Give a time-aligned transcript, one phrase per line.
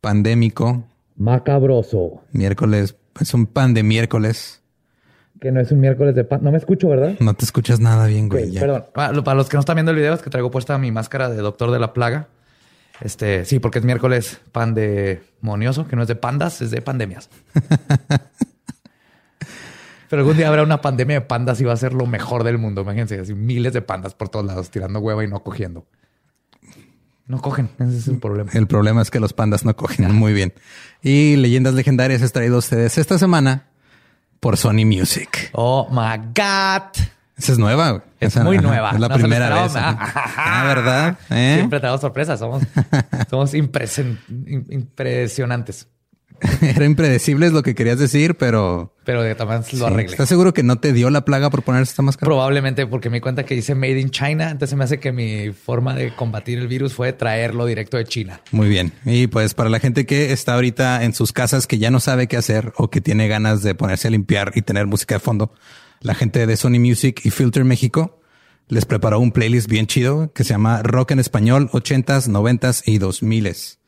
[0.00, 0.84] pandémico.
[1.16, 2.22] Macabroso.
[2.32, 4.62] Miércoles, es un pan de miércoles.
[5.40, 6.40] Que no es un miércoles de pan.
[6.42, 7.14] No me escucho, ¿verdad?
[7.20, 8.48] No te escuchas nada bien, güey.
[8.48, 8.60] Ok, ya.
[8.60, 8.86] Perdón.
[8.92, 11.28] Para, para los que no están viendo el video, es que traigo puesta mi máscara
[11.28, 12.28] de doctor de la plaga.
[13.00, 17.30] Este, sí, porque es miércoles pandemonioso, que no es de pandas, es de pandemias.
[20.10, 22.58] Pero algún día habrá una pandemia de pandas y va a ser lo mejor del
[22.58, 22.80] mundo.
[22.80, 25.86] Imagínense, así miles de pandas por todos lados tirando hueva y no cogiendo.
[27.28, 28.50] No cogen, ese es el problema.
[28.54, 30.54] El problema es que los pandas no cogen muy bien.
[31.02, 33.66] Y Leyendas Legendarias es traído a ustedes esta semana
[34.40, 35.50] por Sony Music.
[35.52, 36.90] Oh my God.
[37.36, 37.90] Esa es nueva.
[37.90, 38.02] güey.
[38.18, 38.90] Es Esa- muy ajá, nueva.
[38.92, 39.76] Es la No primera vez.
[39.76, 40.24] ajá.
[40.36, 41.18] Ah, ¿verdad?
[41.30, 41.54] ¿Eh?
[41.58, 42.38] Siempre tenemos sorpresas.
[42.40, 42.62] Somos,
[43.30, 44.18] somos impresen-
[44.70, 45.86] impresionantes.
[46.60, 49.76] Era impredecible es lo que querías decir, pero Pero de sí.
[49.76, 50.12] lo arreglé.
[50.12, 52.26] ¿estás seguro que no te dio la plaga por ponerse esta máscara?
[52.26, 54.50] Probablemente porque me di cuenta que dice Made in China.
[54.50, 58.40] Entonces me hace que mi forma de combatir el virus fue traerlo directo de China.
[58.52, 58.92] Muy bien.
[59.04, 62.28] Y pues para la gente que está ahorita en sus casas que ya no sabe
[62.28, 65.52] qué hacer o que tiene ganas de ponerse a limpiar y tener música de fondo,
[66.00, 68.20] la gente de Sony Music y Filter México
[68.68, 72.98] les preparó un playlist bien chido que se llama Rock en Español 80s, 90s y
[72.98, 73.78] 2000s.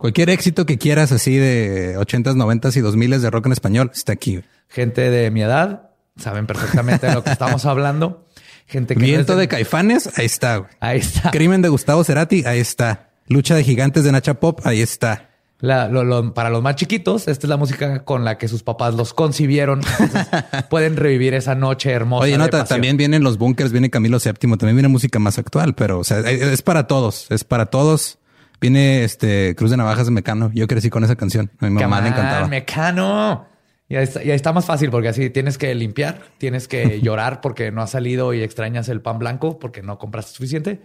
[0.00, 4.12] Cualquier éxito que quieras así de 80s, 90s y 2000s de rock en español está
[4.12, 4.40] aquí.
[4.68, 8.26] Gente de mi edad saben perfectamente de lo que estamos hablando.
[8.66, 10.56] Gente que Viento de Caifanes, ahí está.
[10.58, 10.70] güey.
[10.80, 11.30] Ahí está.
[11.30, 13.10] Crimen de Gustavo Cerati, ahí está.
[13.26, 15.26] Lucha de gigantes de Nacha Pop, ahí está.
[15.58, 18.62] La- lo- lo- para los más chiquitos, esta es la música con la que sus
[18.62, 19.80] papás los concibieron.
[19.98, 20.26] Entonces,
[20.70, 22.22] pueden revivir esa noche hermosa.
[22.22, 22.66] Oye, de no, pasión.
[22.68, 26.20] también vienen los bunkers, viene Camilo VII, también viene música más actual, pero o sea,
[26.20, 28.16] es para todos, es para todos.
[28.60, 30.50] Viene este Cruz de Navajas de Mecano.
[30.54, 31.50] Yo crecí con esa canción.
[31.60, 32.46] A mi mamá le encantaba.
[32.46, 33.46] Mecano.
[33.88, 37.00] Y ahí, está, y ahí está más fácil porque así tienes que limpiar, tienes que
[37.02, 40.80] llorar porque no has salido y extrañas el pan blanco porque no compraste suficiente.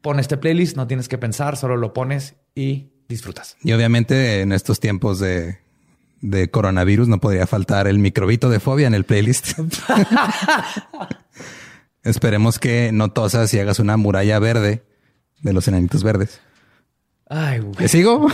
[0.00, 3.56] Pon este playlist, no tienes que pensar, solo lo pones y disfrutas.
[3.62, 5.58] Y obviamente en estos tiempos de,
[6.20, 9.58] de coronavirus no podría faltar el microbito de fobia en el playlist.
[12.04, 14.84] Esperemos que no tosas y hagas una muralla verde
[15.42, 16.40] de los enanitos verdes.
[17.28, 17.74] Ay, güey.
[17.80, 18.28] ¿Le sigo?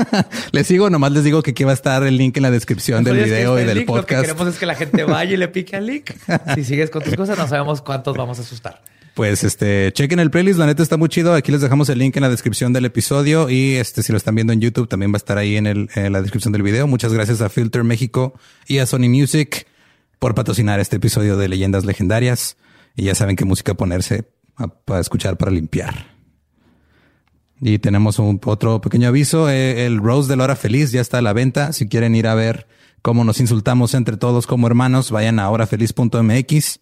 [0.52, 0.88] ¿Le sigo?
[0.88, 3.58] Nomás les digo que aquí va a estar el link en la descripción del video
[3.58, 4.22] y el del link, Lo que podcast.
[4.22, 6.10] queremos es que la gente vaya y le pique al link.
[6.54, 8.82] Si sigues con tus cosas, no sabemos cuántos vamos a asustar.
[9.14, 11.34] Pues este, chequen el playlist, la neta está muy chido.
[11.34, 14.34] Aquí les dejamos el link en la descripción del episodio y este, si lo están
[14.34, 16.86] viendo en YouTube, también va a estar ahí en, el, en la descripción del video.
[16.86, 18.34] Muchas gracias a Filter México
[18.68, 19.66] y a Sony Music
[20.18, 22.58] por patrocinar este episodio de Leyendas Legendarias.
[22.94, 26.15] Y ya saben qué música ponerse a- para escuchar para limpiar.
[27.60, 29.48] Y tenemos un, otro pequeño aviso.
[29.48, 31.72] eh, el Rose de la Hora Feliz ya está a la venta.
[31.72, 32.66] Si quieren ir a ver
[33.02, 36.80] cómo nos insultamos entre todos como hermanos, vayan a horafeliz.mx.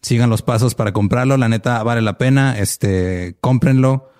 [0.00, 1.36] Sigan los pasos para comprarlo.
[1.36, 2.58] La neta vale la pena.
[2.58, 4.10] Este, cómprenlo.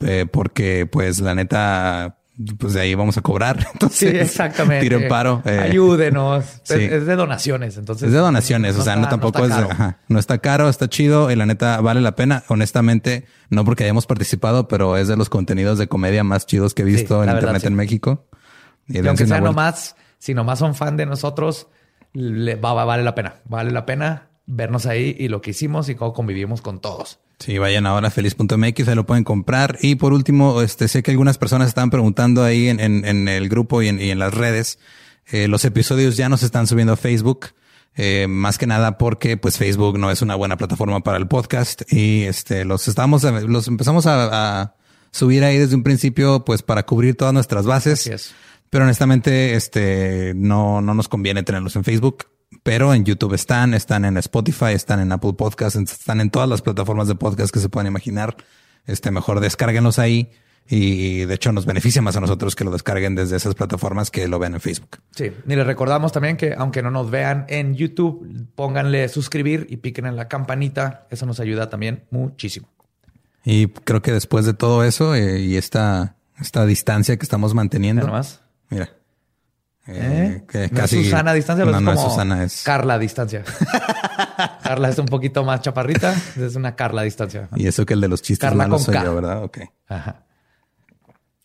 [0.00, 2.19] eh, porque pues la neta,
[2.58, 3.58] pues de ahí vamos a cobrar.
[3.62, 4.80] Sí, Entonces, exactamente.
[4.88, 5.42] Tiren paro.
[5.44, 6.44] eh, Ayúdenos.
[6.62, 6.74] sí.
[6.74, 7.76] Es, es de donaciones.
[7.76, 11.30] Entonces, es de donaciones, o sea, no tampoco es, ajá, no está caro, está chido
[11.30, 12.44] y la neta vale la pena.
[12.48, 16.82] Honestamente, no porque hayamos participado, pero es de los contenidos de comedia más chidos que
[16.82, 17.68] he visto Sí, en verdad, internet sí.
[17.68, 18.26] en México.
[18.88, 21.68] Y Y aunque sea nomás, si nomás son fan de nosotros,
[22.12, 23.36] le, va, va- vale la pena.
[23.44, 27.20] Vale la pena vernos ahí y lo que hicimos y cómo convivimos con todos.
[27.40, 29.78] Sí, vayan ahora a feliz.mx, ahí lo pueden comprar.
[29.80, 33.48] Y por último, este, sé que algunas personas estaban preguntando ahí en, en- en el
[33.48, 34.78] grupo y en, y en las redes.
[35.32, 37.48] eh, los episodios ya no se están subiendo a Facebook.
[37.96, 41.82] Eh, más que nada porque pues Facebook no es una buena plataforma para el podcast
[41.92, 44.74] y este los estamos los empezamos a, a
[45.10, 48.06] subir ahí desde un principio pues para cubrir todas nuestras bases.
[48.70, 52.26] Pero honestamente, este no, no nos conviene tenerlos en Facebook.
[52.62, 56.62] Pero en YouTube están, están en Spotify, están en Apple Podcasts, están en todas las
[56.62, 58.36] plataformas de podcast que se puedan imaginar.
[58.86, 60.30] Este mejor descárguenlos ahí.
[60.72, 64.28] Y de hecho nos beneficia más a nosotros que lo descarguen desde esas plataformas que
[64.28, 64.98] lo vean en Facebook.
[65.10, 69.78] Sí, y les recordamos también que aunque no nos vean en YouTube, pónganle suscribir y
[69.78, 71.08] piquen en la campanita.
[71.10, 72.68] Eso nos ayuda también muchísimo.
[73.44, 78.06] Y creo que después de todo eso eh, y esta, esta distancia que estamos manteniendo.
[78.06, 78.42] Más.
[78.68, 78.90] Mira.
[79.92, 80.44] ¿Eh?
[80.48, 82.62] que No es Susana a distancia, no, es no como es Susana, es.
[82.62, 83.44] Carla a distancia.
[84.62, 87.48] Carla es un poquito más chaparrita, es una Carla a distancia.
[87.56, 89.44] Y eso que el de los chistes Carla malos soy yo, ¿verdad?
[89.44, 89.58] Ok.
[89.88, 90.24] Ajá.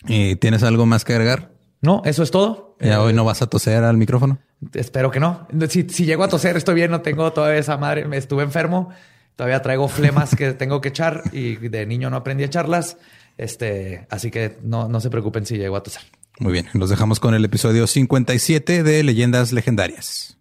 [0.07, 1.51] ¿Y tienes algo más que agregar?
[1.81, 2.75] No, eso es todo.
[2.79, 4.39] ¿Ya Eh, hoy no vas a toser al micrófono?
[4.73, 5.47] Espero que no.
[5.69, 8.05] Si, si llego a toser, estoy bien, no tengo todavía esa madre.
[8.07, 8.89] Me estuve enfermo.
[9.35, 12.97] Todavía traigo flemas que tengo que echar y de niño no aprendí a echarlas.
[13.37, 16.03] Este, así que no, no se preocupen si llego a toser.
[16.39, 20.37] Muy bien, los dejamos con el episodio 57 de Leyendas Legendarias.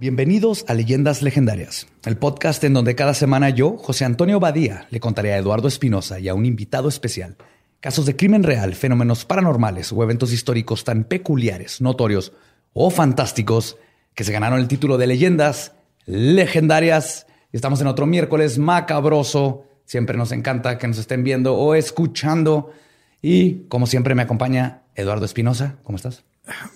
[0.00, 4.98] Bienvenidos a Leyendas Legendarias, el podcast en donde cada semana yo, José Antonio Badía, le
[4.98, 7.36] contaré a Eduardo Espinosa y a un invitado especial
[7.80, 12.32] casos de crimen real, fenómenos paranormales o eventos históricos tan peculiares, notorios
[12.72, 13.76] o fantásticos
[14.14, 15.72] que se ganaron el título de Leyendas
[16.06, 17.26] Legendarias.
[17.52, 19.66] Estamos en otro miércoles macabroso.
[19.84, 22.72] Siempre nos encanta que nos estén viendo o escuchando.
[23.20, 25.76] Y como siempre me acompaña Eduardo Espinosa.
[25.82, 26.24] ¿Cómo estás?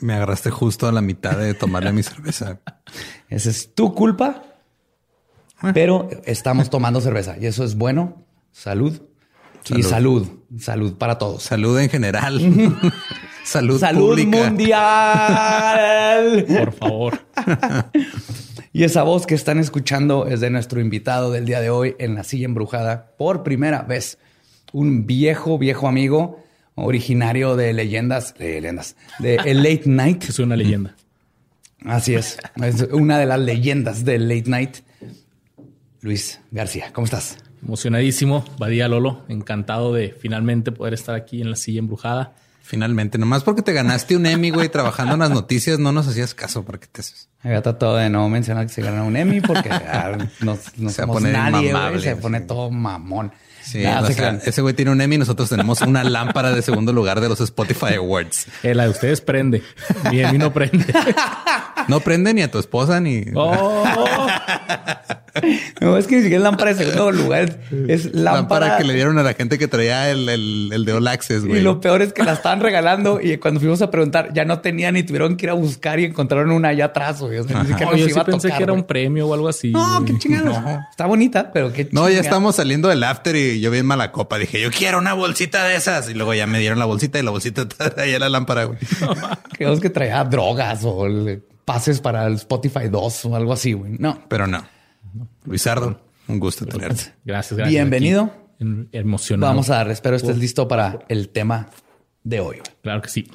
[0.00, 2.60] Me agarraste justo a la mitad de tomarle mi cerveza.
[3.28, 4.42] Esa es tu culpa,
[5.72, 8.24] pero estamos tomando cerveza y eso es bueno.
[8.52, 9.00] Salud.
[9.74, 10.28] Y salud.
[10.58, 11.42] Salud para todos.
[11.42, 12.40] Salud en general.
[13.44, 14.44] Salud, Salud pública.
[14.44, 16.44] mundial.
[16.46, 17.18] Por favor.
[18.76, 22.16] Y esa voz que están escuchando es de nuestro invitado del día de hoy en
[22.16, 24.18] la silla embrujada por primera vez.
[24.72, 26.42] Un viejo, viejo amigo
[26.74, 30.24] originario de leyendas, de leyendas, de El Late Night.
[30.24, 30.94] Es una leyenda.
[31.84, 32.38] Así es.
[32.62, 34.76] Es una de las leyendas del Late Night.
[36.00, 37.38] Luis García, ¿cómo estás?
[37.62, 38.44] Emocionadísimo.
[38.58, 39.24] Badía Lolo.
[39.28, 42.34] Encantado de finalmente poder estar aquí en la silla embrujada.
[42.62, 46.32] Finalmente, nomás porque te ganaste un Emmy, güey, trabajando en las noticias, no nos hacías
[46.32, 47.28] caso para que te haces.
[47.42, 51.02] Había tratado de no mencionar que se gana un Emmy porque ah, no, no Se
[51.02, 52.00] somos nadie, güey.
[52.00, 53.32] Se pone todo mamón.
[53.64, 56.62] Sí, o se sea, ese güey tiene un Emmy y nosotros tenemos una lámpara de
[56.62, 58.46] segundo lugar de los Spotify Awards.
[58.62, 59.62] Eh, la de ustedes prende.
[60.10, 60.84] Mi mí no prende.
[61.86, 63.24] No prende ni a tu esposa ni...
[63.34, 63.84] Oh,
[65.80, 67.58] No, es que ni siquiera es lámpara de segundo lugar.
[67.88, 68.32] Es, lámpara,
[68.68, 71.42] lámpara que le dieron a la gente que traía el, el, el de All Access,
[71.44, 71.60] Y güey.
[71.62, 74.96] lo peor es que la estaban regalando y cuando fuimos a preguntar ya no tenían
[74.96, 77.38] y tuvieron que ir a buscar y encontraron una allá atrás, güey.
[77.38, 79.26] O sea, ni siquiera no, yo iba sí a pensé tocar, que era un premio
[79.28, 79.70] o algo así.
[79.72, 80.12] No, güey.
[80.12, 80.88] qué chingada.
[80.90, 82.22] Está bonita, pero qué No, ya chingada.
[82.22, 84.38] estamos saliendo del after y yo bien mala copa.
[84.38, 86.08] Dije, yo quiero una bolsita de esas.
[86.10, 88.78] Y luego ya me dieron la bolsita y la bolsita traía la lámpara, güey.
[89.52, 93.92] Creo que traía drogas o el- pases para el Spotify 2 o algo así, güey.
[93.98, 94.22] No.
[94.28, 94.66] Pero no.
[95.44, 97.14] Luisardo, un gusto tenerte.
[97.24, 97.68] Gracias, gracias.
[97.68, 98.24] Bienvenido.
[98.24, 99.52] Aquí, en- Emocionado.
[99.52, 101.68] Vamos a dar, espero estés listo para el tema
[102.22, 102.56] de hoy.
[102.58, 102.76] güey.
[102.82, 103.30] Claro que sí.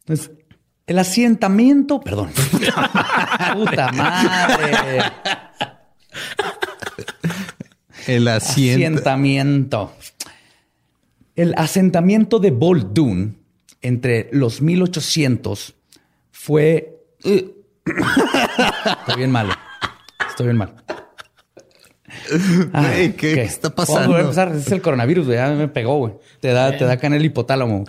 [0.00, 0.30] Entonces,
[0.86, 2.30] el asentamiento, perdón.
[3.54, 5.02] Puta madre.
[8.06, 8.28] El.
[8.28, 9.92] Asentamiento.
[11.36, 13.36] El asentamiento de Boldoon
[13.82, 15.74] entre los 1800
[16.32, 16.98] fue.
[17.22, 19.52] Estoy bien malo.
[20.28, 20.74] Estoy bien mal.
[22.72, 24.12] Güey, ¿qué está pasando?
[24.12, 24.54] Vamos a empezar.
[24.54, 25.38] Es el coronavirus, güey.
[25.38, 26.14] Ya me pegó, güey.
[26.40, 27.84] Te da, te da acá en el hipotálamo.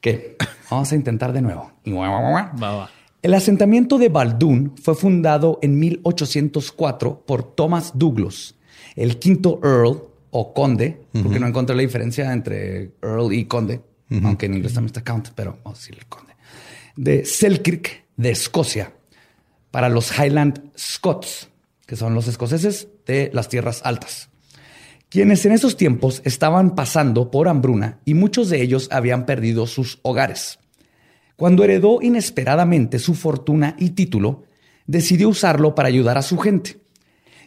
[0.00, 0.36] Que
[0.70, 1.72] vamos a intentar de nuevo.
[1.86, 2.90] Va, va.
[3.22, 8.54] El asentamiento de Baldoon fue fundado en 1804 por Thomas Douglas,
[8.96, 13.80] el quinto Earl o conde, porque no encontré la diferencia entre Earl y conde,
[14.24, 16.34] aunque en inglés también está count, pero vamos a decir el conde,
[16.96, 18.92] de Selkirk, de Escocia,
[19.70, 21.48] para los Highland Scots,
[21.86, 24.30] que son los escoceses de las tierras altas
[25.08, 29.98] quienes en esos tiempos estaban pasando por hambruna y muchos de ellos habían perdido sus
[30.02, 30.58] hogares.
[31.36, 34.44] Cuando heredó inesperadamente su fortuna y título,
[34.86, 36.80] decidió usarlo para ayudar a su gente.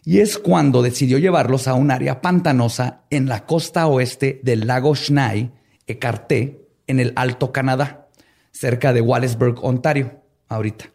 [0.09, 4.95] Y es cuando decidió llevarlos a un área pantanosa en la costa oeste del lago
[4.95, 5.51] Schnai,
[5.85, 8.07] Ecarté, en el Alto Canadá,
[8.51, 10.85] cerca de Wallsburg, Ontario, ahorita.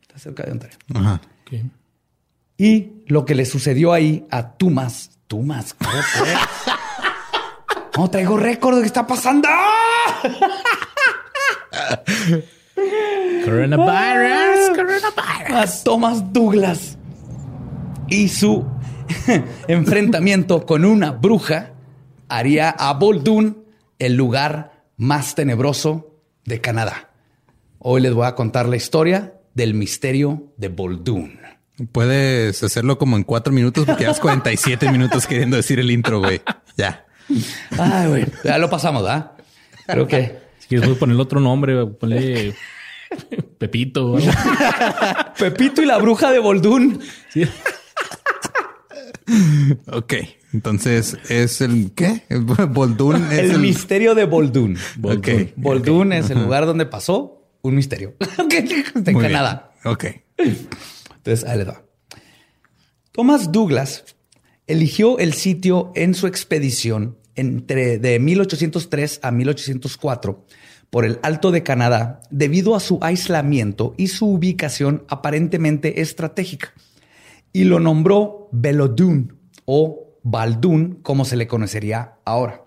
[0.00, 0.78] Está cerca de Ontario.
[0.94, 1.20] Ajá.
[1.42, 1.52] Ok.
[2.56, 6.28] Y lo que le sucedió ahí a Tumas, Tumas, ¿cómo fue?
[7.98, 9.50] No traigo récord de qué está pasando.
[13.44, 15.04] Coronavirus, coronavirus.
[15.50, 16.96] A Thomas Douglas
[18.14, 18.64] y su
[19.68, 21.72] enfrentamiento con una bruja
[22.28, 23.64] haría a Boldún
[23.98, 27.10] el lugar más tenebroso de Canadá.
[27.78, 31.40] Hoy les voy a contar la historia del misterio de Boldún.
[31.90, 36.40] Puedes hacerlo como en cuatro minutos porque llevas 47 minutos queriendo decir el intro, güey.
[36.76, 37.06] Ya.
[37.76, 39.32] Ay, güey, ya lo pasamos, ¿verdad?
[39.86, 42.54] Creo que Si quieres ponerle otro nombre, ponle
[43.58, 44.16] Pepito.
[45.38, 47.00] Pepito y la bruja de Boldún.
[47.30, 47.44] Sí.
[49.86, 50.14] Ok.
[50.52, 52.22] Entonces es el qué?
[52.70, 54.78] Boldún es El, el, misterio de Boldún.
[55.02, 55.28] Ok.
[55.56, 58.14] Boldún es el lugar donde pasó un misterio.
[58.38, 58.62] Muy
[59.02, 59.18] bien.
[59.20, 59.72] Canadá.
[59.84, 60.04] Ok.
[60.36, 61.82] Entonces, ahí les va.
[63.12, 64.04] Thomas Douglas
[64.66, 70.46] eligió el sitio en su expedición entre de 1803 a 1804
[70.90, 76.72] por el Alto de Canadá debido a su aislamiento y su ubicación aparentemente estratégica.
[77.54, 82.64] Y lo nombró Belodun o Baldún, como se le conocería ahora,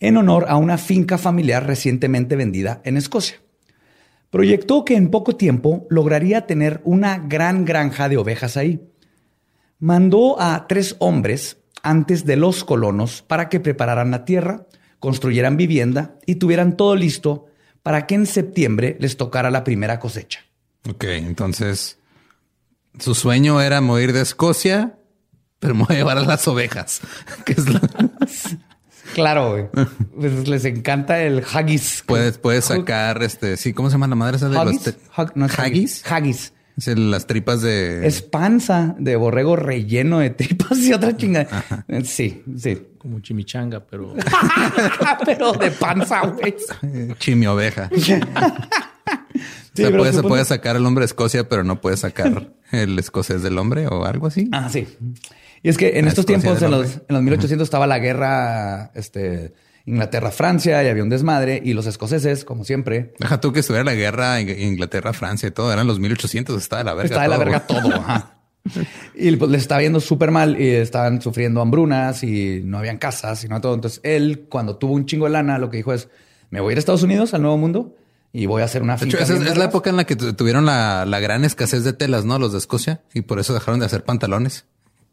[0.00, 3.36] en honor a una finca familiar recientemente vendida en Escocia.
[4.30, 8.80] Proyectó que en poco tiempo lograría tener una gran granja de ovejas ahí.
[9.78, 14.66] Mandó a tres hombres antes de los colonos para que prepararan la tierra,
[15.00, 17.44] construyeran vivienda y tuvieran todo listo
[17.82, 20.40] para que en septiembre les tocara la primera cosecha.
[20.88, 21.04] Ok.
[21.04, 21.97] Entonces
[22.98, 24.98] su sueño era morir de Escocia,
[25.58, 27.00] pero me voy a llevar a las ovejas.
[27.44, 27.80] Que es la-
[29.14, 29.68] Claro, güey.
[30.20, 32.04] Pues les encanta el haggis.
[32.06, 33.56] puedes, puedes sacar este.
[33.56, 34.82] Sí, ¿cómo se llama la madre esa de los ¿Haggis?
[34.82, 36.04] te- Hag- no es haggis?
[36.12, 36.52] Haggis.
[36.76, 38.06] Es el- las tripas de.
[38.06, 41.64] Es panza de borrego relleno de tripas y otra chingada.
[42.04, 42.86] Sí, sí.
[42.98, 44.14] Como chimichanga, pero
[45.24, 46.54] Pero de panza, güey.
[47.18, 47.88] Chimi oveja.
[49.86, 53.86] Sí, puede sacar el hombre de Escocia, pero no puede sacar el escocés del hombre
[53.86, 54.48] o algo así.
[54.52, 54.86] Ah, sí.
[55.62, 57.98] Y es que en La estos Escocia tiempos, en los, en los 1800, estaba la
[57.98, 59.54] guerra este,
[59.86, 61.60] Inglaterra-Francia y había un desmadre.
[61.64, 65.50] Y los escoceses, como siempre, Deja tú que estuviera la guerra en Inglaterra, Francia y
[65.50, 65.72] todo.
[65.72, 66.60] Eran los 1800.
[66.60, 67.08] Está de la verga.
[67.08, 67.94] está de la verga todo.
[67.94, 68.34] ajá.
[69.14, 73.42] Y pues les estaba yendo súper mal y estaban sufriendo hambrunas y no habían casas
[73.44, 73.74] y no todo.
[73.74, 76.08] Entonces él, cuando tuvo un chingo de lana, lo que dijo es:
[76.50, 77.96] Me voy a ir a Estados Unidos, al Nuevo Mundo,
[78.32, 79.24] y voy a hacer una De hecho, finca.
[79.24, 79.68] esa es, es la vergas".
[79.68, 82.38] época en la que tu- tuvieron la, la gran escasez de telas, ¿no?
[82.38, 83.02] Los de Escocia.
[83.14, 84.66] Y por eso dejaron de hacer pantalones.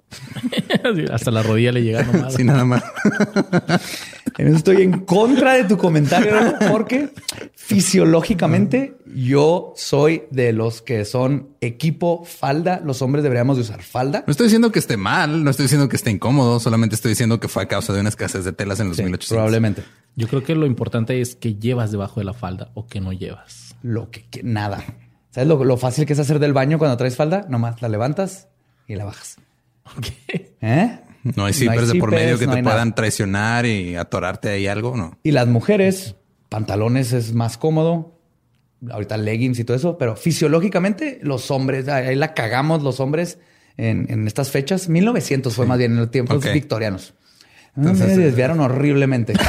[1.12, 2.34] hasta la rodilla le llega nomás.
[2.34, 2.84] Sí, nada más.
[4.38, 7.10] Estoy en contra de tu comentario porque
[7.54, 12.82] fisiológicamente yo soy de los que son equipo falda.
[12.84, 14.24] Los hombres deberíamos de usar falda.
[14.28, 17.40] No estoy diciendo que esté mal, no estoy diciendo que esté incómodo, solamente estoy diciendo
[17.40, 19.36] que fue a causa de una escasez de telas en los Sí, 1800.
[19.36, 19.84] probablemente.
[20.18, 23.14] Yo creo que lo importante es que llevas debajo de la falda o que no
[23.14, 23.76] llevas.
[23.84, 24.84] Lo que, que- nada.
[25.32, 27.46] ¿Sabes lo, lo fácil que es hacer del baño cuando traes falda?
[27.50, 28.48] Nomás la levantas
[28.88, 29.38] y la bajas.
[29.98, 30.08] Ok.
[30.62, 31.00] ¿Eh?
[31.36, 32.96] No hay zippers de por medio que no te puedan nada.
[32.96, 35.18] traicionar y atorarte ahí algo, no.
[35.24, 36.16] Y las mujeres,
[36.50, 38.20] pantalones es más cómodo.
[38.92, 43.40] Ahorita leggings y todo eso, pero fisiológicamente los hombres, ahí la cagamos los hombres
[43.78, 44.88] en, en estas fechas.
[44.90, 47.16] 1900 fue más bien en los tiempos victorianos.
[47.78, 49.34] Entonces, me eh, desviaron horriblemente.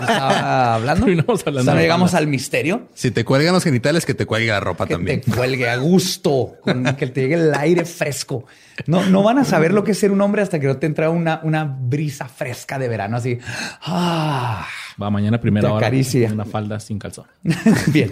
[0.00, 1.06] Estaba hablando.
[1.06, 2.88] Terminamos hablando O sea, no llegamos al misterio.
[2.94, 5.20] Si te cuelgan los genitales, que te cuelgue la ropa Que también.
[5.22, 8.44] te cuelgue a gusto, con que te llegue el aire fresco.
[8.86, 10.86] No, no van a saber lo que es ser un hombre hasta que no te
[10.86, 13.38] entra una, una brisa fresca de verano, así.
[13.82, 14.66] Ah,
[15.02, 15.86] Va mañana a primera Te hora.
[15.86, 16.30] acaricia.
[16.32, 17.24] Una falda sin calzón.
[17.88, 18.10] bien.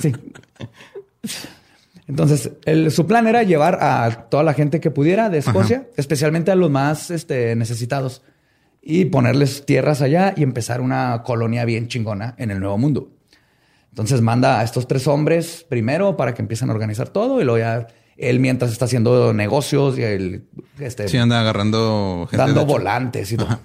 [0.00, 0.12] Sí.
[2.08, 6.50] Entonces, el- su plan era llevar a toda la gente que pudiera de Escocia, especialmente
[6.50, 8.22] a los más este, necesitados,
[8.88, 13.10] y ponerles tierras allá y empezar una colonia bien chingona en el Nuevo Mundo.
[13.90, 17.58] Entonces manda a estos tres hombres primero para que empiecen a organizar todo y luego
[17.58, 20.44] ya él mientras está haciendo negocios y él
[20.78, 22.44] este, Sí, anda agarrando gente.
[22.44, 23.46] dando volantes y todo.
[23.48, 23.60] Ajá.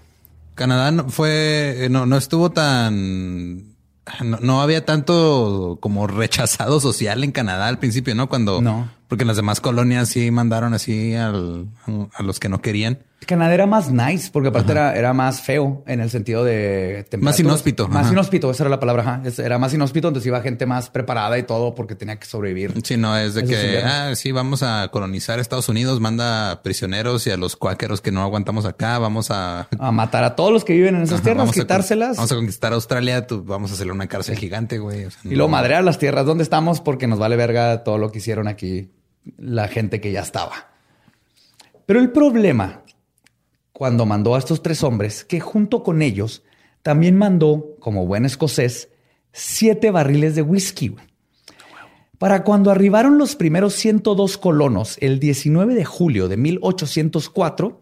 [0.56, 3.76] Canadá no fue, no, no estuvo tan,
[4.24, 8.28] no, no había tanto como rechazado social en Canadá al principio, ¿no?
[8.28, 8.90] Cuando, No.
[9.08, 11.68] porque las demás colonias sí mandaron así al,
[12.14, 13.00] a los que no querían.
[13.28, 17.40] Canadá era más nice, porque aparte era, era más feo en el sentido de Más
[17.40, 18.14] inhóspito, Más ajá.
[18.14, 19.04] inhóspito, esa era la palabra.
[19.04, 19.22] ajá.
[19.44, 22.74] Era más inhóspito, entonces iba gente más preparada y todo porque tenía que sobrevivir.
[22.84, 27.32] Sí, no, es de que, ah, sí, vamos a colonizar Estados Unidos, manda prisioneros y
[27.32, 29.68] a los cuáqueros que no aguantamos acá, vamos a...
[29.80, 32.18] A matar a todos los que viven en esas Ajá, tierras, vamos a con- quitárselas.
[32.18, 32.74] vamos a conquistar
[33.28, 35.06] tú, vamos a hacerle una cárcel gigante, güey.
[35.06, 37.98] O sea, Y no- luego madrear las tierras donde estamos porque nos vale verga todo
[37.98, 38.90] lo que hicieron aquí
[39.38, 40.72] la gente que ya estaba.
[41.86, 42.82] Pero el problema,
[43.82, 46.44] cuando mandó a estos tres hombres, que junto con ellos
[46.84, 48.90] también mandó, como buen escocés,
[49.34, 50.96] siete barriles de whisky.
[52.20, 57.80] Para cuando arribaron los primeros 102 colonos el 19 de julio de 1804,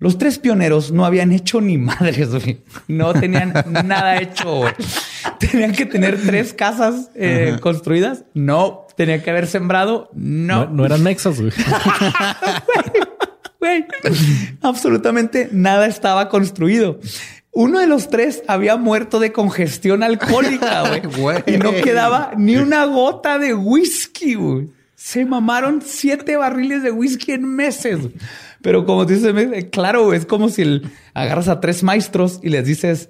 [0.00, 2.62] los tres pioneros no habían hecho ni madres, güey.
[2.88, 3.52] No tenían
[3.84, 4.72] nada hecho, güey.
[5.38, 8.24] Tenían que tener tres casas eh, construidas.
[8.34, 8.88] No.
[8.96, 10.10] Tenían que haber sembrado.
[10.12, 10.64] No.
[10.64, 11.52] No, no eran mexas, güey.
[13.60, 13.84] Güey,
[14.62, 17.00] absolutamente nada estaba construido.
[17.52, 20.84] Uno de los tres había muerto de congestión alcohólica,
[21.18, 21.42] güey.
[21.46, 24.68] Y no quedaba ni una gota de whisky, güey.
[24.94, 27.98] Se mamaron siete barriles de whisky en meses.
[28.60, 29.32] Pero como dices,
[29.70, 33.08] claro, es como si el- agarras a tres maestros y les dices,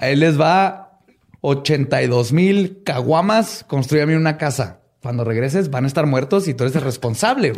[0.00, 0.98] a él les va
[1.40, 4.80] 82 mil caguamas, construyame una casa.
[5.02, 7.52] Cuando regreses van a estar muertos y tú eres el responsable.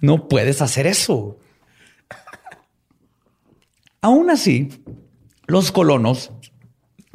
[0.00, 1.38] No puedes hacer eso.
[4.00, 4.68] Aún así,
[5.46, 6.30] los colonos,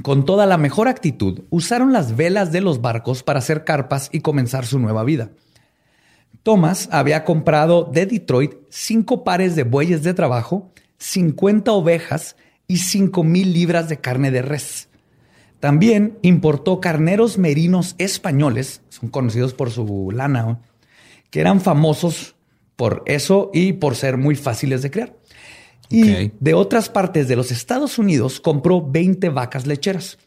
[0.01, 4.22] con toda la mejor actitud, usaron las velas de los barcos para hacer carpas y
[4.22, 5.29] comenzar su nueva vida.
[6.43, 12.36] Thomas había comprado de Detroit cinco pares de bueyes de trabajo, 50 ovejas
[12.67, 14.88] y 5 mil libras de carne de res.
[15.60, 20.62] También importó carneros merinos españoles, son conocidos por su lana,
[21.30, 22.36] que eran famosos
[22.75, 25.16] por eso y por ser muy fáciles de criar.
[25.89, 30.20] Y de otras partes de los Estados Unidos compró 20 vacas lecheras,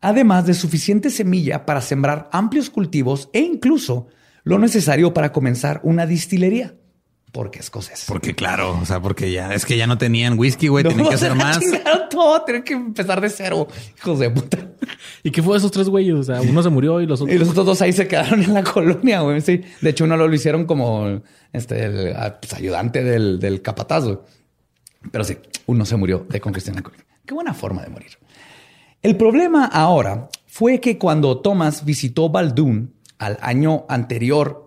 [0.00, 4.08] además de suficiente semilla para sembrar amplios cultivos e incluso
[4.42, 6.74] lo necesario para comenzar una distillería,
[7.34, 8.04] porque escocés.
[8.06, 11.08] Porque claro, o sea, porque ya es que ya no tenían whisky, güey, No, tenían
[11.08, 11.58] que hacer más.
[12.08, 13.66] todo, tienen que empezar de cero,
[13.98, 14.58] hijos de puta.
[15.24, 16.14] ¿Y qué fue de esos tres güeyes?
[16.14, 17.34] O sea, uno se murió y los otros.
[17.34, 19.40] Y los otros dos ahí se quedaron en la colonia, güey.
[19.40, 19.62] Sí.
[19.80, 24.18] De hecho, uno lo, hicieron como este, el pues, ayudante del, del capataz, güey.
[25.10, 27.04] Pero sí, uno se murió de congestión alcohólica.
[27.26, 28.12] Qué buena forma de morir.
[29.02, 34.63] El problema ahora fue que cuando Thomas visitó Baldoon al año anterior,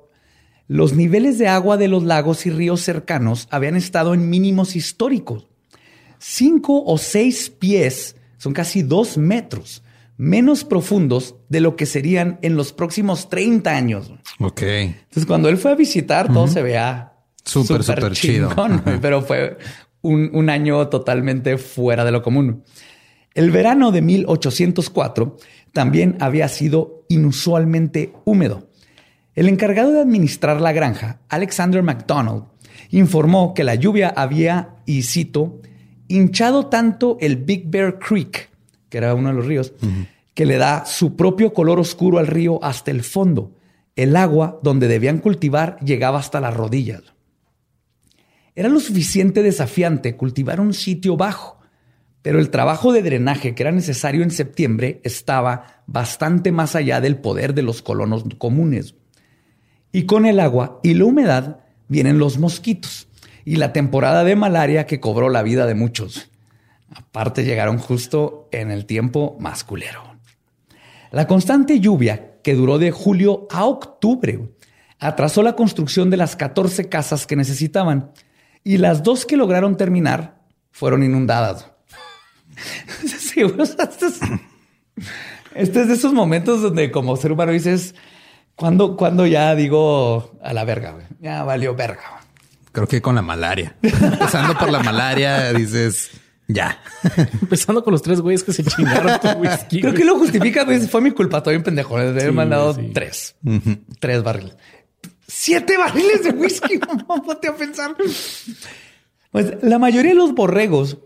[0.68, 5.48] los niveles de agua de los lagos y ríos cercanos habían estado en mínimos históricos.
[6.20, 9.84] Cinco o seis pies, son casi dos metros,
[10.18, 14.12] menos profundos de lo que serían en los próximos 30 años.
[14.40, 14.62] Ok.
[14.64, 17.14] Entonces, cuando él fue a visitar, todo se veía
[17.46, 18.50] Súper, súper chido.
[19.02, 19.58] pero fue
[20.02, 22.64] un, un año totalmente fuera de lo común.
[23.34, 25.38] El verano de 1804
[25.72, 28.67] también había sido inusualmente húmedo.
[29.38, 32.46] El encargado de administrar la granja, Alexander MacDonald,
[32.90, 35.62] informó que la lluvia había, y cito,
[36.08, 38.50] hinchado tanto el Big Bear Creek,
[38.90, 39.74] que era uno de los ríos,
[40.34, 43.52] que le da su propio color oscuro al río hasta el fondo.
[43.96, 47.04] El agua donde debían cultivar llegaba hasta las rodillas.
[48.56, 51.60] Era lo suficiente desafiante cultivar un sitio bajo,
[52.24, 57.18] pero el trabajo de drenaje que era necesario en septiembre estaba bastante más allá del
[57.18, 58.96] poder de los colonos comunes.
[59.92, 63.08] Y con el agua y la humedad vienen los mosquitos
[63.46, 66.30] y la temporada de malaria que cobró la vida de muchos.
[66.94, 70.18] Aparte llegaron justo en el tiempo más culero.
[71.12, 74.50] La constante lluvia que duró de julio a octubre
[75.00, 78.12] atrasó la construcción de las 14 casas que necesitaban
[78.64, 81.72] y las dos que lograron terminar fueron inundadas.
[85.56, 87.96] Este es de esos momentos donde como ser humano dices,
[88.58, 90.92] ¿cuándo, cuándo ya digo a la verga?
[90.92, 91.06] güey?
[91.22, 92.02] Ya valió verga.
[92.12, 92.24] güey.
[92.74, 93.76] Creo que con la malaria.
[93.82, 96.12] Empezando por la malaria, dices,
[96.48, 96.80] ya.
[97.42, 99.80] Empezando con los tres güeyes que se chingaron tu whisky.
[99.80, 100.02] Creo güey.
[100.02, 100.80] que lo justifica, güey.
[100.82, 101.98] Fue mi culpa, estoy bien pendejo.
[101.98, 102.92] De haber Sí, mandado sí.
[102.94, 103.36] tres.
[104.00, 104.58] Tres barriles.
[105.28, 106.80] Siete barriles de whisky.
[107.10, 107.96] No ponte a pensar.
[109.32, 110.98] Pues la mayoría de los borregos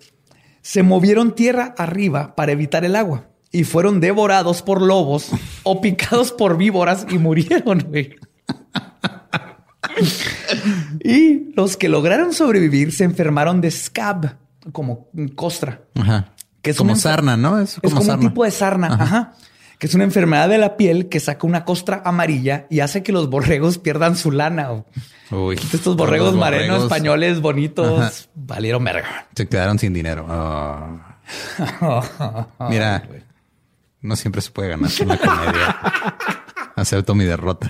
[0.61, 5.29] se movieron tierra arriba para evitar el agua y fueron devorados por lobos
[5.63, 8.15] o picados por víboras y murieron, güey.
[11.03, 14.35] y los que lograron sobrevivir se enfermaron de scab,
[14.71, 16.33] como costra Ajá.
[16.61, 17.59] que es como sarna, ¿no?
[17.59, 18.23] Es es como, sarna.
[18.23, 19.33] un tipo de sarna, ajá.
[19.79, 23.11] que es una enfermedad de la piel que saca una costra amarilla y hace que
[23.11, 24.69] los borregos pierdan su lana.
[25.31, 28.11] Uy, Estos borregos marenos borregos españoles bonitos Ajá.
[28.35, 29.27] valieron verga.
[29.35, 30.25] Se quedaron sin dinero.
[30.29, 30.99] Oh.
[32.69, 33.03] Mira,
[34.01, 35.75] no siempre se puede ganar en la comedia.
[36.75, 37.69] Acepto mi derrota.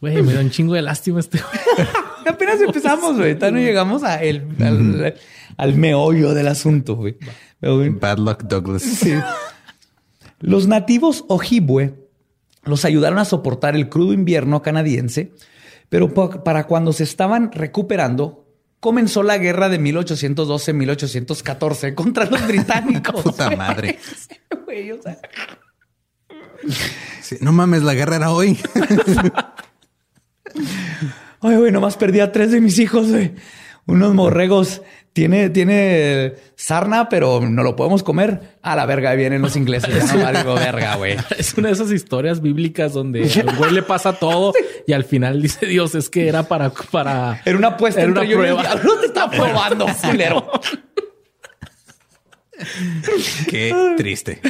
[0.00, 1.38] Güey, me da un chingo de lástima este.
[1.38, 1.86] güey.
[2.26, 3.34] Apenas empezamos, güey.
[3.34, 5.14] Todavía no llegamos a el- al,
[5.56, 7.16] al meollo del asunto, güey.
[7.60, 8.82] Bad luck, Douglas.
[8.82, 9.12] Sí.
[10.38, 11.94] Los nativos Ojibwe
[12.64, 15.32] los ayudaron a soportar el crudo invierno canadiense,
[15.90, 18.46] pero pa- para cuando se estaban recuperando,
[18.80, 23.22] comenzó la guerra de 1812-1814 contra los británicos.
[23.22, 23.98] Puta madre.
[24.70, 25.18] Güey, o sea,
[27.20, 28.56] Sí, no mames, la guerra era hoy.
[31.40, 33.34] Ay, güey, nomás perdí a tres de mis hijos, güey.
[33.86, 34.82] Unos morregos.
[35.12, 38.58] Tiene, tiene sarna, pero no lo podemos comer.
[38.62, 39.92] A la verga vienen los ingleses.
[40.12, 41.16] Ya no valgo verga, güey.
[41.36, 44.52] Es una de esas historias bíblicas donde al güey le pasa todo
[44.86, 47.42] y al final dice Dios, es que era para, para...
[47.44, 48.62] Era una apuesta Era una yo prueba.
[48.62, 49.00] diablo.
[49.00, 50.48] Te está probando, culero.
[53.48, 54.40] Qué triste.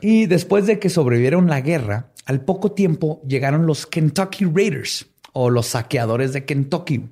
[0.00, 5.50] Y después de que sobrevivieron la guerra, al poco tiempo llegaron los Kentucky Raiders o
[5.50, 7.08] los saqueadores de Kentucky.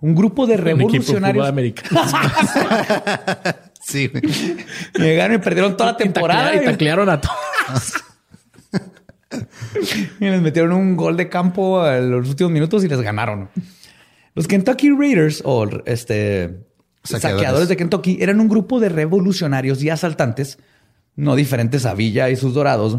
[0.00, 2.00] Un grupo de Un equipo de fútbol revolucionarios americano.
[3.84, 4.22] Sí, güey.
[4.94, 6.56] llegaron y perdieron toda la temporada.
[6.56, 7.92] Y taclearon a todos.
[10.20, 13.50] Y les metieron un gol de campo en los últimos minutos y les ganaron.
[14.34, 16.60] Los Kentucky Raiders o este
[17.04, 17.38] Saqueadores.
[17.40, 17.68] saqueadores.
[17.68, 20.58] de Kentucky eran un grupo de revolucionarios y asaltantes,
[21.16, 22.96] no diferentes a Villa y sus dorados,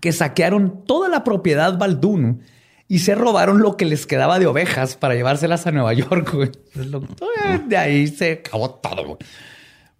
[0.00, 2.42] que saquearon toda la propiedad Baldún
[2.88, 6.32] y se robaron lo que les quedaba de ovejas para llevárselas a Nueva York.
[6.32, 6.50] güey.
[6.76, 9.18] Eh, De ahí se acabó todo.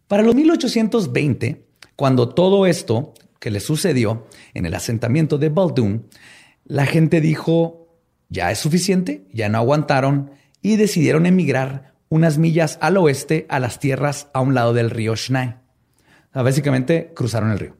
[0.06, 6.06] Para los 1820, cuando todo esto que les sucedió en el asentamiento de Baldoon,
[6.64, 7.88] la gente dijo,
[8.28, 10.30] ya es suficiente, ya no aguantaron
[10.62, 15.16] y decidieron emigrar unas millas al oeste a las tierras a un lado del río
[15.16, 15.56] Schnee.
[16.30, 17.76] O sea, básicamente cruzaron el río,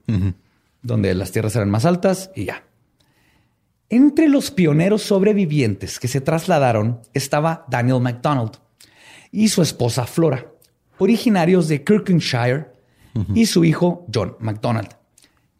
[0.82, 2.64] donde las tierras eran más altas y ya.
[3.88, 8.58] Entre los pioneros sobrevivientes que se trasladaron estaba Daniel MacDonald
[9.30, 10.46] y su esposa Flora,
[10.98, 12.76] originarios de Kirklandshire,
[13.34, 14.90] y su hijo John MacDonald,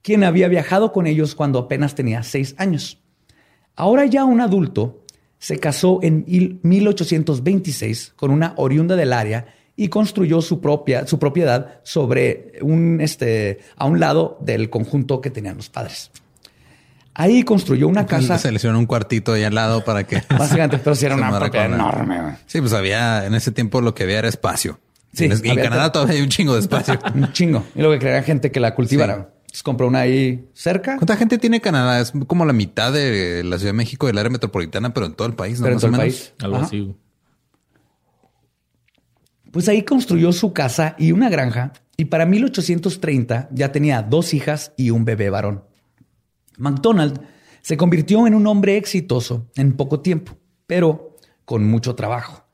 [0.02, 3.02] quien había viajado con ellos cuando apenas tenía seis años.
[3.74, 5.05] Ahora ya un adulto,
[5.38, 9.46] se casó en mil- 1826 con una oriunda del área
[9.77, 15.31] y construyó su, propia, su propiedad sobre un, este, a un lado del conjunto que
[15.31, 16.11] tenían los padres.
[17.18, 18.37] Ahí construyó una casa.
[18.38, 20.22] Se le hicieron un cuartito ahí al lado para que.
[20.38, 22.37] Básicamente, pero sí era una propiedad enorme.
[22.46, 24.81] Sí, pues había en ese tiempo lo que había era espacio.
[25.14, 26.99] Sí, en, Canadá todavía hay un chingo de espacio.
[27.14, 27.64] Un chingo.
[27.75, 29.31] Y lo que creía gente que la cultivara.
[29.62, 30.97] Compró una ahí cerca.
[30.97, 32.01] ¿Cuánta gente tiene Canadá?
[32.01, 35.29] Es como la mitad de la Ciudad de México del área metropolitana, pero en todo
[35.29, 35.64] el país, ¿no?
[35.64, 36.05] Pero en todo el menos.
[36.05, 36.35] país.
[36.40, 36.66] Algo Ajá.
[36.66, 36.95] así.
[39.51, 41.73] Pues ahí construyó su casa y una granja.
[41.97, 45.64] Y para 1830 ya tenía dos hijas y un bebé varón.
[46.59, 47.21] McDonald
[47.62, 52.45] se convirtió en un hombre exitoso en poco tiempo, pero con mucho trabajo.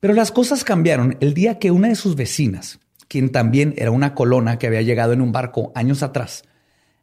[0.00, 4.14] Pero las cosas cambiaron el día que una de sus vecinas, quien también era una
[4.14, 6.44] colona que había llegado en un barco años atrás,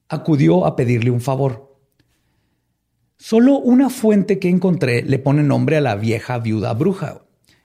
[0.10, 1.78] acudió a pedirle un favor.
[3.18, 7.22] Solo una fuente que encontré le pone nombre a la vieja viuda bruja,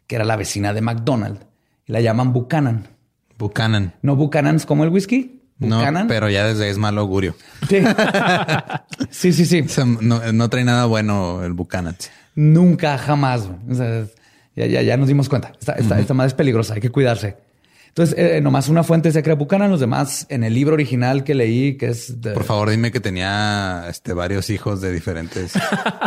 [0.07, 1.39] que era la vecina de McDonald,
[1.87, 2.87] y la llaman Buchanan.
[3.39, 3.95] Buchanan.
[4.03, 5.43] ¿No Buchanan's como el whisky?
[5.59, 6.07] No, Buchanan.
[6.07, 7.35] pero ya desde es mal augurio.
[7.69, 7.79] Sí.
[9.11, 9.61] sí, sí, sí.
[9.61, 11.97] O sea, no, no trae nada bueno el Buchanan.
[12.37, 13.47] Nunca, jamás.
[13.47, 13.59] güey.
[13.71, 14.07] O sea,
[14.55, 15.53] ya, ya, ya nos dimos cuenta.
[15.59, 17.37] Esta, esta, esta madre es peligrosa, hay que cuidarse.
[17.99, 21.35] Entonces, eh, nomás una fuente se crea Buchanan, los demás en el libro original que
[21.35, 25.55] leí, que es de Por favor, dime que tenía este, varios hijos de diferentes.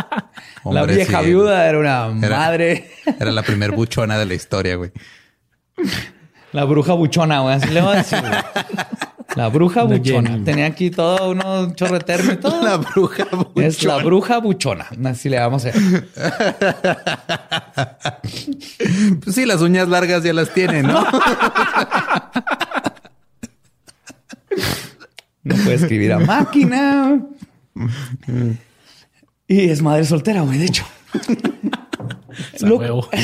[0.64, 4.76] la vieja y- viuda, era una Era- madre, Era la primer buchona de la historia,
[4.76, 4.90] güey.
[6.52, 8.20] la bruja buchona, güey, así le voy a decir.
[8.20, 8.32] güey.
[9.36, 10.44] La bruja buchona.
[10.44, 12.62] Tenía aquí todo uno término y todo.
[12.62, 13.66] La bruja buchona.
[13.66, 14.86] Es la bruja buchona.
[15.04, 16.08] Así le vamos a decir.
[19.22, 21.04] Pues sí, las uñas largas ya las tiene, ¿no?
[25.44, 27.20] No puede escribir a máquina.
[29.48, 30.84] Y es madre soltera, güey, de hecho.
[32.60, 33.08] Lo-.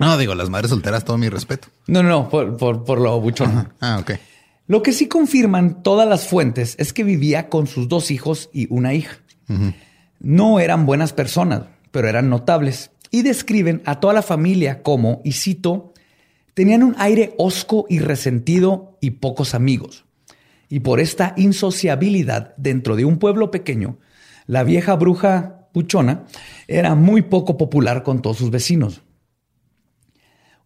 [0.00, 1.68] No, digo, las madres solteras, todo mi respeto.
[1.88, 3.70] No, no, no, por, por, por lo buchona.
[3.80, 4.12] Ah, ok.
[4.68, 8.66] Lo que sí confirman todas las fuentes es que vivía con sus dos hijos y
[8.70, 9.16] una hija.
[10.20, 12.90] No eran buenas personas, pero eran notables.
[13.10, 15.94] Y describen a toda la familia como, y cito,
[16.52, 20.04] tenían un aire hosco y resentido y pocos amigos.
[20.68, 23.98] Y por esta insociabilidad dentro de un pueblo pequeño,
[24.46, 26.26] la vieja bruja buchona
[26.66, 29.00] era muy poco popular con todos sus vecinos.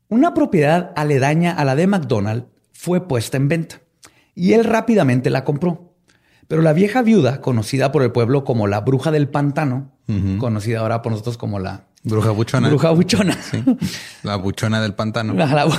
[0.09, 3.82] Una propiedad aledaña a la de McDonald fue puesta en venta
[4.35, 5.95] y él rápidamente la compró.
[6.49, 9.91] Pero la vieja viuda, conocida por el pueblo como la bruja del pantano,
[10.39, 12.69] conocida ahora por nosotros como la Bruja buchona.
[12.69, 13.63] bruja buchona, Sí.
[14.25, 15.33] La buchona del pantano.
[15.35, 15.67] La- la-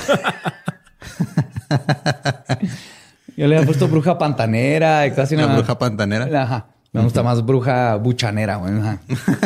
[3.36, 5.56] Yo le había puesto bruja pantanera y casi La nada.
[5.56, 6.42] bruja pantanera.
[6.42, 6.66] Ajá.
[6.92, 8.72] Me gusta más bruja buchanera, güey.
[8.78, 8.98] Ajá.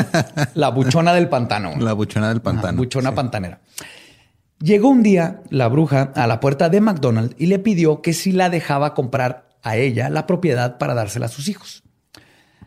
[0.55, 1.71] La buchona del pantano.
[1.71, 1.83] güey.
[1.83, 2.77] La buchona del Ajá, pantano.
[2.77, 3.17] buchona Sí.
[3.17, 3.59] pantanera.
[4.61, 8.33] Llegó un día la bruja a la puerta de McDonald's y le pidió que si
[8.33, 11.85] la dejaba comprar a ella la propiedad para dársela a sus hijos.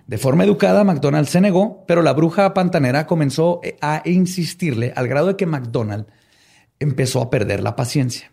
[0.08, 5.08] De forma educada, McDonald se negó, pero la bruja pantanera comenzó eh, a insistirle al
[5.08, 6.06] grado de que McDonald
[6.80, 8.32] empezó a perder la paciencia.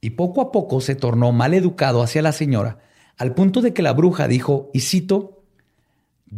[0.00, 2.78] Y poco a poco se tornó mal educado hacia la señora,
[3.16, 5.42] al punto de que la bruja dijo, y cito,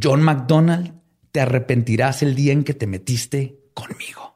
[0.00, 0.94] John McDonald,
[1.30, 4.29] te arrepentirás el día en que te metiste conmigo.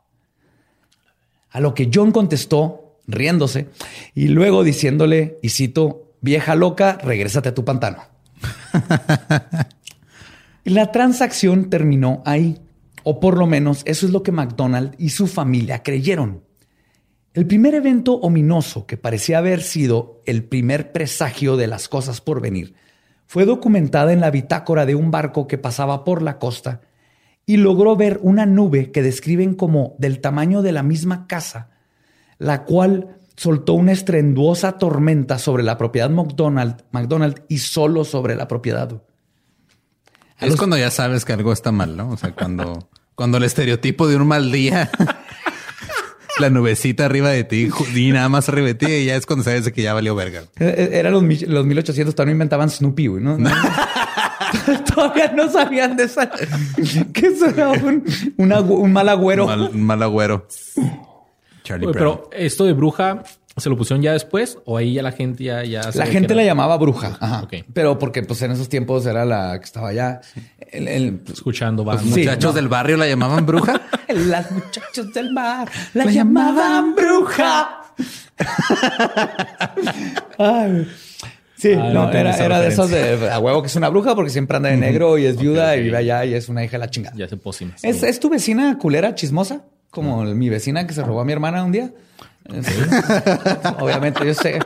[1.55, 3.69] A lo que John contestó, riéndose,
[4.13, 7.99] y luego diciéndole, y cito, vieja loca, regrésate a tu pantano.
[10.65, 12.59] La transacción terminó ahí,
[13.05, 16.43] o por lo menos eso es lo que McDonald y su familia creyeron.
[17.35, 22.41] El primer evento ominoso que parecía haber sido el primer presagio de las cosas por
[22.41, 22.75] venir
[23.27, 26.81] fue documentada en la bitácora de un barco que pasaba por la costa
[27.47, 31.71] y logró ver una nube que describen como del tamaño de la misma casa,
[32.39, 38.49] la cual soltó una estrenduosa tormenta sobre la propiedad McDonald, McDonald y solo sobre la
[38.49, 39.03] propiedad.
[40.41, 42.11] Es cuando ya sabes que algo está mal, ¿no?
[42.11, 44.91] O sea, cuando, cuando el estereotipo de un mal día,
[46.39, 49.45] la nubecita arriba de ti y nada más arriba de ti, y ya es cuando
[49.45, 50.45] sabes que ya valió verga.
[50.59, 53.39] Eh, Eran los, los 1800, todavía no inventaban Snoopy, ¿no?
[54.67, 54.85] No.
[54.95, 56.31] todavía no sabían de esa.
[57.13, 58.05] que eso era un,
[58.37, 59.47] un agü- un mal agüero.
[59.47, 60.47] Mal, un mal agüero.
[61.63, 63.23] Charlie Oye, pero esto de bruja,
[63.57, 64.59] ¿se lo pusieron ya después?
[64.67, 65.65] ¿O ahí ya la gente ya...
[65.65, 67.17] ya La gente la era- llamaba bruja.
[67.21, 67.49] Ajá.
[67.73, 70.21] Pero porque pues en esos tiempos era la que estaba allá.
[70.71, 72.15] El, el- Escuchando Los banda.
[72.15, 72.53] Sí, muchachos no.
[72.53, 73.81] del barrio la llamaban bruja.
[74.09, 77.81] Las muchachos del mar la llamaban bruja.
[80.39, 80.89] Ay,
[81.69, 84.57] sí, Ah, no, era, de esos de a huevo que es una bruja porque siempre
[84.57, 86.91] anda de negro y es viuda y vive allá y es una hija de la
[86.91, 87.17] chingada.
[87.17, 87.39] Ya se.
[87.83, 89.63] ¿Es, es tu vecina culera chismosa?
[89.91, 91.91] Como mi vecina que se robó a mi hermana un día.
[93.81, 94.59] Obviamente, yo sé.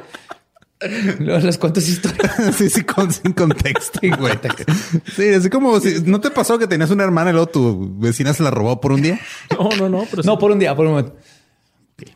[1.19, 2.33] Luego les cuento esa historia.
[2.57, 4.35] sí, sí, con, sin contexto, güey.
[5.17, 8.33] Sí, así como si no te pasó que tenías una hermana y luego tu vecina
[8.33, 9.19] se la robó por un día.
[9.59, 10.07] No, no, no.
[10.11, 10.39] Pero No, sí.
[10.41, 11.17] por un día, por un momento.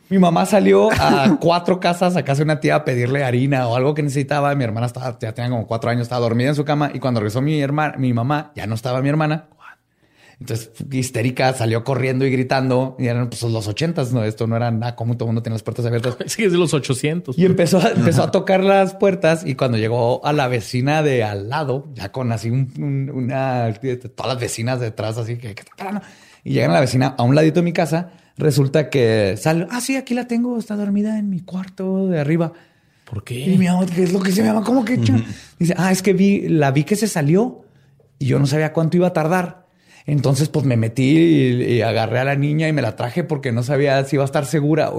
[0.09, 3.75] Mi mamá salió a cuatro casas a casa de una tía a pedirle harina o
[3.75, 4.53] algo que necesitaba.
[4.55, 7.19] Mi hermana estaba, ya tenía como cuatro años, estaba dormida en su cama y cuando
[7.19, 9.47] regresó mi hermana, mi mamá, ya no estaba mi hermana.
[10.39, 12.97] Entonces, histérica, salió corriendo y gritando.
[12.99, 14.23] Y eran pues, los ochentas, ¿no?
[14.25, 16.17] Esto no era nada común, todo el mundo tenía las puertas abiertas.
[16.27, 17.37] Sí, es de los 800.
[17.37, 21.23] Y empezó, a- empezó a tocar las puertas y cuando llegó a la vecina de
[21.23, 23.71] al lado, ya con así un- un- una,
[24.15, 25.63] todas las vecinas detrás, así que, que
[26.43, 29.81] y llegan a la vecina a un ladito de mi casa, resulta que sale, ah,
[29.81, 32.53] sí, aquí la tengo, está dormida en mi cuarto de arriba.
[33.05, 33.39] ¿Por qué?
[33.39, 34.63] Y mi mamá, ¿qué es lo que mi mamá?
[34.63, 34.99] ¿Cómo que?
[35.01, 35.23] cha-?"
[35.59, 37.65] Dice, ah, es que vi, la vi que se salió
[38.19, 39.67] y yo no sabía cuánto iba a tardar.
[40.05, 43.51] Entonces, pues me metí y, y agarré a la niña y me la traje porque
[43.51, 44.91] no sabía si iba a estar segura.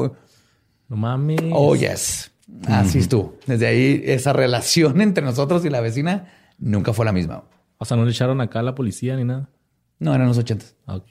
[0.89, 1.41] No mames.
[1.53, 2.31] Oh, yes.
[2.67, 3.37] Así estuvo.
[3.47, 7.45] Desde ahí, esa relación entre nosotros y la vecina nunca fue la misma.
[7.79, 9.51] O sea, no le echaron acá a la policía ni nada.
[9.99, 10.77] No, eran los ochentas.
[10.87, 11.07] Ah, ok.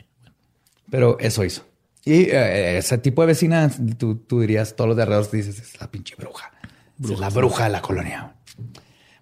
[0.89, 1.63] Pero eso hizo.
[2.05, 5.79] Y eh, ese tipo de vecina, tú, tú dirías, todos los de alrededor dices, es
[5.79, 6.51] la pinche bruja.
[7.01, 8.35] es la bruja de la colonia.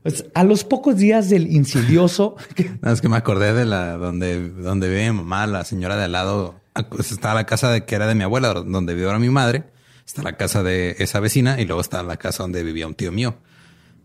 [0.03, 2.35] Pues a los pocos días del insidioso...
[2.81, 6.05] No, es que me acordé de la donde, donde vive mi mamá, la señora de
[6.05, 6.59] al lado.
[6.99, 9.65] Está la casa de que era de mi abuela, donde vive ahora mi madre.
[10.05, 13.11] Está la casa de esa vecina y luego está la casa donde vivía un tío
[13.11, 13.35] mío.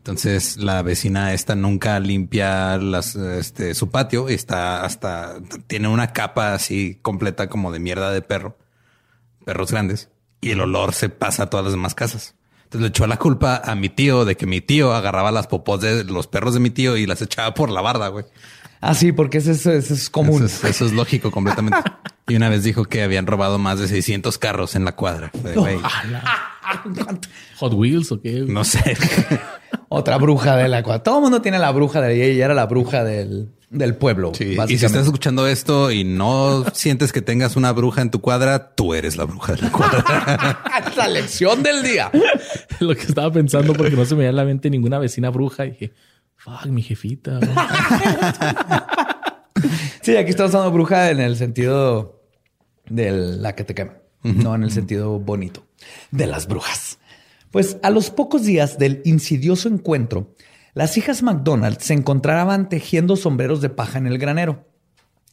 [0.07, 6.13] Entonces la vecina esta nunca limpia las, este, su patio y está hasta tiene una
[6.13, 8.57] capa así completa como de mierda de perro,
[9.47, 12.35] perros grandes y el olor se pasa a todas las demás casas.
[12.65, 15.81] Entonces le echó la culpa a mi tío de que mi tío agarraba las popós
[15.81, 18.25] de los perros de mi tío y las echaba por la barda, güey.
[18.81, 20.45] Ah, sí, porque eso es, eso es común.
[20.45, 21.79] Eso es, eso es lógico completamente.
[22.29, 25.31] Y una vez dijo que habían robado más de 600 carros en la cuadra.
[25.41, 25.79] Fue, güey,
[27.59, 28.45] Hot Wheels o qué?
[28.49, 28.97] no sé.
[29.89, 32.25] Otra bruja de la cual todo el mundo tiene la bruja de ella.
[32.25, 34.33] Ella era la bruja del, del pueblo.
[34.35, 38.21] Sí, Y si estás escuchando esto y no sientes que tengas una bruja en tu
[38.21, 40.65] cuadra, tú eres la bruja de la cuadra.
[40.97, 42.11] la lección del día.
[42.81, 45.67] Lo que estaba pensando porque no se me veía en la mente ninguna vecina bruja.
[45.67, 45.93] Y dije,
[46.37, 47.41] Fuck, mi jefita.
[50.03, 52.23] Sí, aquí estamos hablando bruja en el sentido
[52.89, 55.67] de la que te quema, no en el sentido bonito
[56.13, 56.99] de las brujas.
[57.51, 60.35] Pues a los pocos días del insidioso encuentro,
[60.77, 64.69] las hijas McDonald se encontraban tejiendo sombreros de paja en el granero.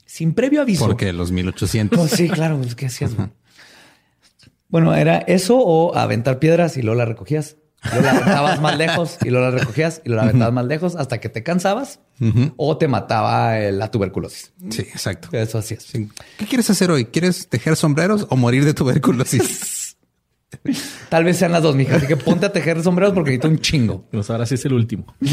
[0.06, 0.86] Sin previo aviso.
[0.86, 2.00] Porque los 1800.
[2.00, 3.14] Oh, sí, claro, pues, ¿qué hacías?
[3.14, 3.28] güey?
[4.70, 7.58] Bueno, era eso o aventar piedras y luego las recogías.
[7.84, 11.28] La aventabas más lejos y luego la recogías y la aventabas más lejos hasta que
[11.28, 12.00] te cansabas
[12.56, 14.54] o te mataba la tuberculosis.
[14.70, 15.28] Sí, exacto.
[15.34, 15.84] Eso hacías.
[15.84, 16.08] Sí.
[16.38, 17.04] ¿Qué quieres hacer hoy?
[17.04, 19.82] ¿Quieres tejer sombreros o morir de tuberculosis?
[21.10, 21.96] Tal vez sean las dos, mija.
[21.96, 24.06] Así que ponte a tejer sombreros porque necesito un chingo.
[24.12, 25.16] Pues ahora sí es el último.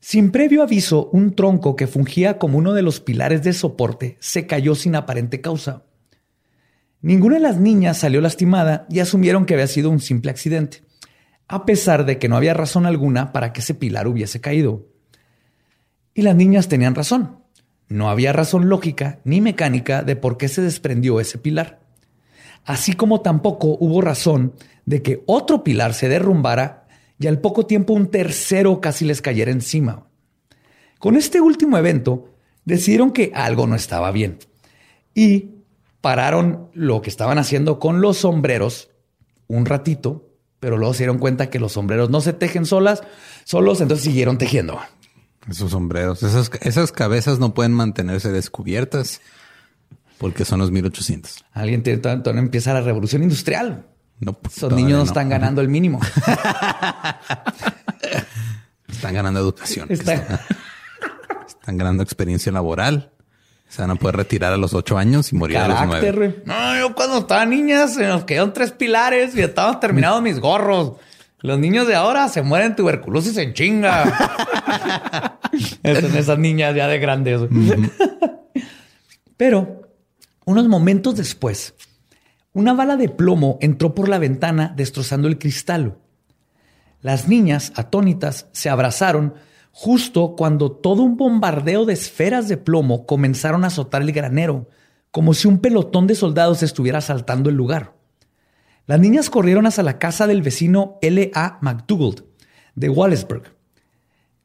[0.00, 4.46] Sin previo aviso, un tronco que fungía como uno de los pilares de soporte se
[4.46, 5.84] cayó sin aparente causa.
[7.00, 10.82] Ninguna de las niñas salió lastimada y asumieron que había sido un simple accidente,
[11.46, 14.88] a pesar de que no había razón alguna para que ese pilar hubiese caído.
[16.12, 17.38] Y las niñas tenían razón.
[17.88, 21.79] No había razón lógica ni mecánica de por qué se desprendió ese pilar.
[22.64, 26.86] Así como tampoco hubo razón de que otro pilar se derrumbara
[27.18, 30.06] y al poco tiempo un tercero casi les cayera encima.
[30.98, 34.38] Con este último evento, decidieron que algo no estaba bien
[35.14, 35.50] y
[36.00, 38.90] pararon lo que estaban haciendo con los sombreros
[39.46, 40.28] un ratito,
[40.60, 43.02] pero luego se dieron cuenta que los sombreros no se tejen solas,
[43.44, 44.78] solos, entonces siguieron tejiendo.
[45.48, 49.20] Esos sombreros, esas, esas cabezas no pueden mantenerse descubiertas
[50.20, 51.44] porque son los 1800.
[51.52, 53.86] Alguien tiene, todavía todavía empieza la revolución industrial.
[54.20, 55.04] No, pues, Esos niños no no.
[55.04, 55.98] están ganando el mínimo.
[58.88, 59.86] Están ganando educación.
[59.90, 60.24] Están-
[61.48, 63.10] Están ganando experiencia laboral.
[63.68, 66.42] Se van a poder retirar a los ocho años y morir a los nueve.
[66.44, 70.94] No, yo cuando estaba niña se nos quedaron tres pilares y estaban terminados mis gorros.
[71.38, 75.38] Los niños de ahora se mueren tuberculosis en chinga.
[75.84, 77.40] Son esas niñas ya de grandes.
[79.36, 79.79] Pero
[80.50, 81.74] unos momentos después,
[82.52, 85.98] una bala de plomo entró por la ventana destrozando el cristal.
[87.00, 89.34] Las niñas, atónitas, se abrazaron
[89.70, 94.68] justo cuando todo un bombardeo de esferas de plomo comenzaron a azotar el granero,
[95.10, 97.94] como si un pelotón de soldados estuviera asaltando el lugar.
[98.86, 101.58] Las niñas corrieron hacia la casa del vecino L.A.
[101.62, 102.24] McDougald
[102.74, 103.56] de Wallesburg.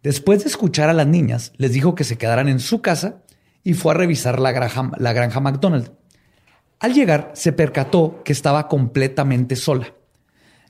[0.04, 3.24] Después de escuchar a las niñas, les dijo que se quedaran en su casa
[3.65, 5.91] y fue a revisar la granja, la granja McDonald.
[6.80, 9.93] Al llegar, se percató que estaba completamente sola.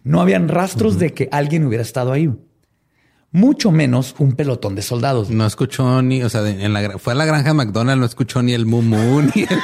[0.04, 2.32] No habían rastros de que alguien hubiera estado ahí.
[3.32, 5.30] Mucho menos un pelotón de soldados.
[5.30, 8.42] No escuchó ni, o sea, de- en la, fue a la granja McDonald's, no escuchó
[8.42, 9.60] ni el mumu ni el.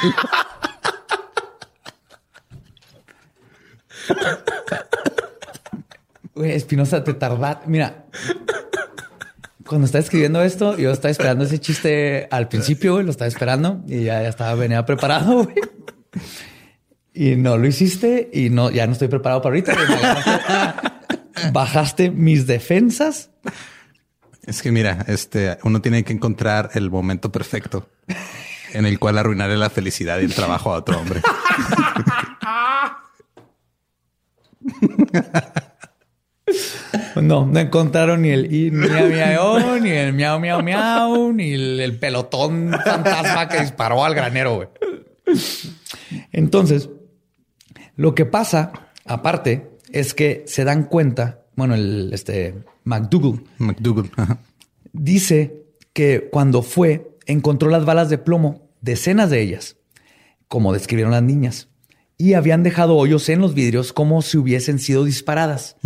[6.34, 7.62] Espinosa, te tarda.
[7.66, 8.06] Mira,
[9.66, 13.82] cuando estaba escribiendo esto, yo estaba esperando ese chiste al principio, güey, lo estaba esperando
[13.86, 15.56] y ya, ya estaba venía preparado, güey.
[17.14, 19.72] Y no lo hiciste y no, ya no estoy preparado para ahorita.
[19.74, 20.92] agarraste-
[21.52, 23.30] Bajaste mis defensas.
[24.44, 27.88] Es que mira, este, uno tiene que encontrar el momento perfecto
[28.72, 31.20] en el cual arruinarle la felicidad y el trabajo a otro hombre.
[37.20, 41.80] No, no encontraron ni el i- miau miau, ni el miau miau miau, ni el,
[41.80, 44.68] el pelotón fantasma que disparó al granero, güey.
[46.32, 46.90] Entonces,
[47.96, 48.72] lo que pasa,
[49.04, 54.10] aparte, es que se dan cuenta, bueno, el este McDougall McDougal.
[54.16, 54.38] ajá.
[54.92, 59.76] dice que cuando fue, encontró las balas de plomo, decenas de ellas,
[60.48, 61.68] como describieron las niñas,
[62.18, 65.76] y habían dejado hoyos en los vidrios como si hubiesen sido disparadas.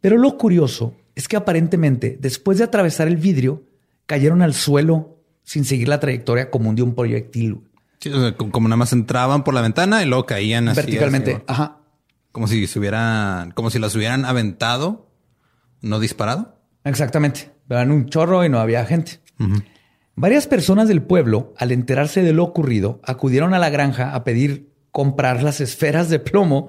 [0.00, 3.64] Pero lo curioso es que aparentemente, después de atravesar el vidrio,
[4.06, 7.60] cayeron al suelo sin seguir la trayectoria común de un proyectil.
[8.00, 10.76] Sí, o sea, co- como nada más entraban por la ventana y luego caían así.
[10.76, 11.32] verticalmente.
[11.34, 11.78] así, Ajá.
[12.32, 15.10] como si se hubieran, como si las hubieran aventado,
[15.82, 16.56] no disparado.
[16.84, 17.50] Exactamente.
[17.68, 19.20] Eran un chorro y no había gente.
[20.16, 24.70] Varias personas del pueblo, al enterarse de lo ocurrido, acudieron a la granja a pedir
[24.90, 26.68] comprar las esferas de plomo,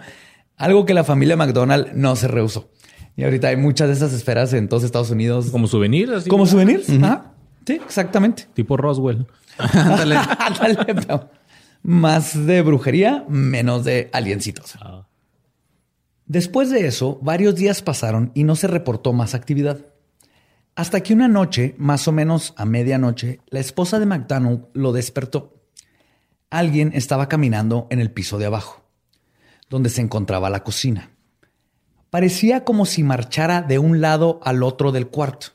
[0.58, 2.72] algo que la familia McDonald no se rehusó.
[3.16, 5.50] Y ahorita hay muchas de esas esferas en todos Estados Unidos.
[5.52, 6.30] Como souvenir, así.
[6.30, 6.90] ¿Como souvenirs?
[6.90, 7.34] Ajá.
[7.66, 8.48] Sí, exactamente.
[8.54, 9.28] Tipo Roswell.
[9.58, 10.18] Ándale.
[11.84, 14.78] Más de brujería, menos de aliencitos.
[16.26, 19.80] Después de eso, varios días pasaron y no se reportó más actividad.
[20.76, 25.56] Hasta que una noche, más o menos a medianoche, la esposa de McDonald lo despertó.
[26.50, 28.86] Alguien estaba caminando en el piso de abajo,
[29.70, 31.12] donde se encontraba la cocina.
[32.12, 35.48] Parecía como si marchara de un lado al otro del cuarto,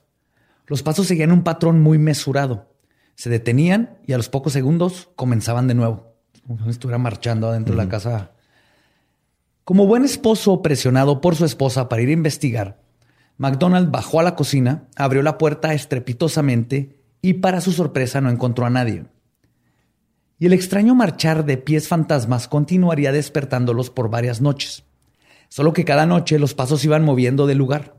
[0.66, 2.72] Los pasos seguían un patrón muy mesurado.
[3.14, 6.14] Se detenían y a los pocos segundos comenzaban de nuevo.
[6.46, 8.32] Como si estuviera marchando adentro de la casa.
[9.64, 12.80] Como buen esposo presionado por su esposa para ir a investigar,
[13.36, 18.64] McDonald bajó a la cocina, abrió la puerta estrepitosamente y para su sorpresa no encontró
[18.64, 19.04] a nadie.
[20.38, 24.85] Y el extraño marchar de pies fantasmas continuaría despertándolos por varias noches.
[25.48, 27.96] Solo que cada noche los pasos iban moviendo de lugar.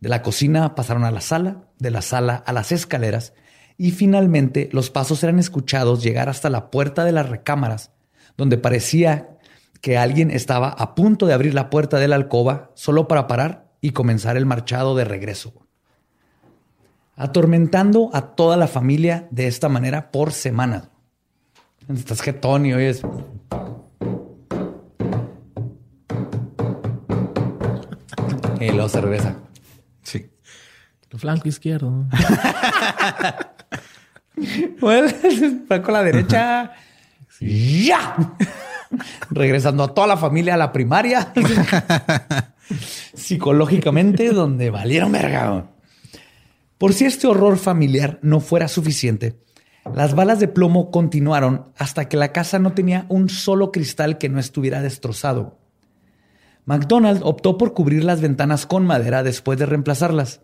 [0.00, 3.34] De la cocina pasaron a la sala, de la sala a las escaleras,
[3.76, 7.92] y finalmente los pasos eran escuchados llegar hasta la puerta de las recámaras,
[8.36, 9.38] donde parecía
[9.80, 13.72] que alguien estaba a punto de abrir la puerta de la alcoba solo para parar
[13.80, 15.54] y comenzar el marchado de regreso.
[17.16, 20.88] Atormentando a toda la familia de esta manera por semanas.
[21.92, 23.02] Estás jetón y oyes.
[28.66, 29.36] Y luego se regresa.
[30.02, 30.30] Sí.
[31.10, 32.06] El flanco izquierdo.
[34.80, 35.08] Bueno,
[35.68, 36.72] fue con la derecha.
[37.40, 38.16] ¡Ya!
[39.30, 41.32] Regresando a toda la familia a la primaria.
[43.14, 45.70] Psicológicamente, donde valieron verga.
[46.78, 49.40] Por si este horror familiar no fuera suficiente,
[49.94, 54.28] las balas de plomo continuaron hasta que la casa no tenía un solo cristal que
[54.28, 55.58] no estuviera destrozado.
[56.64, 60.40] McDonald optó por cubrir las ventanas con madera después de reemplazarlas,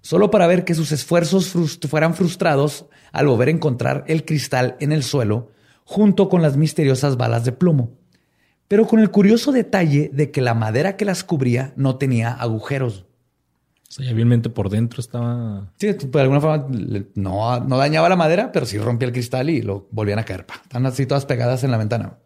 [0.00, 4.76] solo para ver que sus esfuerzos frust- fueran frustrados al volver a encontrar el cristal
[4.80, 5.50] en el suelo
[5.84, 7.90] junto con las misteriosas balas de plomo,
[8.68, 13.04] pero con el curioso detalle de que la madera que las cubría no tenía agujeros.
[13.88, 15.72] O sea, bien por dentro estaba.
[15.76, 16.68] Sí, de alguna forma
[17.16, 20.46] no, no dañaba la madera, pero sí rompía el cristal y lo volvían a caer.
[20.46, 20.54] Pa.
[20.62, 22.18] Están así todas pegadas en la ventana.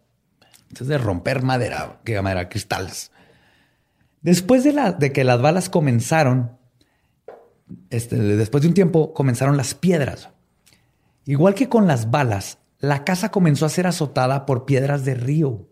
[0.69, 3.11] Entonces, de romper madera, que madera, cristales.
[4.25, 6.57] Después de, que las balas comenzaron,
[7.91, 10.29] este, después de un tiempo, comenzaron las piedras.
[11.25, 15.69] Igual que con las balas, la casa comenzó a ser azotada por piedras de río.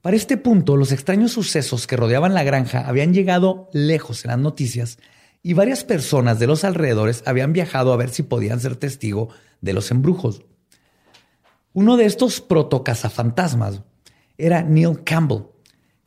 [0.00, 4.38] Para este punto, los extraños sucesos que rodeaban la granja habían llegado lejos en las
[4.38, 4.98] noticias
[5.42, 9.28] y varias personas de los alrededores habían viajado a ver si podían ser testigo
[9.60, 10.44] de los embrujos.
[11.72, 13.82] Uno de estos protocazafantasmas
[14.38, 15.49] era Neil Campbell,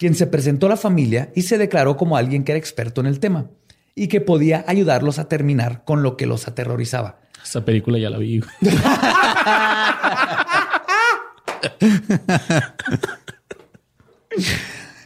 [0.04, 3.08] quien se presentó a la familia y se declaró como alguien que era experto en
[3.08, 3.50] el tema
[3.96, 7.22] y que podía ayudarlos a terminar con lo que los aterrorizaba.
[7.42, 8.42] Esa película ya la vi.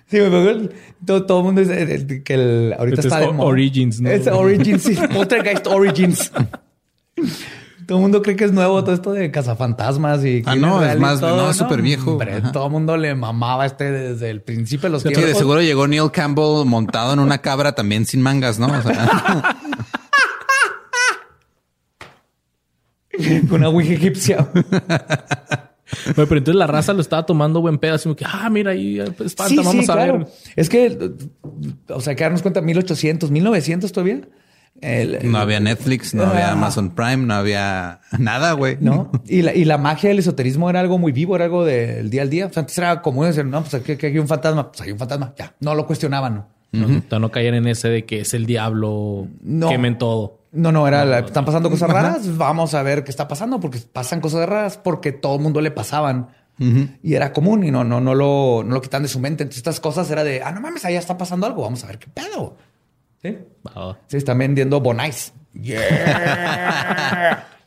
[0.10, 0.70] Sí, me
[1.06, 3.50] todo, todo el mundo dice eh, que el, ahorita está es de moda.
[3.50, 4.10] Origins, ¿no?
[4.10, 4.95] Es Origins, sí.
[5.14, 6.32] Poltergeist Origins.
[7.88, 10.99] Todo el mundo cree que es nuevo todo esto de cazafantasmas y Ah, no, es
[10.99, 12.11] más- no, es súper viejo.
[12.11, 15.38] Hombre, todo el mundo le mamaba este desde el principio de los Sí, de tiempos.
[15.38, 18.67] seguro llegó Neil Campbell montado en una cabra también sin mangas, ¿no?
[18.67, 19.55] O sea,
[23.49, 24.47] Con una ouija egipcia.
[24.53, 28.99] Pero entonces la raza lo estaba tomando buen pedo, así como que, ah, mira, ahí
[28.99, 30.17] espanta, Sí, vamos sí, a claro.
[30.19, 30.27] ver.
[30.57, 31.11] Es que,
[31.89, 34.21] o sea, que darnos cuenta, 1800, 1900 todavía.
[34.82, 36.51] El- no había Netflix, no había.
[36.51, 38.78] Amazon Prime, no había nada, güey.
[38.80, 39.11] ¿no?
[39.28, 42.21] Y la, y la magia del esoterismo era algo muy vivo, era algo del día
[42.21, 42.45] al día.
[42.47, 44.91] O sea, antes era común decir, no, pues aquí, aquí hay un fantasma, pues hay
[44.91, 45.53] un fantasma, ya.
[45.59, 46.47] No lo cuestionaban, ¿no?
[46.73, 49.69] No, para no caer en ese de que es el diablo, No.
[49.69, 50.41] quemen todo.
[50.51, 53.80] No, no, era, la- están pasando cosas raras, vamos a ver qué está pasando, porque
[53.80, 56.30] pasan cosas raras porque todo el mundo le pasaban.
[57.03, 59.43] Y era común y no, no, no lo, no lo quitan de su mente.
[59.43, 61.99] Entonces estas cosas era de, ah, no mames, allá está pasando algo, vamos a ver
[61.99, 62.57] qué pedo.
[63.22, 63.38] ¿Sí?
[64.11, 65.34] Están vendiendo Bonais.
[65.53, 67.47] Yeah.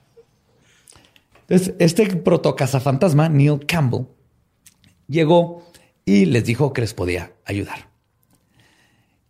[1.49, 4.07] Entonces, este protocazafantasma, Neil Campbell,
[5.09, 5.67] llegó
[6.05, 7.89] y les dijo que les podía ayudar.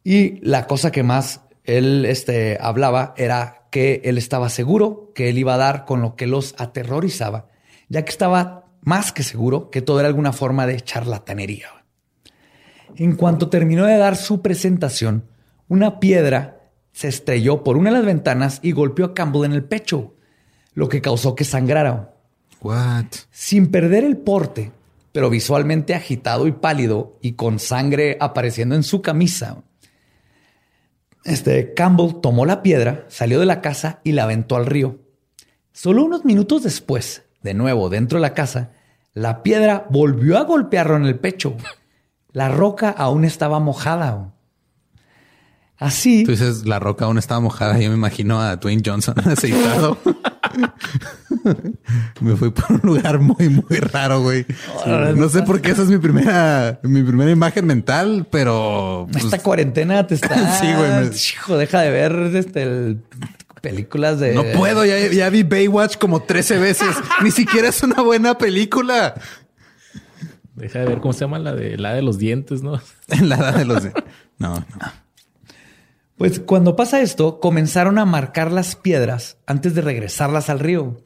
[0.04, 5.38] Y la cosa que más él este, hablaba era que él estaba seguro que él
[5.38, 7.48] iba a dar con lo que los aterrorizaba,
[7.88, 11.68] ya que estaba más que seguro que todo era alguna forma de charlatanería.
[12.96, 15.24] En cuanto terminó de dar su presentación,
[15.70, 19.62] una piedra se estrelló por una de las ventanas y golpeó a Campbell en el
[19.62, 20.16] pecho,
[20.74, 22.16] lo que causó que sangrara.
[22.60, 23.06] What?
[23.30, 24.72] Sin perder el porte,
[25.12, 29.62] pero visualmente agitado y pálido y con sangre apareciendo en su camisa.
[31.24, 34.98] Este Campbell tomó la piedra, salió de la casa y la aventó al río.
[35.72, 38.72] Solo unos minutos después, de nuevo dentro de la casa,
[39.14, 41.56] la piedra volvió a golpearlo en el pecho.
[42.32, 44.34] La roca aún estaba mojada.
[45.80, 47.78] Así, Tú dices, la roca aún estaba mojada.
[47.78, 49.96] Yo me imagino a Dwayne Johnson aceitado.
[52.20, 54.44] me fui por un lugar muy, muy raro, güey.
[55.16, 59.38] No sé por qué esa es mi primera, mi primera imagen mental, pero pues, esta
[59.38, 60.28] cuarentena te está...
[60.60, 63.00] Sí, güey, me- Hijo, deja de ver este, el
[63.62, 64.34] películas de.
[64.34, 66.94] No puedo, ya, ya vi Baywatch como 13 veces.
[67.22, 69.14] Ni siquiera es una buena película.
[70.54, 72.80] Deja de ver cómo se llama la de la de los dientes, ¿no?
[73.22, 73.84] La edad de los...
[74.38, 74.64] No, no.
[76.20, 81.00] Pues cuando pasa esto, comenzaron a marcar las piedras antes de regresarlas al río.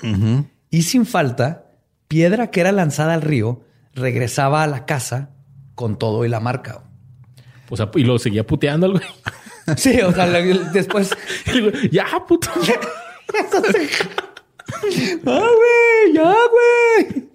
[0.71, 1.67] Y sin falta,
[2.09, 3.61] piedra que era lanzada al río
[3.93, 5.31] regresaba a la casa
[5.77, 6.83] con todo y la marca.
[7.71, 9.05] O sea, y lo seguía puteando al güey.
[9.77, 11.11] Sí, o sea, después.
[11.93, 12.49] Ya, puto.
[15.27, 16.12] ¡Ah, güey!
[16.12, 17.29] ¡Ya, güey!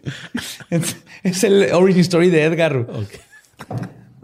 [0.69, 2.75] Es, es el origin story de Edgar.
[2.75, 3.13] Ok.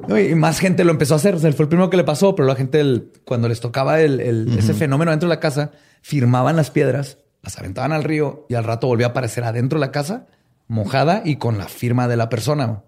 [0.08, 1.36] No, y más gente lo empezó a hacer.
[1.36, 4.02] O sea, fue el primero que le pasó, pero la gente, el- cuando les tocaba
[4.02, 8.46] el- el- ese fenómeno dentro de la casa, firmaban las piedras, las aventaban al río
[8.50, 10.28] y al rato volvía a aparecer adentro de la casa,
[10.68, 12.84] mojada y con la firma de la persona.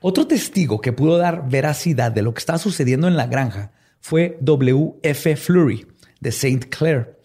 [0.00, 4.38] Otro testigo que pudo dar veracidad de lo que estaba sucediendo en la granja fue
[4.40, 5.36] W.F.
[5.36, 5.86] Fleury
[6.20, 6.68] de St.
[6.68, 7.18] Clair,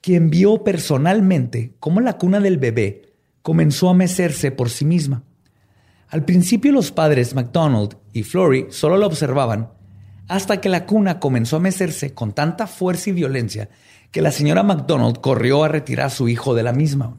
[0.00, 3.02] quien vio personalmente cómo la cuna del bebé
[3.42, 5.24] comenzó a mecerse por sí misma.
[6.08, 9.70] Al principio los padres McDonald y Florey solo la observaban
[10.28, 13.68] hasta que la cuna comenzó a mecerse con tanta fuerza y violencia
[14.10, 17.16] que la señora McDonald corrió a retirar a su hijo de la misma.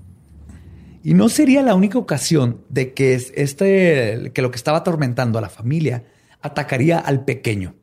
[1.04, 5.38] Y no sería la única ocasión de que, es- este, que lo que estaba atormentando
[5.38, 6.06] a la familia
[6.42, 7.76] atacaría al pequeño.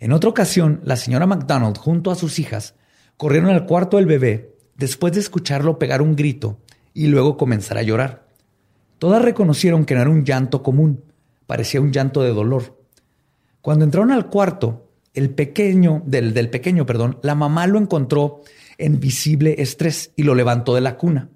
[0.00, 2.74] En otra ocasión, la señora McDonald junto a sus hijas
[3.16, 6.58] corrieron al cuarto del bebé después de escucharlo pegar un grito
[6.92, 8.21] y luego comenzar a llorar.
[9.02, 11.02] Todas reconocieron que no era un llanto común,
[11.48, 12.84] parecía un llanto de dolor.
[13.60, 18.42] Cuando entraron al cuarto, el pequeño, del, del pequeño, perdón, la mamá lo encontró
[18.78, 21.30] en visible estrés y lo levantó de la cuna.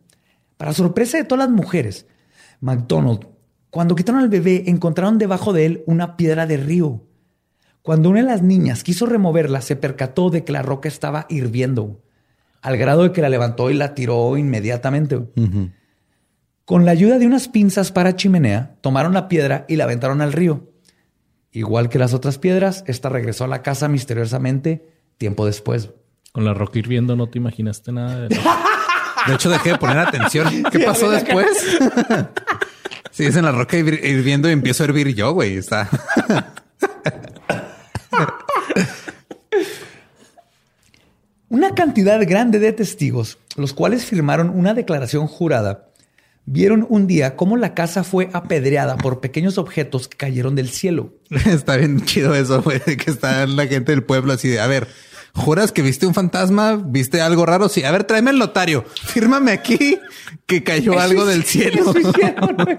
[0.56, 2.06] Para sorpresa de todas las mujeres,
[2.60, 3.26] McDonald,
[3.70, 7.02] cuando quitaron al bebé, encontraron debajo de él una piedra de río.
[7.82, 12.00] Cuando una de las niñas quiso removerla, se percató de que la roca estaba hirviendo,
[12.62, 15.18] al grado de que la levantó y la tiró inmediatamente.
[16.66, 20.32] Con la ayuda de unas pinzas para chimenea, tomaron la piedra y la aventaron al
[20.34, 20.68] río.
[21.52, 24.86] Igual que las otras piedras, esta regresó a la casa misteriosamente
[25.16, 25.90] tiempo después.
[26.32, 30.64] Con la roca hirviendo no te imaginaste nada de De hecho, dejé de poner atención.
[30.70, 31.46] ¿Qué pasó después?
[33.12, 35.56] Si es en la roca hir- hirviendo y empiezo a hervir yo, güey.
[35.56, 35.88] Está.
[41.48, 45.85] Una cantidad grande de testigos, los cuales firmaron una declaración jurada,
[46.46, 51.12] vieron un día cómo la casa fue apedreada por pequeños objetos que cayeron del cielo.
[51.46, 54.88] Está bien chido eso, güey, que está la gente del pueblo así de, a ver,
[55.34, 56.76] ¿juras que viste un fantasma?
[56.76, 57.68] ¿Viste algo raro?
[57.68, 58.84] Sí, a ver, tráeme el notario.
[59.04, 59.98] Fírmame aquí
[60.46, 61.92] que cayó algo del cielo.
[61.98, 62.56] Hicieron.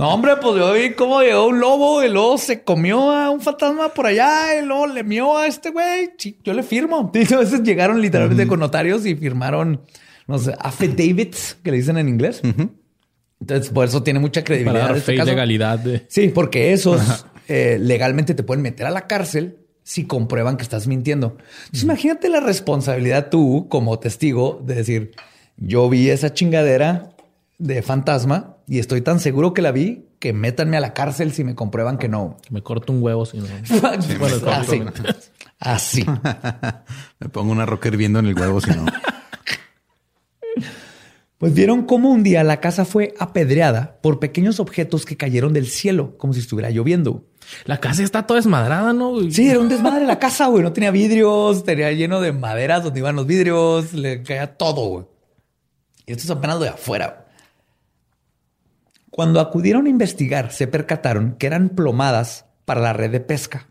[0.00, 3.42] No, hombre, pues yo vi cómo llegó un lobo y luego se comió a un
[3.42, 6.12] fantasma por allá y luego le mió a este güey.
[6.16, 7.10] Sí, yo le firmo.
[7.12, 9.82] Veces llegaron literalmente con notarios y firmaron,
[10.30, 12.40] no sé, affidavits, que le dicen en inglés.
[13.40, 14.86] Entonces, por eso tiene mucha para credibilidad.
[14.88, 15.30] dar este fe caso.
[15.30, 20.56] legalidad de Sí, porque esos eh, legalmente te pueden meter a la cárcel si comprueban
[20.56, 21.36] que estás mintiendo.
[21.64, 25.12] Entonces, imagínate la responsabilidad tú como testigo de decir,
[25.56, 27.10] yo vi esa chingadera
[27.58, 31.42] de fantasma y estoy tan seguro que la vi que métanme a la cárcel si
[31.42, 32.36] me comprueban que no.
[32.42, 33.46] que me corto un huevo si no.
[34.18, 34.82] Bueno, así.
[35.58, 36.06] Así.
[37.18, 38.86] Me pongo una roca hirviendo en el huevo, si no.
[41.40, 45.68] Pues vieron cómo un día la casa fue apedreada por pequeños objetos que cayeron del
[45.68, 47.24] cielo, como si estuviera lloviendo.
[47.64, 49.18] La casa está toda desmadrada, ¿no?
[49.30, 50.62] Sí, era un desmadre la casa, güey.
[50.62, 55.06] No tenía vidrios, tenía lleno de maderas donde iban los vidrios, le caía todo, güey.
[56.04, 57.28] Y esto es apenas lo de afuera.
[59.08, 63.69] Cuando acudieron a investigar, se percataron que eran plomadas para la red de pesca.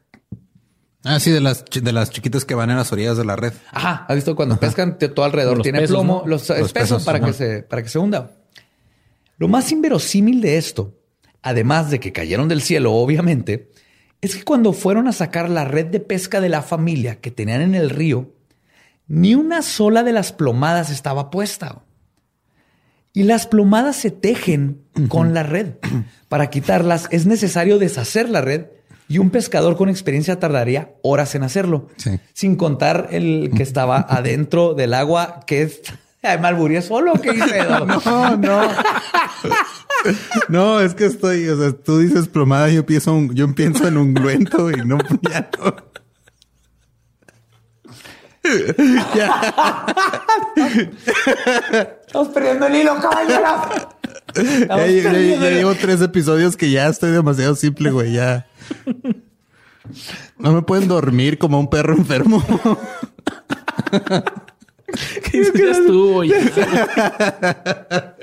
[1.03, 3.53] Ah, sí, de las, de las chiquitas que van en las orillas de la red.
[3.71, 5.57] Ajá, ¿has visto cuando pescan todo alrededor?
[5.57, 6.29] Los Tiene pesos, plomo, ¿no?
[6.29, 8.31] los, Los espesos pesos, para, que se, para que se hunda.
[9.37, 10.99] Lo más inverosímil de esto,
[11.41, 13.71] además de que cayeron del cielo, obviamente,
[14.19, 17.61] es que cuando fueron a sacar la red de pesca de la familia que tenían
[17.61, 18.33] en el río,
[19.07, 21.83] ni una sola de las plomadas estaba puesta.
[23.13, 25.75] Y las plomadas se tejen con la red.
[26.27, 28.65] Para quitarlas es necesario deshacer la red
[29.09, 31.87] y un pescador con experiencia tardaría horas en hacerlo.
[31.97, 32.19] Sí.
[32.33, 35.81] Sin contar el que estaba adentro del agua, que es...
[36.21, 37.63] Ay, Malburí solo, ¿qué hice?
[38.05, 38.61] No, no.
[40.47, 43.97] No, es que estoy, o sea, tú dices plomada, yo pienso, un- yo pienso en
[43.97, 44.97] ungüento y no,
[45.29, 45.75] ya no.
[52.07, 53.57] Estamos perdiendo el hilo, caballero.
[54.35, 58.45] Ya, ya- ya- ya llevo tres episodios que ya estoy demasiado simple, güey, ya.
[60.37, 62.43] No me pueden dormir como un perro enfermo.
[65.31, 65.43] ¿Qué?
[65.55, 66.23] Ya estuvo.
[66.23, 66.35] ya.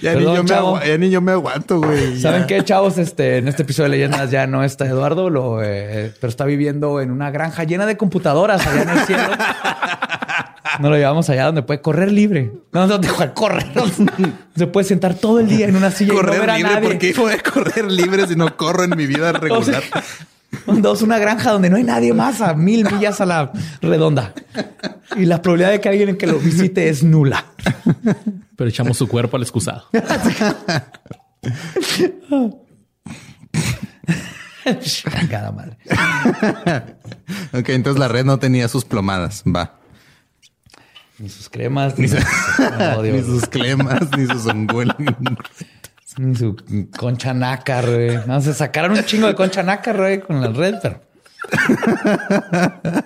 [0.00, 0.68] Ya, ni Perdón, yo me chavo.
[0.76, 2.20] agua- ya ni yo me aguanto, güey.
[2.20, 2.46] ¿Saben Ya.
[2.46, 2.96] qué, chavos?
[2.98, 7.00] Este, en este episodio de Leyendas ya no está Eduardo, lo, eh, pero está viviendo
[7.00, 9.22] en una granja llena de computadoras allá en el cielo.
[10.80, 12.52] No lo llevamos allá donde puede correr libre.
[12.72, 13.00] No, no
[13.34, 13.66] correr.
[14.56, 16.72] Se puede sentar todo el día en una silla y no correr ver a libre.
[16.72, 16.88] nadie.
[16.88, 19.82] ¿Por qué voy a correr libre si no corro en mi vida regular?
[20.66, 24.32] Dos, una granja donde no hay nadie más a mil millas a la redonda.
[25.16, 27.44] Y la probabilidad de que alguien que lo visite es nula.
[28.56, 29.84] Pero echamos su cuerpo al excusado.
[35.30, 35.76] Cada madre.
[37.52, 39.42] ok, entonces la red no tenía sus plomadas.
[39.46, 39.74] Va.
[41.18, 42.20] Ni sus cremas, ni, sus,
[42.78, 44.94] no, Ni sus clemas, ni sus ongüel.
[46.16, 46.56] Ni su
[46.96, 48.18] concha nácar, güey.
[48.26, 51.00] No, se sacaron un chingo de concha nácar, güey, con la red, pero...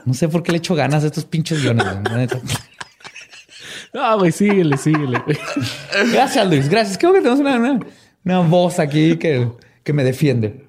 [0.04, 2.28] No sé por qué le echo ganas a estos pinches guiones, güey.
[3.94, 5.22] No, güey, síguele, síguele.
[6.12, 6.68] Gracias, Luis.
[6.68, 6.96] Gracias.
[6.96, 7.80] Creo que tenemos una, una,
[8.24, 9.48] una voz aquí que,
[9.84, 10.64] que me defiende.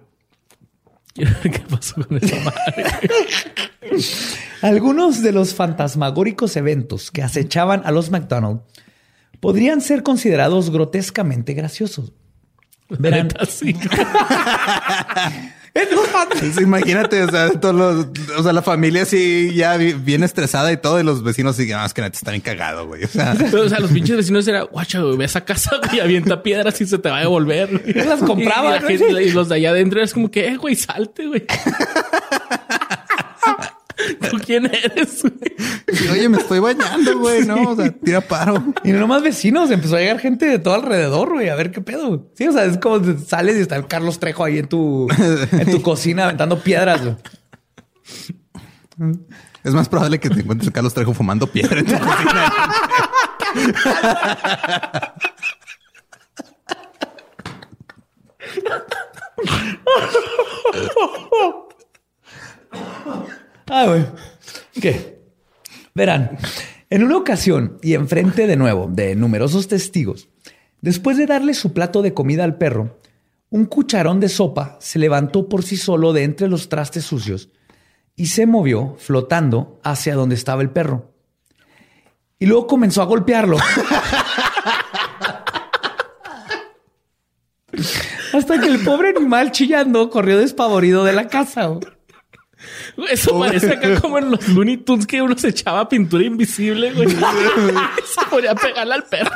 [1.13, 2.85] ¿Qué pasó con esa madre?
[4.63, 8.61] Algunos de los fantasmagóricos eventos que acechaban a los McDonald
[9.39, 12.13] podrían ser considerados grotescamente graciosos.
[12.89, 13.75] Verán, sí.
[16.61, 18.07] Imagínate, o sea, todos los,
[18.37, 21.85] o sea, la familia sí ya bien estresada y todo, y los vecinos siguen, ah,
[21.85, 23.03] es que neta están bien cagados, güey.
[23.03, 25.71] O sea, Pero, o sea, los pinches vecinos era, guacha, güey, ve a esa casa,
[25.87, 27.69] güey, avienta piedras y se te va a devolver.
[27.79, 27.93] güey".
[27.95, 30.75] Yo las compraba, Y, gente- y los de allá adentro es como que, eh, güey,
[30.75, 31.43] salte, güey.
[34.29, 35.21] ¿Tú quién eres?
[35.21, 36.11] güey?
[36.11, 38.63] oye, me estoy bañando, güey, no, o sea, tira paro.
[38.83, 41.81] Y no nomás vecinos, empezó a llegar gente de todo alrededor, güey, a ver qué
[41.81, 42.29] pedo.
[42.35, 45.07] Sí, o sea, es como sales y está el Carlos Trejo ahí en tu,
[45.51, 47.01] en tu cocina aventando piedras.
[47.03, 47.15] güey.
[49.63, 52.53] Es más probable que te encuentres a Carlos Trejo fumando piedra en tu cocina.
[63.69, 64.05] Ah, güey.
[64.79, 65.21] ¿Qué?
[65.95, 66.37] Verán,
[66.89, 70.29] en una ocasión y enfrente de nuevo de numerosos testigos,
[70.81, 72.99] después de darle su plato de comida al perro,
[73.49, 77.49] un cucharón de sopa se levantó por sí solo de entre los trastes sucios
[78.15, 81.11] y se movió flotando hacia donde estaba el perro.
[82.39, 83.57] Y luego comenzó a golpearlo.
[88.33, 91.69] Hasta que el pobre animal chillando corrió despavorido de la casa.
[93.09, 97.09] Eso parece acá como en los Looney Tunes que uno se echaba pintura invisible, güey.
[97.11, 99.31] se ponía a pegarle al perro.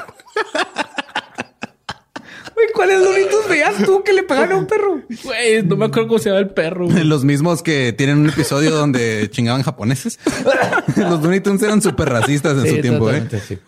[2.56, 5.02] Güey, ¿cuáles lunitos veías tú que le pegaron a un perro?
[5.24, 6.88] Güey, no me acuerdo cómo se llama el perro.
[6.88, 7.04] güey.
[7.04, 10.20] Los mismos que tienen un episodio donde chingaban japoneses.
[10.96, 13.28] Los Looney Tunes eran súper racistas en su tiempo, ¿eh?
[13.48, 13.60] sí.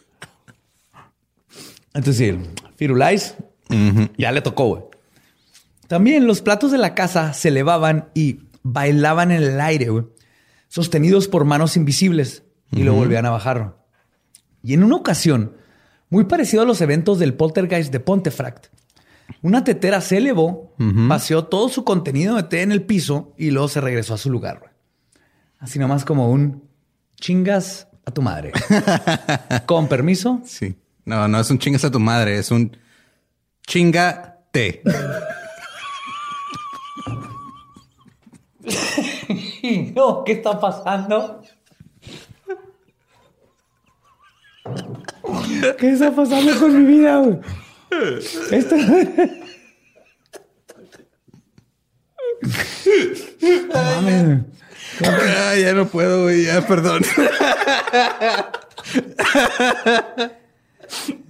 [1.93, 2.39] Entonces sí,
[2.77, 3.35] Firulais
[4.17, 4.83] ya le tocó, güey.
[5.87, 10.05] También los platos de la casa se elevaban y bailaban en el aire, güey,
[10.67, 13.77] sostenidos por manos invisibles y lo volvían a bajar.
[14.61, 15.55] Y en una ocasión,
[16.09, 18.67] muy parecido a los eventos del poltergeist de Pontefract,
[19.41, 23.67] una tetera se elevó, vació todo su contenido de té en el piso y luego
[23.67, 24.59] se regresó a su lugar.
[24.59, 24.71] güey.
[25.59, 26.63] Así nomás como un
[27.19, 28.51] chingas a tu madre.
[29.65, 30.41] Con permiso.
[30.45, 30.75] Sí.
[31.05, 32.75] No, no es un chingas a tu madre, es un
[33.67, 34.81] chingate.
[39.95, 41.41] No, ¿qué está pasando?
[45.77, 47.17] ¿Qué está pasando con mi vida?
[47.17, 47.39] güey?
[48.51, 48.75] Esto...
[53.41, 54.45] No mames.
[55.01, 57.01] Ah, ya no puedo, güey, ya, perdón.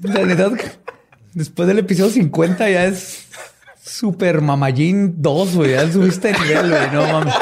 [0.01, 0.51] La neta,
[1.33, 3.28] después del episodio 50 ya es
[3.89, 5.71] Super Mamallín 2, güey.
[5.71, 6.91] Ya subiste de nivel, güey.
[6.91, 7.33] No mames.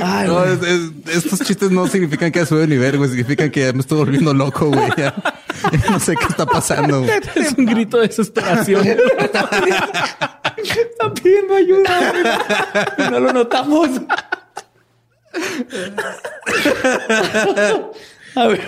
[0.00, 0.52] Ay, No, güey.
[0.52, 3.08] es- es- estos chistes no significan que ya sube de nivel, güey.
[3.10, 4.88] Significan que ya me estoy volviendo loco, güey.
[4.96, 5.14] Ya,
[5.72, 7.10] ya no sé qué está pasando, güey.
[7.36, 8.86] Es un grito de desesperación.
[10.56, 12.12] Está pidiendo ayuda.
[12.12, 13.06] güey.
[13.06, 13.90] Y no lo notamos.
[18.34, 18.60] A ver.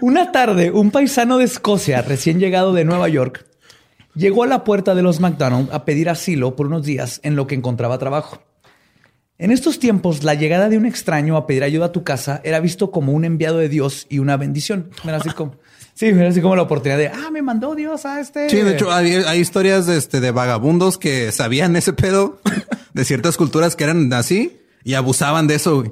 [0.00, 3.44] Una tarde, un paisano de Escocia, recién llegado de Nueva York,
[4.18, 7.46] llegó a la puerta de los McDonald's a pedir asilo por unos días en lo
[7.46, 8.42] que encontraba trabajo.
[9.38, 12.58] En estos tiempos, la llegada de un extraño a pedir ayuda a tu casa era
[12.58, 14.90] visto como un enviado de Dios y una bendición.
[15.04, 15.54] Era así como,
[15.94, 18.50] sí, así como la oportunidad de, ah, me mandó Dios a este.
[18.50, 22.40] Sí, de hecho, hay, hay historias de, este, de vagabundos que sabían ese pedo
[22.94, 25.84] de ciertas culturas que eran así y abusaban de eso.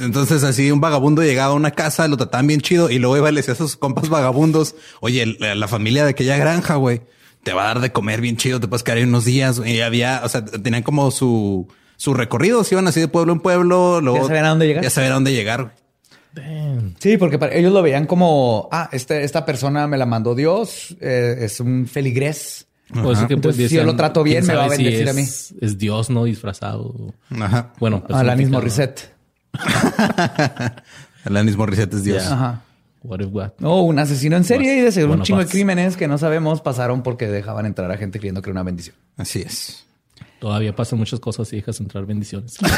[0.00, 3.30] Entonces, así un vagabundo llegaba a una casa, lo trataban bien chido y luego iba
[3.30, 7.02] y le decía a sus compas vagabundos, oye, la, la familia de aquella granja, güey,
[7.42, 9.58] te va a dar de comer bien chido, te puedes quedar ahí unos días.
[9.58, 9.76] güey".
[9.76, 13.40] Y había, o sea, tenían como su, su recorrido, se iban así de pueblo en
[13.40, 14.00] pueblo.
[14.00, 14.84] Luego, Ya sabían a dónde llegar.
[14.84, 15.74] Ya sabían a dónde llegar.
[17.00, 20.96] Sí, porque para- ellos lo veían como, ah, este, esta persona me la mandó Dios,
[21.00, 22.66] eh, es un feligrés.
[22.92, 25.08] Pues es que, pues, Entonces, si yo lo trato bien, me va a si bendecir
[25.08, 25.22] a mí.
[25.22, 27.14] es- Dios, no disfrazado.
[27.30, 27.72] Ajá.
[27.78, 28.50] Bueno, Alanis personificado.
[28.60, 29.10] Morissette.
[31.24, 32.26] Alanis Morissette es Dios.
[32.26, 32.62] Ajá.
[33.02, 33.52] What if what?
[33.58, 36.60] No, un asesino en serie y de seguro un chingo de crímenes que no sabemos
[36.60, 38.94] pasaron porque dejaban entrar a gente creyendo que era una bendición.
[39.16, 39.86] Así es.
[40.38, 42.56] Todavía pasan muchas cosas y dejas entrar bendiciones.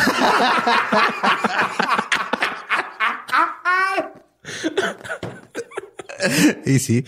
[6.67, 7.05] Y sí.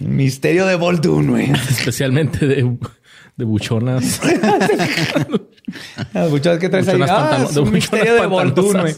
[0.00, 1.50] Misterio de Voldun, güey.
[1.50, 2.76] Especialmente de,
[3.36, 4.20] de buchonas.
[6.12, 6.98] Las buchonas que traes ahí.
[6.98, 8.94] Buchonas Ah, es de un misterio de Voldun, güey.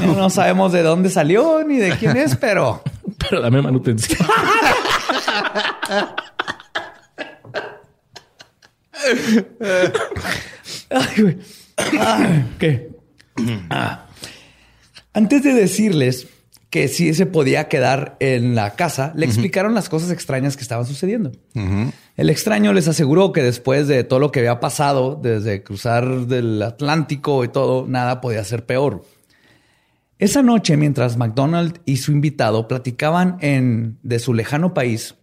[0.00, 2.82] No sabemos de dónde salió ni de quién es, pero
[3.18, 4.18] Pero dame manutención.
[10.90, 11.38] Ay, güey.
[12.58, 12.90] ¿Qué?
[13.70, 14.06] Ah.
[15.14, 16.28] Antes de decirles
[16.70, 20.86] que sí se podía quedar en la casa, le explicaron las cosas extrañas que estaban
[20.86, 21.32] sucediendo.
[22.16, 26.62] El extraño les aseguró que después de todo lo que había pasado, desde cruzar del
[26.62, 29.04] Atlántico y todo, nada podía ser peor.
[30.22, 35.16] Esa noche, mientras McDonald y su invitado platicaban en, de su lejano país,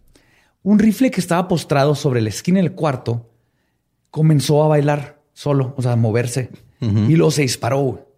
[0.62, 3.30] un rifle que estaba postrado sobre la esquina del cuarto
[4.10, 6.50] comenzó a bailar solo, o sea, a moverse.
[6.82, 8.10] Y luego se disparó.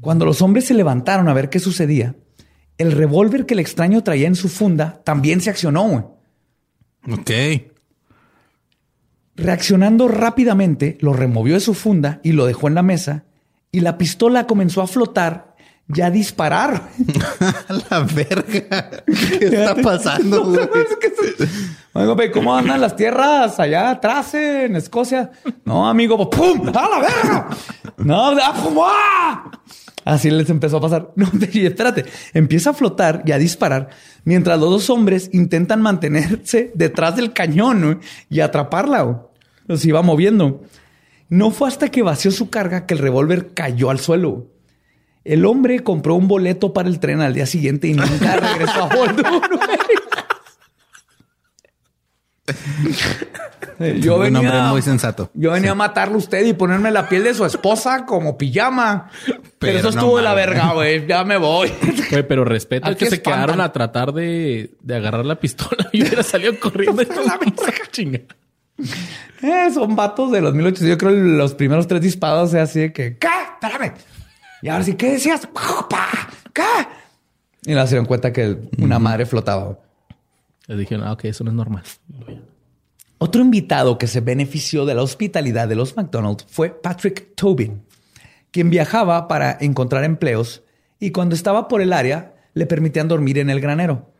[0.00, 2.14] Cuando los hombres se levantaron a ver qué sucedía,
[2.78, 6.18] el revólver que el extraño traía en su funda también se accionó.
[7.10, 7.30] Ok.
[9.34, 13.24] Reaccionando rápidamente, lo removió de su funda y lo dejó en la mesa.
[13.72, 15.53] Y la pistola comenzó a flotar
[15.88, 16.90] y a disparar.
[17.68, 18.90] A la verga.
[19.38, 20.68] ¿Qué está pasando, güey?
[22.14, 25.30] Güey, ¿cómo andan las tierras allá atrás en Escocia?
[25.64, 26.68] No, amigo, pues, ¡pum!
[26.68, 27.48] ¡A la verga!
[27.98, 28.54] No, ¡ah!
[28.80, 29.50] ¡ah!
[30.04, 31.10] Así les empezó a pasar.
[31.16, 33.90] No, y espérate, empieza a flotar y a disparar
[34.24, 39.02] mientras los dos hombres intentan mantenerse detrás del cañón y atraparla.
[39.02, 39.16] güey.
[39.66, 40.62] Los iba moviendo.
[41.28, 44.46] No fue hasta que vació su carga que el revólver cayó al suelo.
[45.24, 48.94] El hombre compró un boleto para el tren al día siguiente y nunca regresó a
[48.94, 49.08] güey.
[54.00, 55.30] Yo Un venía, hombre muy sensato.
[55.34, 59.10] Yo venía a matarlo a usted y ponerme la piel de su esposa como pijama.
[59.26, 61.06] Pero, Pero eso no estuvo de la verga, güey.
[61.06, 61.72] Ya me voy.
[62.10, 63.44] Güey, pero respeto al Aquí que se espantan.
[63.46, 67.02] quedaron a tratar de, de agarrar la pistola y hubiera salido corriendo.
[67.90, 68.20] chinga.
[69.42, 70.88] Eh, son vatos de los 1800.
[70.90, 73.28] Yo creo que los primeros tres disparos es así de que, ¿qué?
[73.60, 73.94] Espérame.
[74.64, 75.46] Y ahora sí, ¿qué decías?
[76.54, 76.62] ¿Qué?
[77.66, 79.78] Y se dieron cuenta que una madre flotaba.
[80.66, 81.82] Les dijeron, ah, ok, eso no es normal.
[83.18, 87.82] Otro invitado que se benefició de la hospitalidad de los McDonald's fue Patrick Tobin,
[88.52, 90.62] quien viajaba para encontrar empleos
[90.98, 94.14] y cuando estaba por el área le permitían dormir en el granero.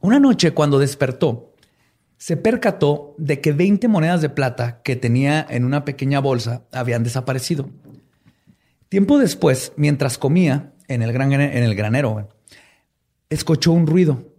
[0.00, 1.54] Una noche cuando despertó,
[2.18, 7.04] se percató de que 20 monedas de plata que tenía en una pequeña bolsa habían
[7.04, 7.70] desaparecido.
[8.88, 12.28] Tiempo después, mientras comía en el, gran, en el granero,
[13.30, 14.32] escuchó un ruido.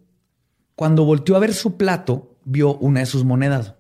[0.76, 3.74] Cuando volteó a ver su plato, vio una de sus monedas,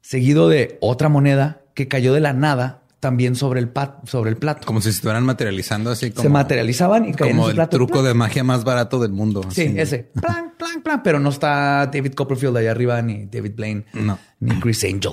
[0.00, 4.36] seguido de otra moneda que cayó de la nada también sobre el, pat- sobre el
[4.36, 4.66] plato.
[4.66, 6.22] Como si se estuvieran materializando así como...
[6.22, 7.76] Se materializaban y caían en Como su el plato.
[7.76, 9.42] truco de magia más barato del mundo.
[9.50, 9.78] Sí, así.
[9.78, 9.98] ese.
[10.20, 11.02] Plan, plan, plan.
[11.04, 14.18] Pero no está David Copperfield allá arriba, ni David Blaine, No.
[14.40, 15.12] ni Chris Angel.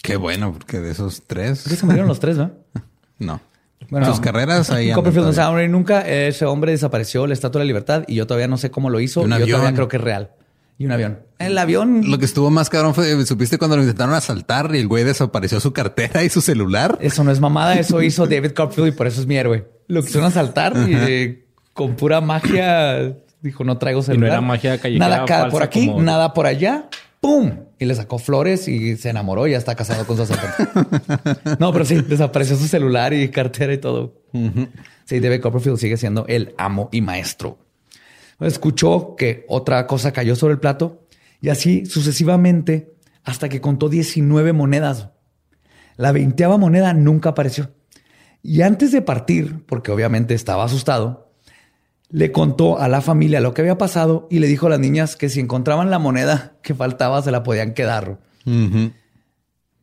[0.00, 1.62] Qué bueno, porque de esos tres...
[1.64, 2.52] Creo que se murieron los tres, ¿no?
[3.18, 3.40] No.
[3.90, 4.92] Bueno, Sus carreras ahí...
[4.92, 5.68] Copperfield no se va a todavía.
[5.68, 6.00] morir nunca.
[6.02, 9.00] Ese hombre desapareció la Estatua de la Libertad y yo todavía no sé cómo lo
[9.00, 9.22] hizo.
[9.22, 9.74] Y un y yo todavía avión.
[9.74, 10.30] creo que es real.
[10.78, 11.20] Y un avión.
[11.38, 12.02] El avión.
[12.10, 15.58] Lo que estuvo más cabrón fue, supiste cuando lo intentaron asaltar y el güey desapareció
[15.58, 16.98] su cartera y su celular.
[17.00, 17.74] Eso no es mamada.
[17.78, 19.66] Eso hizo David Copperfield y por eso es mi héroe.
[19.88, 24.30] Lo quisieron asaltar y eh, con pura magia dijo no traigo celular.
[24.32, 26.88] era magia callejera Nada acá por aquí, como- nada por allá.
[27.20, 27.50] ¡Pum!
[27.78, 31.56] Y le sacó flores y se enamoró y ya está casado con su asaltante.
[31.60, 34.20] no, pero sí, desapareció su celular y cartera y todo.
[35.04, 37.58] Sí, David Copperfield sigue siendo el amo y maestro.
[38.40, 41.06] Escuchó que otra cosa cayó sobre el plato
[41.40, 45.10] y así sucesivamente hasta que contó 19 monedas.
[45.96, 47.70] La veinteava moneda nunca apareció.
[48.42, 51.27] Y antes de partir, porque obviamente estaba asustado,
[52.10, 55.16] le contó a la familia lo que había pasado y le dijo a las niñas
[55.16, 58.18] que si encontraban la moneda que faltaba se la podían quedar.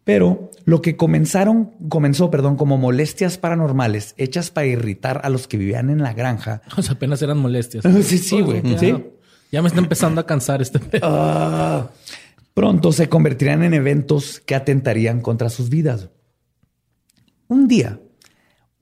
[0.03, 5.57] Pero lo que comenzaron, comenzó, perdón, como molestias paranormales hechas para irritar a los que
[5.57, 6.61] vivían en la granja.
[6.77, 7.83] O sea, apenas eran molestias.
[8.03, 8.61] Sí, sí, güey.
[8.77, 8.95] Sí.
[9.51, 11.05] ya me está empezando a cansar este pedo.
[11.07, 11.89] Ah,
[12.53, 16.09] pronto se convertirían en eventos que atentarían contra sus vidas.
[17.47, 17.99] Un día,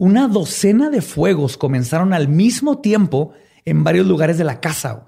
[0.04, 3.32] una docena de fuegos comenzaron al mismo tiempo
[3.64, 5.08] en varios lugares de la casa.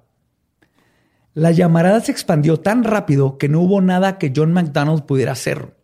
[1.33, 5.75] La llamarada se expandió tan rápido que no hubo nada que John McDonald pudiera hacer.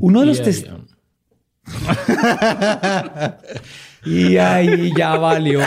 [0.00, 0.70] Uno de los Y, tes- eh,
[4.06, 5.60] Y ahí ya valió.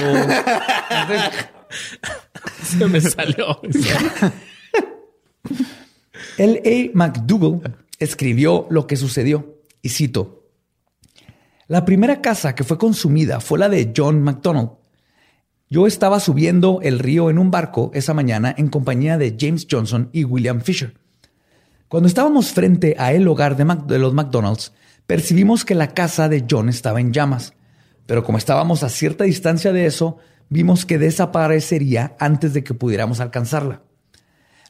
[2.64, 3.62] Se me salió.
[6.38, 6.62] L.
[6.66, 6.90] A.
[6.98, 7.62] McDougall
[8.00, 10.39] escribió lo que sucedió y cito:
[11.70, 14.72] La primera casa que fue consumida fue la de John McDonald.
[15.70, 20.10] Yo estaba subiendo el río en un barco esa mañana en compañía de James Johnson
[20.12, 20.96] y William Fisher.
[21.88, 24.74] Cuando estábamos frente a el hogar de, de los McDonald's,
[25.06, 27.54] percibimos que la casa de John estaba en llamas,
[28.08, 30.18] pero como estábamos a cierta distancia de eso,
[30.50, 33.84] vimos que desaparecería antes de que pudiéramos alcanzarla.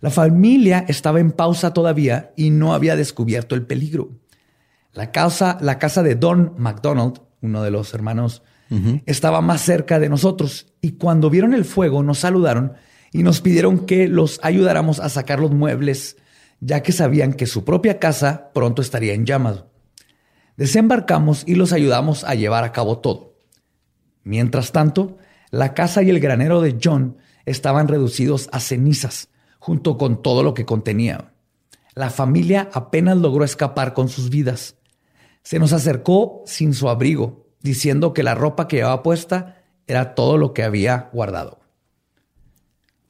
[0.02, 4.10] La familia estaba en pausa todavía y no había descubierto el peligro.
[4.94, 8.42] La casa, la casa de Don McDonald, uno de los hermanos,
[9.08, 12.74] estaba más cerca de nosotros y cuando vieron el fuego nos saludaron
[13.12, 16.18] y nos pidieron que los ayudáramos a sacar los muebles,
[16.60, 19.64] ya que sabían que su propia casa pronto estaría en llamas.
[20.58, 23.38] Desembarcamos y los ayudamos a llevar a cabo todo.
[24.24, 25.18] Mientras tanto,
[25.52, 30.54] la casa y el granero de John estaban reducidos a cenizas, junto con todo lo
[30.54, 31.34] que contenía.
[31.96, 34.76] La familia apenas logró escapar con sus vidas.
[35.44, 40.38] Se nos acercó sin su abrigo, diciendo que la ropa que llevaba puesta era todo
[40.38, 41.60] lo que había guardado.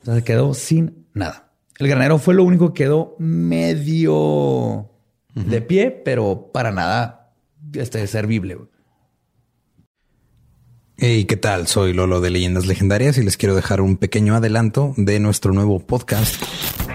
[0.02, 1.52] O sea, se quedó sin nada.
[1.78, 4.90] El granero fue lo único que quedó medio
[5.34, 7.34] de pie, pero para nada
[7.74, 8.58] este, servible.
[10.98, 11.68] Hey, ¿qué tal?
[11.68, 15.80] Soy Lolo de Leyendas Legendarias y les quiero dejar un pequeño adelanto de nuestro nuevo
[15.80, 16.44] podcast.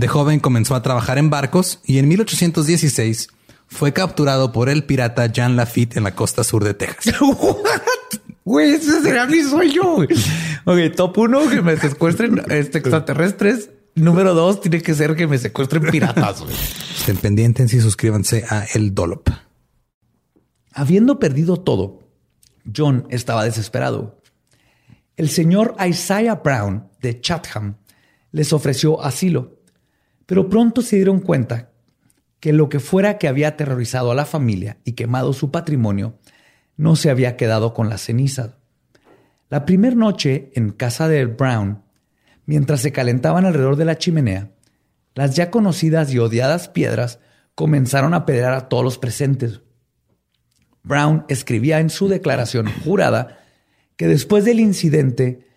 [0.00, 3.28] De joven comenzó a trabajar en barcos y en 1816
[3.66, 7.14] fue capturado por el pirata Jean Lafitte en la costa sur de Texas.
[8.42, 9.98] Güey, ese será mi sueño.
[10.64, 13.68] Ok, top uno, que me secuestren este, extraterrestres.
[13.94, 16.42] Número dos, tiene que ser que me secuestren piratas.
[16.98, 19.28] Estén pendientes y suscríbanse a El Dolop.
[20.72, 22.08] Habiendo perdido todo,
[22.74, 24.18] John estaba desesperado.
[25.16, 27.76] El señor Isaiah Brown de Chatham
[28.32, 29.59] les ofreció asilo,
[30.30, 31.72] pero pronto se dieron cuenta
[32.38, 36.20] que lo que fuera que había aterrorizado a la familia y quemado su patrimonio
[36.76, 38.52] no se había quedado con las cenizas.
[39.48, 41.82] La primera noche en casa de Brown,
[42.46, 44.52] mientras se calentaban alrededor de la chimenea,
[45.16, 47.18] las ya conocidas y odiadas piedras
[47.56, 49.62] comenzaron a pedrear a todos los presentes.
[50.84, 53.40] Brown escribía en su declaración jurada
[53.96, 55.48] que después del incidente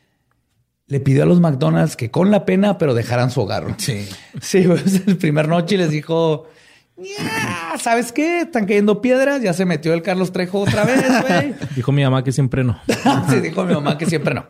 [0.93, 3.65] le pidió a los McDonald's que con la pena, pero dejaran su hogar.
[3.77, 4.07] Sí.
[4.39, 6.47] Sí, pues, el primer noche y les dijo,
[6.95, 8.41] "Ya, ¿sabes qué?
[8.41, 11.55] Están cayendo piedras, ya se metió el Carlos Trejo otra vez, güey.
[11.75, 12.79] Dijo mi mamá que siempre no.
[13.29, 14.45] Sí, dijo mi mamá que siempre no.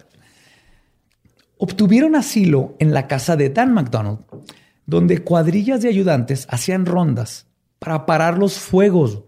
[1.57, 4.19] Obtuvieron asilo en la casa de Dan McDonald,
[4.85, 7.47] donde cuadrillas de ayudantes hacían rondas
[7.79, 9.21] para parar los fuegos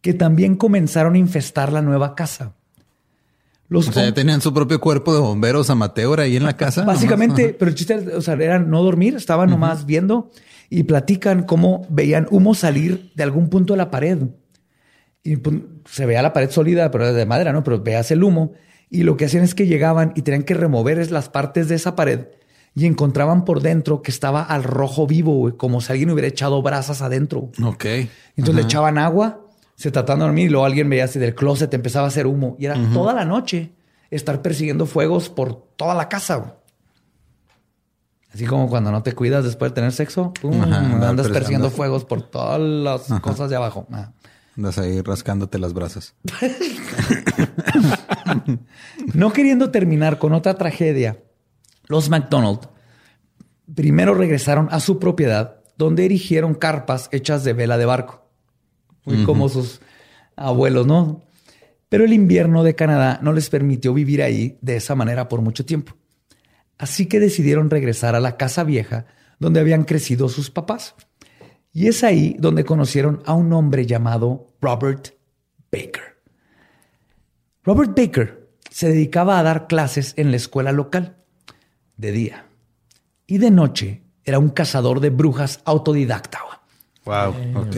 [0.00, 2.54] que también comenzaron a infestar la nueva casa.
[3.68, 6.84] Los O sea, ya tenían su propio cuerpo de bomberos amateur ahí en la casa.
[6.84, 10.30] Básicamente, Nomás, pero el chiste o sea, era no dormir, estaban nomás viendo
[10.70, 14.18] y platican cómo veían humo salir de algún punto de la pared.
[15.22, 15.56] Y pues,
[15.90, 17.64] se veía la pared sólida, pero de madera, ¿no?
[17.64, 18.52] Pero veías el humo.
[18.88, 21.96] Y lo que hacían es que llegaban y tenían que remover las partes de esa
[21.96, 22.26] pared
[22.76, 26.60] y encontraban por dentro que estaba al rojo vivo, güey, como si alguien hubiera echado
[26.60, 27.50] brasas adentro.
[27.64, 27.86] Ok.
[28.36, 29.45] Entonces le echaban agua,
[29.76, 32.56] se trataban de dormir y luego alguien veía así del closet, empezaba a hacer humo.
[32.58, 33.72] Y era toda la noche
[34.10, 36.56] estar persiguiendo fuegos por toda la casa.
[38.32, 42.04] Así como cuando no te cuidas después de tener sexo, pum, Ajá, andas persiguiendo fuegos
[42.04, 43.86] por todas las cosas de abajo.
[44.56, 46.14] Andas ahí rascándote las brasas.
[49.14, 51.22] No queriendo terminar con otra tragedia,
[51.86, 52.68] los McDonald
[53.74, 58.25] primero regresaron a su propiedad donde erigieron carpas hechas de vela de barco.
[59.06, 59.80] Muy como sus
[60.36, 61.22] abuelos, ¿no?
[61.88, 65.64] Pero el invierno de Canadá no les permitió vivir ahí de esa manera por mucho
[65.64, 65.94] tiempo.
[66.76, 69.06] Así que decidieron regresar a la casa vieja
[69.38, 70.94] donde habían crecido sus papás.
[71.72, 75.14] Y es ahí donde conocieron a un hombre llamado Robert
[75.70, 76.16] Baker.
[77.62, 81.16] Robert Baker se dedicaba a dar clases en la escuela local
[81.96, 82.46] de día
[83.26, 86.40] y de noche era un cazador de brujas autodidacta.
[87.04, 87.76] Wow, ok.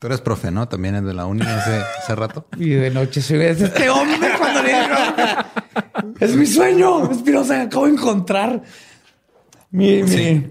[0.00, 0.66] Tú eres profe, ¿no?
[0.66, 2.46] También es de la uni hace, hace rato.
[2.58, 7.86] Y de noche se ve este hombre cuando le digo, es mi sueño, Espinosa, acabo
[7.86, 8.62] de encontrar
[9.70, 10.46] mi, mi-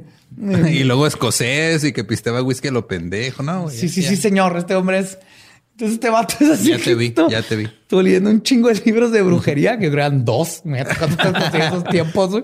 [0.71, 3.63] y luego escocés y que pisteaba whisky a lo pendejo, ¿no?
[3.63, 3.75] güey?
[3.75, 4.55] Sí, sí, sí, señor.
[4.57, 5.17] Este hombre es.
[5.71, 6.69] Entonces, este vato es así.
[6.69, 7.63] Ya te vi, ya te vi.
[7.65, 10.61] Estuve leyendo un chingo de libros de brujería que eran dos.
[10.63, 12.29] Me ha tocado esos tiempos.
[12.29, 12.43] güey.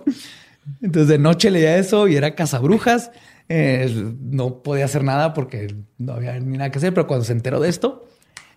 [0.82, 3.12] Entonces, de noche leía eso y era cazabrujas.
[3.48, 6.94] Eh, no podía hacer nada porque no había ni nada que hacer.
[6.94, 8.08] Pero cuando se enteró de esto,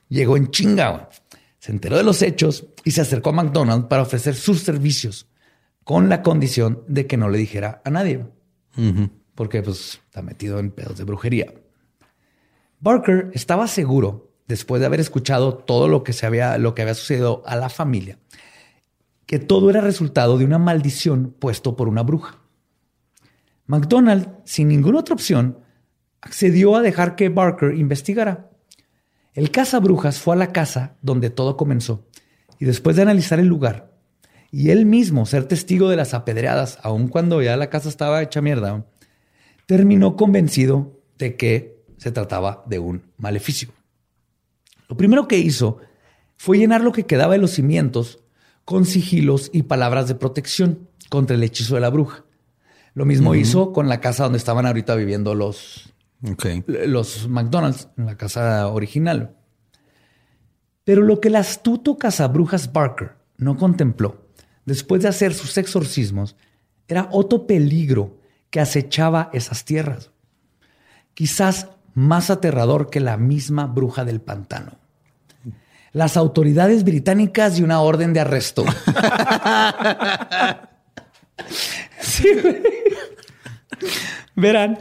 [0.09, 1.09] llegó en chinga.
[1.59, 5.27] Se enteró de los hechos y se acercó a McDonald's para ofrecer sus servicios
[5.85, 8.25] con la condición de que no le dijera a nadie.
[9.35, 11.53] Porque pues está metido en pedos de brujería.
[12.81, 16.95] Barker estaba seguro, después de haber escuchado todo lo que, se había, lo que había
[16.95, 18.19] sucedido a la familia,
[19.27, 22.39] que todo era resultado de una maldición puesto por una bruja.
[23.69, 25.61] McDonald, sin ninguna otra opción,
[26.21, 28.51] accedió a dejar que Barker investigara.
[29.35, 32.07] El cazabrujas fue a la casa donde todo comenzó
[32.59, 33.93] y después de analizar el lugar
[34.51, 38.41] y él mismo ser testigo de las apedreadas, aun cuando ya la casa estaba hecha
[38.41, 38.87] mierda,
[39.67, 43.69] terminó convencido de que se trataba de un maleficio.
[44.89, 45.79] Lo primero que hizo
[46.37, 48.21] fue llenar lo que quedaba de los cimientos
[48.65, 52.25] con sigilos y palabras de protección contra el hechizo de la bruja.
[52.99, 55.95] Lo mismo hizo con la casa donde estaban ahorita viviendo los,
[57.29, 59.37] McDonald's, en la casa original.
[60.83, 64.27] Pero lo que el astuto cazabrujas Barker no contempló
[64.65, 66.35] después de hacer sus exorcismos
[66.89, 68.19] era otro peligro
[68.51, 70.11] que acechaba esas tierras.
[71.15, 74.73] Quizás más aterrador que la misma bruja del pantano.
[75.93, 78.65] Las autoridades británicas y una orden de arresto.
[82.01, 82.63] Sí, güey.
[84.37, 84.79] Verán,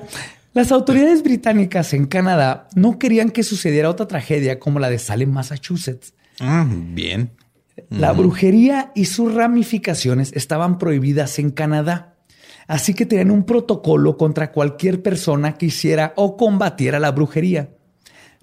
[0.54, 5.32] las autoridades británicas en Canadá no querían que sucediera otra tragedia como la de Salem,
[5.32, 6.14] Massachusetts.
[6.40, 7.32] Ah, bien.
[7.90, 12.16] La brujería y sus ramificaciones estaban prohibidas en Canadá.
[12.68, 17.70] Así que tenían un protocolo contra cualquier persona que hiciera o combatiera la brujería.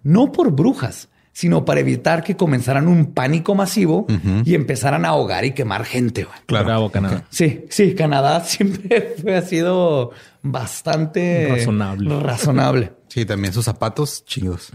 [0.02, 4.06] No por brujas, sino para evitar que comenzaran un pánico masivo
[4.44, 6.24] y empezaran a ahogar y quemar gente.
[6.24, 6.38] güey.
[6.46, 6.64] Claro.
[6.64, 7.24] Bravo, Canadá.
[7.28, 10.12] Sí, sí, Canadá siempre fue, ha sido
[10.42, 12.20] bastante Razonable.
[12.20, 12.92] razonable.
[13.08, 14.72] Sí, también sus zapatos chingos.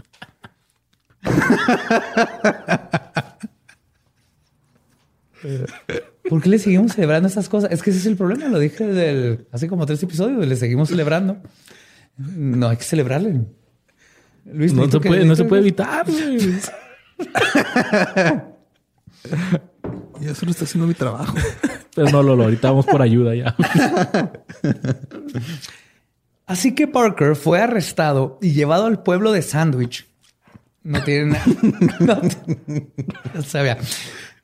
[6.28, 7.72] ¿Por qué le seguimos celebrando estas cosas?
[7.72, 8.46] Es que ese es el problema.
[8.48, 10.46] Lo dije desde el- hace como tres episodios.
[10.46, 11.38] Le seguimos celebrando.
[12.16, 13.40] No hay que celebrarle.
[14.52, 16.06] Luis, No se puede, no se puede evitar.
[20.20, 21.34] Yo solo estoy haciendo mi trabajo.
[21.94, 23.56] Pero no, Lolo, ahorita vamos por ayuda ya.
[26.46, 30.06] Así que Parker fue arrestado y llevado al pueblo de Sandwich.
[30.82, 31.44] No tiene nada.
[32.00, 32.20] No,
[33.34, 33.78] no sabía.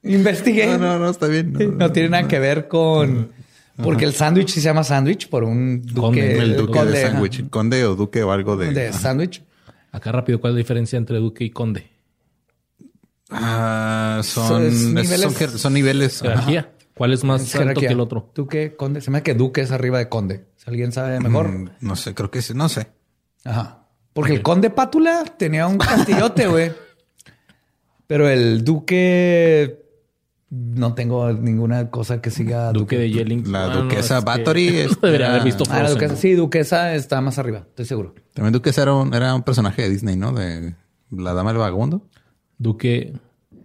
[0.02, 0.66] Investigué.
[0.66, 1.52] No, no, no, está bien.
[1.52, 3.30] No, No, tiene nada que ver con.
[3.82, 6.38] Porque el sándwich sí se llama sándwich por un Conde, duque.
[6.38, 7.50] El duque conde, de sándwich.
[7.50, 8.72] Conde o duque o algo de...
[8.72, 9.42] De sándwich.
[9.93, 11.91] Acá rápido, ¿cuál es la diferencia entre duque y conde?
[13.30, 16.22] Ah, son, es niveles- son, jer- son niveles.
[16.22, 16.30] Ajá.
[16.32, 16.72] Jerarquía.
[16.95, 18.30] ¿Cuál es más Es alto que el otro?
[18.34, 19.01] Duque, conde.
[19.01, 20.47] Se me hace que duque es arriba de conde.
[20.57, 21.49] Si alguien sabe mejor.
[21.49, 22.55] Mm, No sé, creo que sí.
[22.55, 22.87] No sé.
[23.45, 23.87] Ajá.
[24.14, 26.72] Porque el conde Pátula tenía un castillote, güey.
[28.07, 29.86] Pero el duque.
[30.74, 32.72] No tengo ninguna cosa que siga.
[32.72, 33.50] Duque de Yelling.
[33.52, 35.94] La Ah, no, duquesa que- este, Debería haber visto Ah, la Frozen.
[35.98, 36.16] duquesa.
[36.16, 38.14] Sí, duquesa está más arriba, estoy seguro.
[38.34, 40.32] También duquesa era un, era un personaje de Disney, ¿no?
[40.32, 40.74] De
[41.11, 42.02] la dama del vagabundo.
[42.59, 43.12] Duque...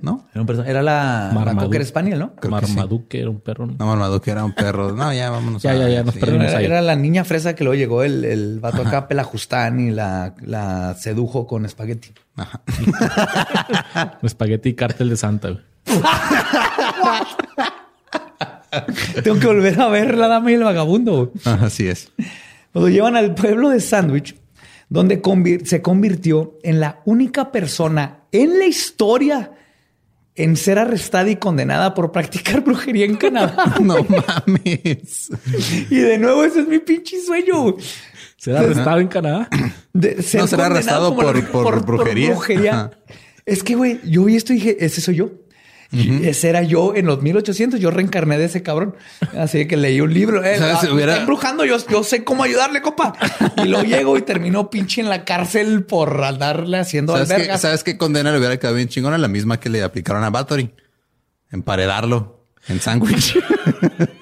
[0.03, 0.25] ¿No?
[0.33, 1.65] Era, un perso- era la, la Marmaduke.
[1.65, 2.35] Cocker Spaniel, ¿no?
[2.35, 2.71] Creo que sí.
[2.73, 3.67] Marmaduke era un perro.
[3.67, 3.75] ¿no?
[3.77, 4.93] No, Marmaduke era un perro.
[4.93, 5.61] No, ya vámonos.
[5.63, 6.19] Ya, a- ya, ya, nos sí.
[6.19, 6.47] perdimos.
[6.47, 6.65] Era, ahí.
[6.65, 10.95] era la niña fresa que luego llegó el, el vato acá, Pelajustán, y la, la
[10.95, 12.13] sedujo con espagueti.
[12.35, 12.61] Ajá.
[14.23, 15.49] Espagueti y cártel de Santa.
[15.49, 15.61] güey.
[19.23, 21.31] Tengo que volver a ver la dama y el vagabundo.
[21.45, 22.11] Así es.
[22.73, 24.35] Lo llevan al pueblo de Sandwich,
[24.89, 29.51] donde convir- se convirtió en la única persona en la historia
[30.35, 33.75] en ser arrestada y condenada por practicar brujería en Canadá.
[33.81, 35.29] No mames.
[35.89, 37.75] y de nuevo, ese es mi pinche sueño.
[38.37, 39.49] ¿Será arrestado en Canadá?
[39.93, 41.53] de ser No, será condenado arrestado por-
[41.85, 42.35] por brujería.
[42.71, 42.91] Ajá.
[43.45, 45.31] Es que, güey, yo vi esto y dije, ese soy yo.
[45.93, 47.79] Ese era yo en los 1800.
[47.79, 48.95] Yo reencarné de ese cabrón.
[49.37, 50.41] Así que leí un libro.
[50.43, 51.65] Eh, ah, me Hubiera- está embrujando.
[51.65, 53.13] Yo, yo sé cómo ayudarle, compa.
[53.63, 57.61] Y lo llego y terminó pinche en la cárcel por andarle haciendo ¿Sabes albergas.
[57.61, 59.17] ¿Sabes qué condena le hubiera quedado bien chingona?
[59.17, 60.71] La misma que le aplicaron a Bathory.
[61.51, 63.37] Emparedarlo en sándwich.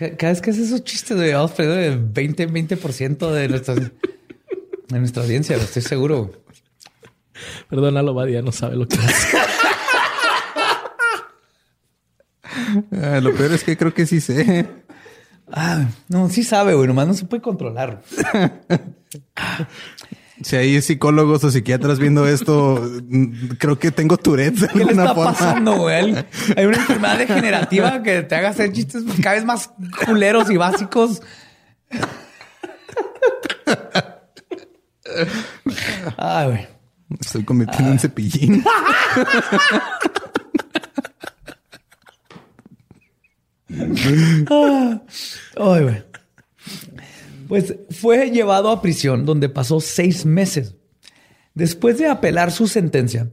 [0.00, 5.22] Cada vez que haces esos chistes, vamos perdiendo el 20, 20% de nuestra, de nuestra
[5.22, 6.32] audiencia, lo estoy seguro.
[7.68, 9.36] Perdónalo, Badia, no sabe lo que hace.
[12.92, 14.66] Ah, lo peor es que creo que sí sé.
[15.52, 18.02] Ah, no, sí sabe, güey, nomás no se puede controlar.
[20.42, 22.82] Si hay psicólogos o psiquiatras viendo esto,
[23.58, 24.56] creo que tengo Tourette.
[24.60, 25.32] de ¿Qué le está forma.
[25.32, 26.14] pasando, güey?
[26.56, 29.70] Hay una enfermedad degenerativa que te haga hacer chistes cada vez más
[30.06, 31.20] culeros y básicos.
[36.16, 36.68] Ay, güey.
[37.20, 38.64] Estoy convirtiendo en cepillín.
[45.56, 46.02] Ay, güey.
[47.50, 50.76] Pues fue llevado a prisión donde pasó seis meses.
[51.52, 53.28] Después de apelar su sentencia,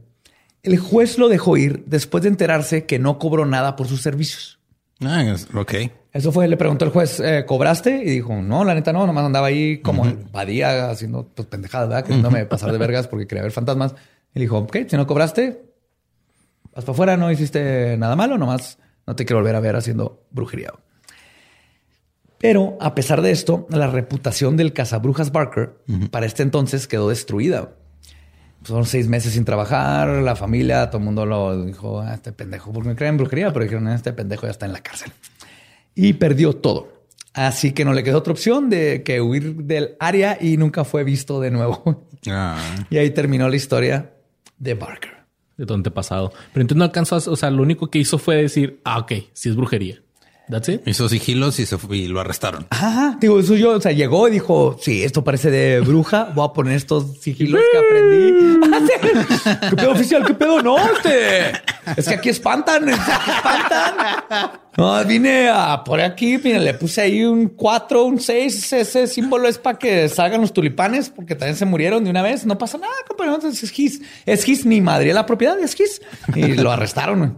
[0.64, 4.58] el juez lo dejó ir después de enterarse que no cobró nada por sus servicios.
[5.00, 5.74] Ah, ok.
[6.12, 7.94] Eso fue, le preguntó el juez, eh, ¿cobraste?
[7.94, 11.88] Y dijo, no, la neta no, nomás andaba ahí como el Badía haciendo pues, pendejadas,
[11.88, 12.04] ¿verdad?
[12.04, 13.94] Queriéndome pasar de vergas porque quería ver fantasmas.
[14.34, 15.62] Y le dijo, ok, si no cobraste,
[16.74, 20.26] vas para afuera, no hiciste nada malo, nomás no te quiero volver a ver haciendo
[20.32, 20.72] brujería.
[22.38, 25.74] Pero a pesar de esto, la reputación del cazabrujas Barker
[26.10, 27.74] para este entonces quedó destruida.
[28.62, 32.72] Fueron seis meses sin trabajar, la familia, todo el mundo lo dijo, "Ah, este pendejo,
[32.72, 35.12] porque me creen en brujería, pero dijeron, "Ah, este pendejo ya está en la cárcel.
[35.94, 36.98] Y perdió todo.
[37.34, 41.04] Así que no le quedó otra opción de que huir del área y nunca fue
[41.04, 42.08] visto de nuevo.
[42.28, 42.58] Ah.
[42.90, 44.12] y ahí terminó la historia
[44.58, 45.12] de Barker.
[45.56, 46.32] De tu antepasado.
[46.52, 47.18] Pero entonces no alcanzó a...
[47.18, 50.02] O sea, lo único que hizo fue decir, ah, ok, sí es brujería.
[50.50, 50.80] That's it.
[50.86, 52.66] Hizo sigilos y, se fue- y lo arrestaron.
[52.70, 56.46] Ajá, digo, eso yo, o sea, llegó y dijo, sí, esto parece de bruja, voy
[56.48, 58.58] a poner estos sigilos que aprendí.
[58.70, 59.60] Ah.
[59.70, 60.24] ¿Qué pedo oficial?
[60.26, 60.62] ¿Qué pedo?
[60.62, 61.52] No, este,
[61.96, 64.50] es que aquí espantan, es que aquí espantan.
[64.76, 69.48] No, vine a por aquí, mira, le puse ahí un 4, un 6, ese símbolo
[69.48, 72.78] es para que salgan los tulipanes, porque también se murieron de una vez, no pasa
[72.78, 76.00] nada, compañero, entonces es his, es his, mi madre, la propiedad es his.
[76.34, 77.30] Y lo arrestaron, güey.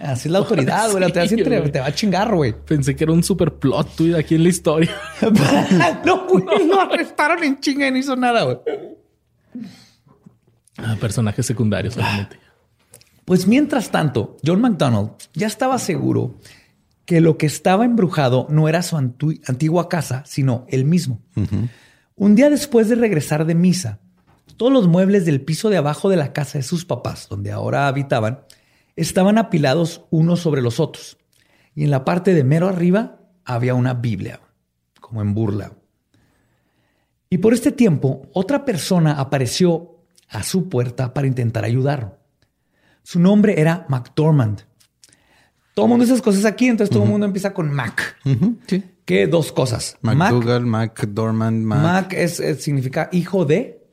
[0.00, 2.52] Así es la autoridad, güey, la autoridad sí te, te va a chingar, güey.
[2.64, 4.90] Pensé que era un super plot tweet aquí en la historia.
[6.04, 8.58] no, güey, lo arrestaron en chinga y no hizo nada, güey.
[10.78, 12.38] Ah, personajes secundarios solamente.
[13.24, 16.36] Pues mientras tanto, John McDonald ya estaba seguro
[17.06, 21.20] que lo que estaba embrujado no era su antu- antigua casa, sino él mismo.
[22.16, 24.00] Un día después de regresar de misa,
[24.56, 27.88] todos los muebles del piso de abajo de la casa de sus papás, donde ahora
[27.88, 28.40] habitaban,
[28.96, 31.18] estaban apilados unos sobre los otros.
[31.74, 34.40] Y en la parte de mero arriba había una Biblia,
[35.00, 35.72] como en burla.
[37.28, 42.16] Y por este tiempo, otra persona apareció a su puerta para intentar ayudarlo.
[43.02, 44.62] Su nombre era McDormand.
[45.74, 48.16] Todo el mundo dice esas cosas aquí, entonces todo el mundo empieza con Mac.
[48.66, 48.82] Sí.
[49.04, 49.98] Que dos cosas.
[50.00, 51.82] Mac, McDormand, Mac.
[51.82, 53.86] Mac es, es- significa hijo de.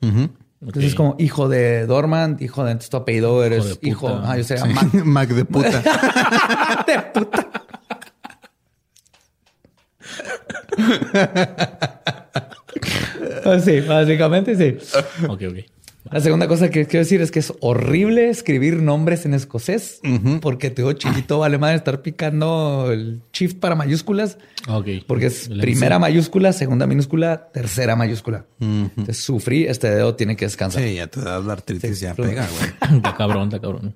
[0.66, 3.88] Entonces es como hijo de Dormand, hijo de entonces tu apellido eres de puta.
[3.88, 4.20] hijo.
[4.24, 4.54] Ah, yo Sí.
[4.72, 5.82] Mac Mac de puta.
[6.86, 7.50] de puta.
[13.46, 14.76] Ah, sí, básicamente sí.
[15.28, 15.58] Ok, ok.
[16.10, 20.00] La segunda cosa que quiero decir es que es horrible escribir nombres en escocés
[20.42, 24.36] porque te digo chiquito vale madre estar picando el shift para mayúsculas
[24.68, 24.86] Ok.
[25.06, 28.44] porque es primera mayúscula, segunda minúscula, tercera mayúscula.
[28.60, 30.82] Entonces sufrí, este dedo tiene que descansar.
[30.82, 32.96] Sí, ya te da la artritis, ya pero- pega, güey.
[32.98, 33.94] Está cabrón, está cabrón.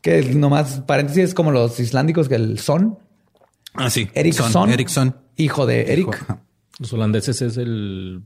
[0.00, 2.98] Que nomás paréntesis es como los islándicos que el son,
[3.74, 4.08] Ah, sí.
[4.14, 5.16] Ericsson, Son, Ericsson.
[5.36, 6.26] hijo de Eric.
[6.78, 8.22] Los holandeses es el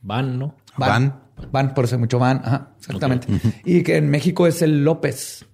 [0.00, 0.54] Van, ¿no?
[0.78, 1.22] Van.
[1.52, 2.38] Van, por eso mucho van.
[2.44, 3.28] Ajá, exactamente.
[3.64, 5.46] Y que en México es el López.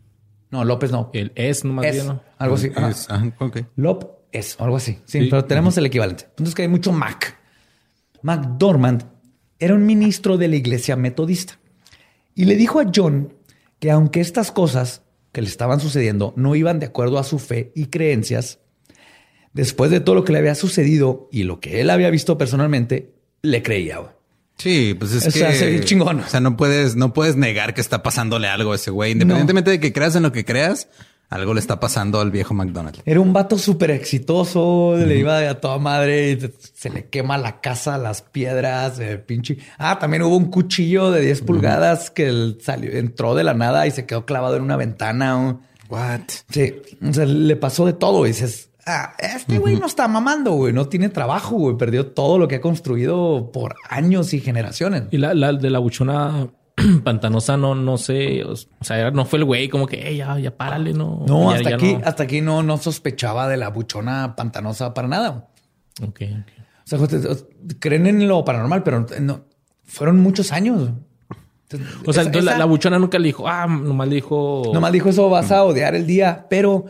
[0.51, 1.11] No, López no.
[1.13, 2.23] El es nomás Es, bien, ¿no?
[2.39, 2.71] algo así.
[2.75, 2.91] Ajá.
[2.91, 3.59] Es- ajá, ok.
[3.77, 4.99] Lop es algo así.
[5.05, 5.27] Sí, Sí.
[5.31, 6.25] pero tenemos el equivalente.
[6.31, 7.39] Entonces que hay mucho Mac.
[8.23, 9.05] McDormand
[9.59, 11.59] era un ministro de la iglesia metodista
[12.35, 13.35] y le dijo a John
[13.79, 15.03] que aunque estas cosas
[15.33, 18.61] que le estaban sucediendo no iban de acuerdo a su fe y creencias,
[19.53, 23.15] después de todo lo que le había sucedido y lo que él había visto personalmente,
[23.43, 24.01] le creía.
[24.56, 26.20] Sí, pues es O que sea, chingón.
[26.20, 29.12] O sea, no puedes, no puedes negar que está pasándole algo a ese güey.
[29.12, 30.89] Independientemente de que creas en lo que creas,
[31.28, 33.01] algo le está pasando al viejo McDonald.
[33.05, 37.60] Era un vato súper exitoso, le iba a toda madre, y se le quema la
[37.60, 39.59] casa, las piedras, el pinche.
[39.78, 43.86] Ah, también hubo un cuchillo de 10 pulgadas que él salió, entró de la nada
[43.86, 45.59] y se quedó clavado en una ventana.
[45.89, 46.20] What?
[46.51, 48.24] Sí, o sea, le pasó de todo.
[48.24, 52.39] Y dices, ah, este güey no está mamando, güey, no tiene trabajo, güey, perdió todo
[52.39, 55.05] lo que ha construido por años y generaciones.
[55.11, 56.48] Y la, la de la buchona
[57.05, 58.43] pantanosa no, no sé.
[58.44, 61.24] O sea, no fue el güey como que "Ey, ya, ya párale, no.
[61.27, 62.01] No, Ya- hasta ya aquí, no.
[62.05, 65.48] hasta aquí no, no sospechaba de la buchona pantanosa para nada.
[66.02, 66.52] Ok, ok.
[66.85, 67.47] O sea, ustedes
[67.78, 69.44] creen en lo paranormal, pero no
[69.85, 70.90] fueron muchos años.
[71.70, 74.70] Entonces, O sea, esa- entonces la, buchona nunca le dijo, ah, nomás le dijo.
[74.74, 76.85] nomás dijo eso, vas a odiar el día, pero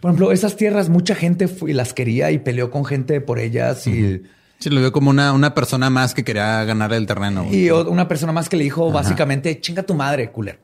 [0.00, 3.86] por ejemplo, esas tierras, mucha gente fue las quería y peleó con gente por ellas
[3.86, 4.22] y,
[4.58, 7.46] Sí, lo veo como una, una persona más que quería ganar el terreno.
[7.50, 10.60] y una persona más que le dijo básicamente chinga tu madre, culero.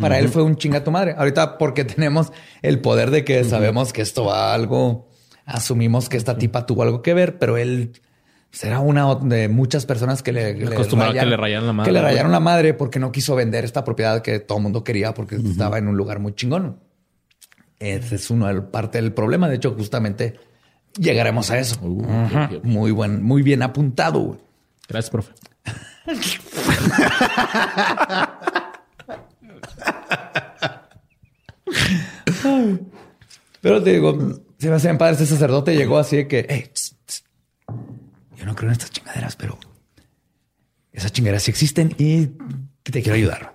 [0.00, 1.14] Para él fue un chinga tu madre.
[1.16, 2.32] Ahorita porque tenemos
[2.62, 5.10] el poder de que sabemos que esto va a algo,
[5.44, 7.92] asumimos que esta tipa tuvo algo que ver, pero él
[8.50, 12.02] será una de muchas personas que le, le que le rayaran la madre, Que le
[12.02, 15.36] rayaron la madre porque no quiso vender esta propiedad que todo el mundo quería porque
[15.36, 16.80] estaba en un lugar muy chingón.
[17.78, 19.48] Ese es una parte del problema.
[19.48, 20.38] De hecho, justamente
[20.98, 21.78] llegaremos a eso.
[21.82, 22.60] Uh.
[22.64, 24.20] Muy buen, muy bien apuntado.
[24.20, 24.38] güey.
[24.88, 25.32] Gracias, profe.
[33.60, 34.16] Pero te digo,
[34.58, 35.20] se me hacen padres.
[35.20, 37.24] Ese sacerdote llegó así de que, "Ey, tss, tss,
[38.36, 39.58] yo no creo en estas chingaderas, pero
[40.92, 42.26] esas chingaderas sí existen y
[42.82, 43.54] te quiero ayudar.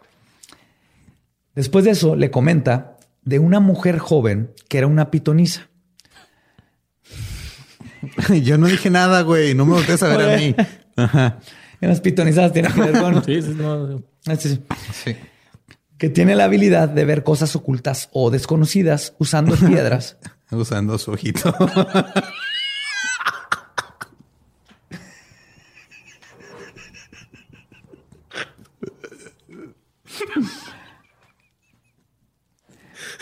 [1.56, 2.93] Después de eso, le comenta
[3.26, 5.70] de una mujer joven que era una pitonisa.
[8.44, 9.56] Yo no dije nada, güey.
[9.56, 10.56] No me voltees a ver a mí.
[10.96, 11.40] Ajá.
[11.82, 13.24] Y las pitonizadas tienen que ver con...
[13.24, 14.02] Sí, sí, no.
[14.26, 14.60] Ah, sí.
[15.04, 15.16] Sí.
[15.98, 20.18] que tiene la habilidad de ver cosas ocultas o desconocidas usando piedras
[20.52, 21.54] Usando su ojito.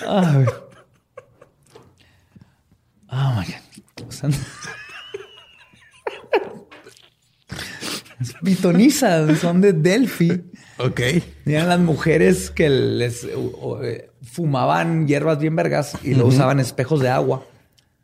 [0.08, 0.46] Ay.
[3.12, 4.32] Oh my God.
[8.44, 10.44] Pitonizas son de Delphi.
[10.78, 11.00] ok.
[11.46, 17.10] Eran las mujeres que les eh, fumaban hierbas bien vergas y lo usaban espejos de
[17.10, 17.44] agua.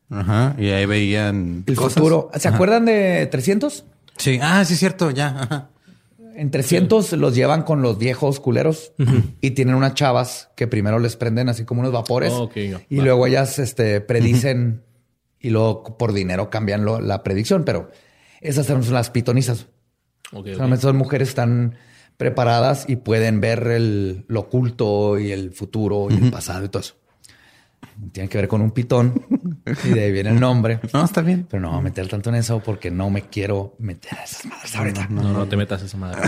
[0.09, 0.55] Ajá.
[0.57, 1.93] Y ahí veían El cosas.
[1.95, 2.29] futuro.
[2.35, 2.55] ¿Se Ajá.
[2.55, 3.85] acuerdan de 300?
[4.17, 4.39] Sí.
[4.41, 5.11] Ah, sí, es cierto.
[5.11, 5.27] Ya.
[5.41, 5.69] Ajá.
[6.37, 8.93] En 300 los llevan con los viejos culeros
[9.41, 13.25] y tienen unas chavas que primero les prenden así como unos vapores Oh, y luego
[13.27, 14.83] ellas este, predicen
[15.39, 17.89] y luego por dinero cambian lo- la predicción, pero
[18.39, 19.67] esas son las pitonizas.
[20.31, 20.53] Ok, ok.
[20.53, 21.75] Solamente son mujeres están
[22.17, 26.81] preparadas y pueden ver el, lo oculto y el futuro y el pasado y todo
[26.81, 26.95] eso.
[28.11, 29.25] Tiene que ver con un pitón
[29.83, 30.79] y de ahí viene el nombre.
[30.93, 31.47] No, está bien.
[31.49, 34.45] Pero no voy a meter tanto en eso porque no me quiero meter a esas
[34.45, 35.07] madres ahorita.
[35.09, 36.21] No, no te metas esa madre.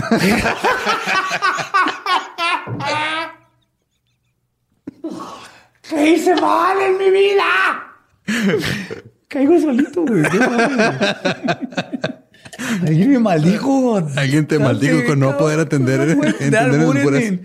[5.88, 7.44] ¿Qué hice mal en mi vida?
[9.28, 10.22] Caigo solito, güey.
[12.86, 13.96] Alguien me maldijo.
[14.16, 17.40] Alguien te maldijo con no poder atender, entender ni-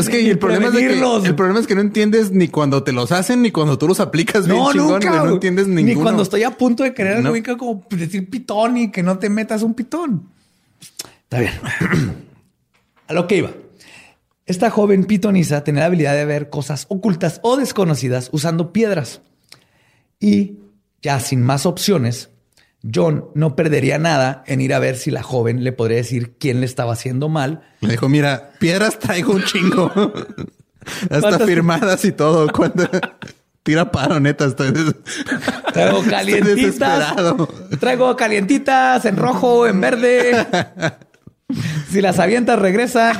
[0.00, 1.24] Es que ni el problema es, de que, prevenirlos.
[1.24, 4.00] el problema es que no entiendes ni cuando te los hacen ni cuando tú los
[4.00, 5.24] aplicas bien No, chingón, nunca.
[5.24, 6.04] No entiendes Ni ninguno.
[6.04, 7.32] cuando estoy a punto de querer No.
[7.58, 10.28] como decir pitón y que no te metas un pitón.
[11.24, 11.52] Está bien.
[13.08, 13.50] a lo que iba.
[14.46, 19.20] Esta joven pitonisa tenía la habilidad de ver cosas ocultas o desconocidas usando piedras.
[20.20, 20.58] Y
[21.02, 22.30] ya sin más opciones,
[22.94, 26.60] John no perdería nada en ir a ver si la joven le podría decir quién
[26.60, 29.90] le estaba haciendo mal Le dijo, mira, piedras traigo un chingo.
[31.02, 32.46] Hasta ¿Cuántas- firmadas y todo.
[32.52, 32.88] Cuando
[33.62, 34.44] tira paro, neta.
[34.46, 34.94] Estoy des-
[35.72, 37.14] Traigo calientitas.
[37.80, 40.46] Traigo calientitas en rojo, en verde.
[41.88, 43.16] Si las avientas, regresan.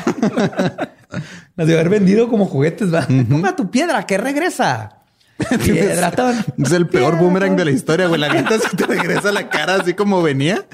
[1.55, 2.93] Las de haber vendido como juguetes.
[2.93, 3.07] ¿va?
[3.07, 4.96] Compra tu piedra que regresa.
[5.65, 6.37] Piedratón.
[6.59, 8.21] Es el peor boomerang de la historia, güey.
[8.21, 10.67] La neta se te regresa la cara así como venía.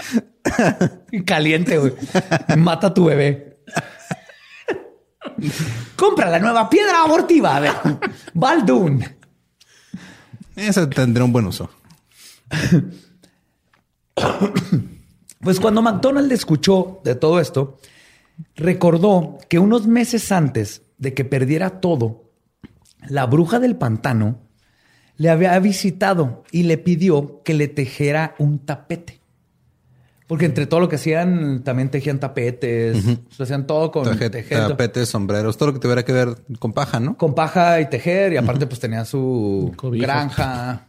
[1.26, 1.94] Caliente, güey.
[2.56, 3.58] Mata a tu bebé.
[5.96, 7.56] Compra la nueva piedra abortiva.
[7.56, 7.72] A ver.
[8.34, 9.04] Baldun.
[10.54, 11.70] Esa tendrá un buen uso.
[15.40, 17.78] Pues cuando McDonald escuchó de todo esto,
[18.54, 22.30] recordó que unos meses antes de que perdiera todo,
[23.08, 24.38] la bruja del pantano
[25.22, 29.20] le había visitado y le pidió que le tejera un tapete.
[30.26, 33.04] Porque entre todo lo que hacían, también tejían tapetes,
[33.38, 36.98] hacían todo con Taje- tejer, tapetes, sombreros, todo lo que tuviera que ver con paja,
[36.98, 37.16] ¿no?
[37.16, 40.88] con paja y tejer, y aparte pues tenía su granja.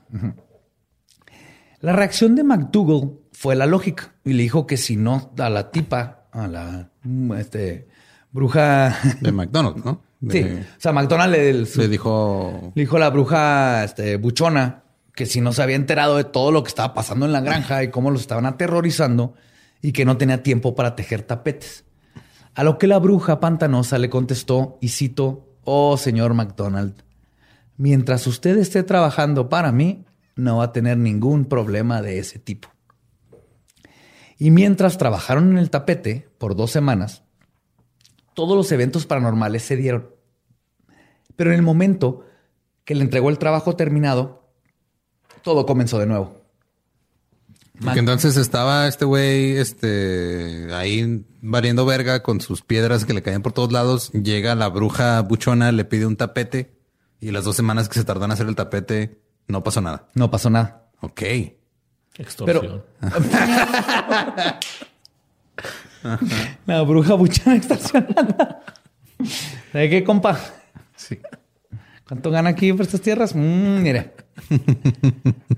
[1.82, 5.70] La reacción de McDougall fue la lógica y le dijo que si no a la
[5.70, 6.90] tipa, a la
[7.38, 7.88] este,
[8.32, 8.98] bruja...
[9.22, 10.02] De McDonald's, ¿no?
[10.30, 12.72] Sí, o sea, McDonald le, Le dijo.
[12.76, 14.84] le dijo a la bruja este, buchona
[15.16, 17.84] que si no se había enterado de todo lo que estaba pasando en la granja
[17.84, 19.36] y cómo los estaban aterrorizando
[19.82, 21.86] y que no tenía tiempo para tejer tapetes.
[22.56, 27.04] A lo que la bruja pantanosa le contestó y cito, oh señor McDonald,
[27.78, 30.06] mientras usted esté trabajando para mí,
[30.36, 32.70] no va a tener ningún problema de ese tipo.
[34.38, 37.23] Y mientras trabajaron en el tapete por dos semanas,
[38.34, 40.10] todos los eventos paranormales se dieron.
[41.36, 42.26] Pero en el momento
[42.86, 44.50] que le entregó el trabajo terminado,
[45.42, 46.42] todo comenzó de nuevo.
[47.84, 53.42] Porque entonces estaba este güey, este, ahí valiendo verga con sus piedras que le caían
[53.42, 54.12] por todos lados.
[54.12, 56.78] Llega la bruja buchona, le pide un tapete
[57.20, 60.08] y las dos semanas que se tardó en hacer el tapete, no pasó nada.
[60.14, 60.92] No pasó nada.
[61.02, 61.22] Ok.
[62.16, 62.84] Extorsión.
[66.66, 68.62] La bruja buchona extorsionada.
[69.72, 70.40] ¿Sabe qué, compa?
[70.96, 71.20] Sí.
[72.08, 73.34] ¿Cuánto gana aquí por estas tierras?
[73.36, 74.12] Mm, mire.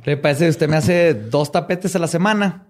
[0.06, 2.64] Le parece que usted me hace dos tapetes a la semana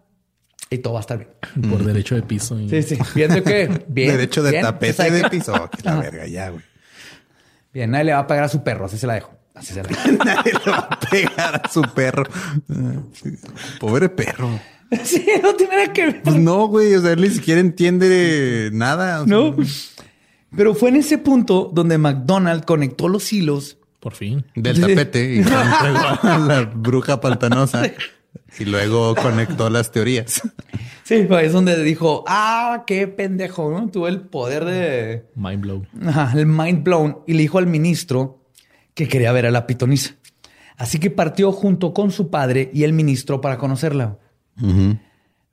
[0.69, 1.69] y todo va a estar bien.
[1.69, 2.59] Por derecho de piso.
[2.59, 2.97] y- Sí, sí.
[3.13, 4.11] Viendo que bien.
[4.11, 5.69] Derecho de bien, tapete ¿sabe de piso.
[5.69, 6.63] Que la verga ya, güey.
[7.73, 8.85] Bien, nadie le va a pagar a su perro.
[8.85, 9.31] Así se la dejo.
[9.53, 10.01] Así se la dejo.
[10.25, 12.23] Nadie le va a pegar a su perro.
[13.79, 14.49] Pobre perro.
[15.03, 16.21] sí, no tiene nada que ver.
[16.23, 16.93] Pues no, güey.
[16.95, 19.21] O sea, él ni siquiera entiende nada.
[19.21, 19.55] o sea, No.
[20.55, 24.45] Pero fue en ese punto donde McDonald conectó los hilos Por fin.
[24.55, 27.91] Del tapete y entregó a la bruja pantanosa.
[28.57, 30.41] Y luego conectó las teorías.
[31.03, 33.89] Sí, pues es donde dijo, ah, qué pendejo, ¿no?
[33.89, 35.25] Tuvo el poder de...
[35.35, 35.85] Mind blow.
[36.05, 37.19] Ajá, el mind blown.
[37.27, 38.39] Y le dijo al ministro
[38.93, 40.15] que quería ver a la pitonisa.
[40.77, 44.19] Así que partió junto con su padre y el ministro para conocerla.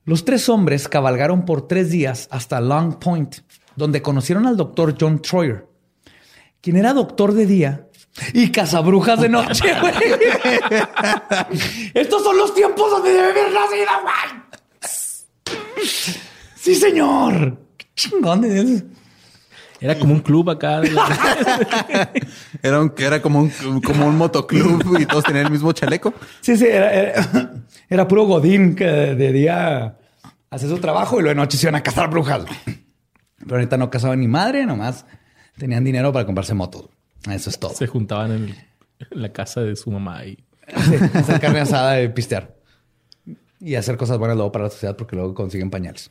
[0.05, 3.37] Los tres hombres cabalgaron por tres días hasta Long Point,
[3.75, 5.67] donde conocieron al doctor John Troyer,
[6.61, 7.87] quien era doctor de día
[8.33, 9.65] y cazabrujas de noche.
[11.93, 14.13] Estos son los tiempos donde debe haber nacido, güey.
[16.55, 17.57] Sí, señor.
[17.77, 18.43] Qué chingón.
[19.83, 20.79] Era como un club acá.
[20.79, 22.09] la-
[22.63, 26.13] Era, un, era como, un, como un motoclub y todos tenían el mismo chaleco.
[26.41, 27.51] Sí, sí, era, era-
[27.89, 29.97] era puro Godín que de día
[30.49, 32.45] hacía su trabajo y luego de noche se iban a cazar brujas.
[32.65, 35.05] Pero ahorita no cazaban ni madre, nomás
[35.57, 36.87] tenían dinero para comprarse motos.
[37.29, 37.73] Eso es todo.
[37.73, 38.55] Se juntaban en, el-
[39.11, 40.37] en la casa de su mamá y
[40.85, 42.55] Sí, hacer carne asada y pistear.
[43.59, 46.09] Y hacer cosas buenas luego para la sociedad porque luego consiguen pañales.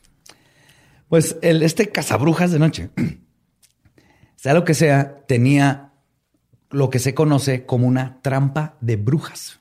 [1.09, 2.91] Pues el, este cazabrujas de noche,
[4.43, 5.93] sea lo que sea, tenía
[6.71, 9.61] lo que se conoce como una trampa de brujas.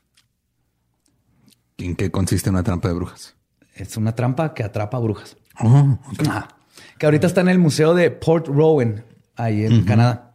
[1.78, 3.36] ¿En qué consiste una trampa de brujas?
[3.76, 5.36] Es una trampa que atrapa brujas.
[5.60, 6.48] Oh, Ajá.
[6.98, 9.04] Que ahorita está en el museo de Port Rowan,
[9.36, 10.34] ahí en Canadá.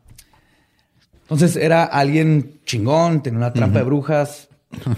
[1.23, 4.47] Entonces era alguien chingón, tenía una trampa de brujas.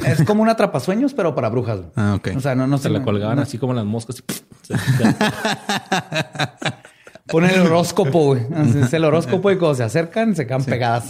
[0.06, 1.80] Es como una atrapasueños, pero para brujas.
[1.96, 2.30] Ah, ok.
[2.36, 4.22] O sea, no, no se la colgaban no- así como las moscas.
[7.30, 8.42] y se- Pone el horóscopo, güey.
[8.56, 11.06] Así Es el horóscopo y cuando se acercan se quedan pegadas.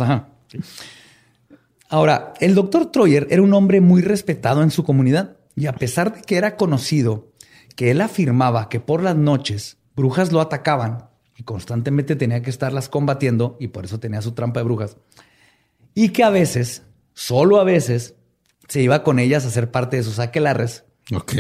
[1.90, 6.14] Ahora, el doctor Troyer era un hombre muy respetado en su comunidad y a pesar
[6.16, 7.32] de que era conocido
[7.76, 11.06] que él afirmaba que por las noches brujas lo atacaban
[11.36, 14.98] y constantemente tenía que estarlas combatiendo y por eso tenía su trampa de brujas
[15.96, 16.84] y que a veces,
[17.14, 18.14] solo a veces,
[18.68, 20.84] se iba con ellas a ser parte de sus aquelarres.
[21.14, 21.34] ok.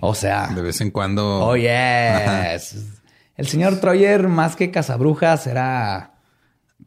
[0.00, 1.40] O sea, De vez en cuando.
[1.48, 2.76] Oh, yes.
[3.36, 6.14] El señor Troyer, más que cazabrujas, era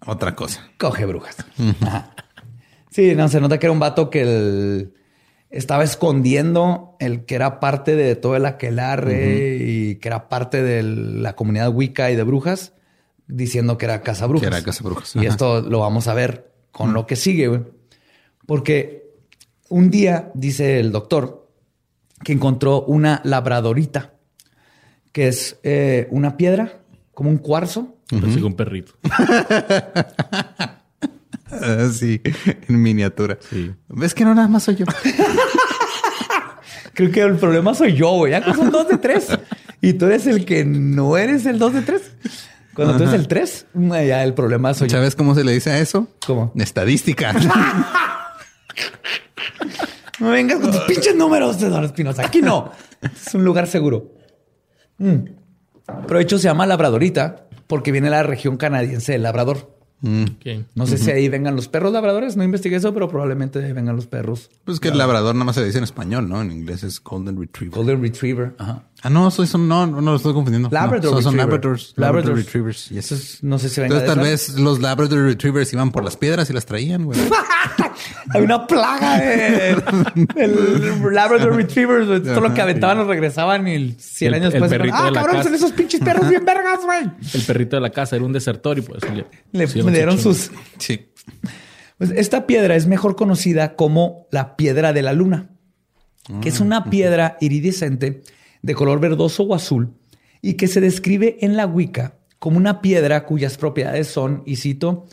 [0.05, 0.67] Otra cosa.
[0.77, 1.37] coge brujas.
[2.89, 4.93] Sí, no, se nota que era un vato que el-
[5.51, 10.83] estaba escondiendo el que era parte de todo el aquelarre y que era parte de
[10.83, 12.73] la comunidad Wicca y de brujas,
[13.27, 14.47] diciendo que era cazabrujas.
[14.49, 15.29] Que era cazabrujas, Y ajá.
[15.29, 17.61] esto lo vamos a ver con lo que sigue, güey.
[18.45, 19.09] Porque
[19.69, 21.47] un día, dice el doctor,
[22.23, 24.13] que encontró una labradorita,
[25.11, 26.81] que es eh, una piedra,
[27.13, 28.93] como un cuarzo, un perrito.
[31.91, 32.21] Sí,
[32.67, 33.39] en miniatura.
[33.49, 33.71] Sí.
[33.87, 34.85] ¿Ves que no nada más soy yo?
[36.93, 38.31] Creo que el problema soy yo, güey.
[38.33, 39.27] Ya que son dos de tres.
[39.81, 42.11] Y tú eres el que no eres el dos de tres.
[42.75, 44.97] Cuando tú eres el tres, ya el problema soy yo.
[44.97, 46.07] ¿Sabes cómo se le dice a eso?
[46.25, 46.51] ¿Cómo?
[46.55, 47.33] Estadística.
[50.19, 52.25] No vengas con tus pinches números, Eduardo Espinosa.
[52.25, 52.73] Aquí no.
[53.01, 54.11] Es un lugar seguro.
[54.99, 59.79] Pero de hecho se llama labradorita porque viene de la región canadiense del Labrador.
[60.01, 60.65] Ok.
[60.75, 64.07] No sé si ahí vengan los perros labradores, no investigué eso, pero probablemente vengan los
[64.07, 64.49] perros.
[64.63, 66.41] Pues que el labrador nada más se dice en español, ¿no?
[66.41, 67.77] En inglés es Golden Retriever.
[67.77, 68.55] Golden Retriever.
[68.57, 68.83] Ajá.
[69.01, 70.69] Ah, no, soy son, no, no, no lo estoy confundiendo.
[70.71, 71.37] Labrador No, son.
[71.37, 71.93] Labradors.
[71.95, 72.45] Labrador Labradors.
[72.45, 72.89] Retrievers.
[72.89, 73.05] yes.
[73.05, 76.03] Eso es- no sé si venga Entonces de tal vez los Labrador Retrievers iban por
[76.03, 77.17] las piedras y las traían, güey.
[78.33, 79.69] Hay una plaga de
[80.35, 82.07] el Labrador Retrievers.
[82.07, 82.23] güey.
[82.23, 84.71] Todo lo que aventaban los regresaban y 100 El- años el después.
[84.71, 85.43] perrito ah, de la cabrón, casa.
[85.49, 86.99] son esos pinches perros bien vergas, güey.
[87.33, 89.25] El perrito de la casa era un desertor y pues le,
[89.67, 90.51] Le dieron sus.
[90.77, 91.07] Sí.
[91.97, 95.49] Pues esta piedra es mejor conocida como la piedra de la luna,
[96.41, 98.23] que es una piedra iridescente
[98.61, 99.93] de color verdoso o azul
[100.41, 105.05] y que se describe en la Wicca como una piedra cuyas propiedades son, y cito,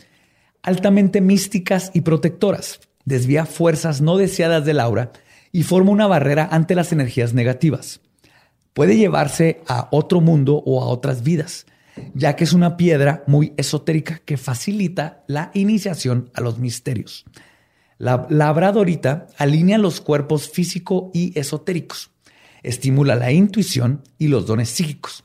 [0.63, 2.79] altamente místicas y protectoras.
[3.05, 5.11] Desvía fuerzas no deseadas del aura
[5.51, 8.01] y forma una barrera ante las energías negativas.
[8.73, 11.65] Puede llevarse a otro mundo o a otras vidas,
[12.13, 17.25] ya que es una piedra muy esotérica que facilita la iniciación a los misterios.
[17.97, 22.11] La labradorita alinea los cuerpos físico y esotéricos,
[22.63, 25.23] estimula la intuición y los dones psíquicos.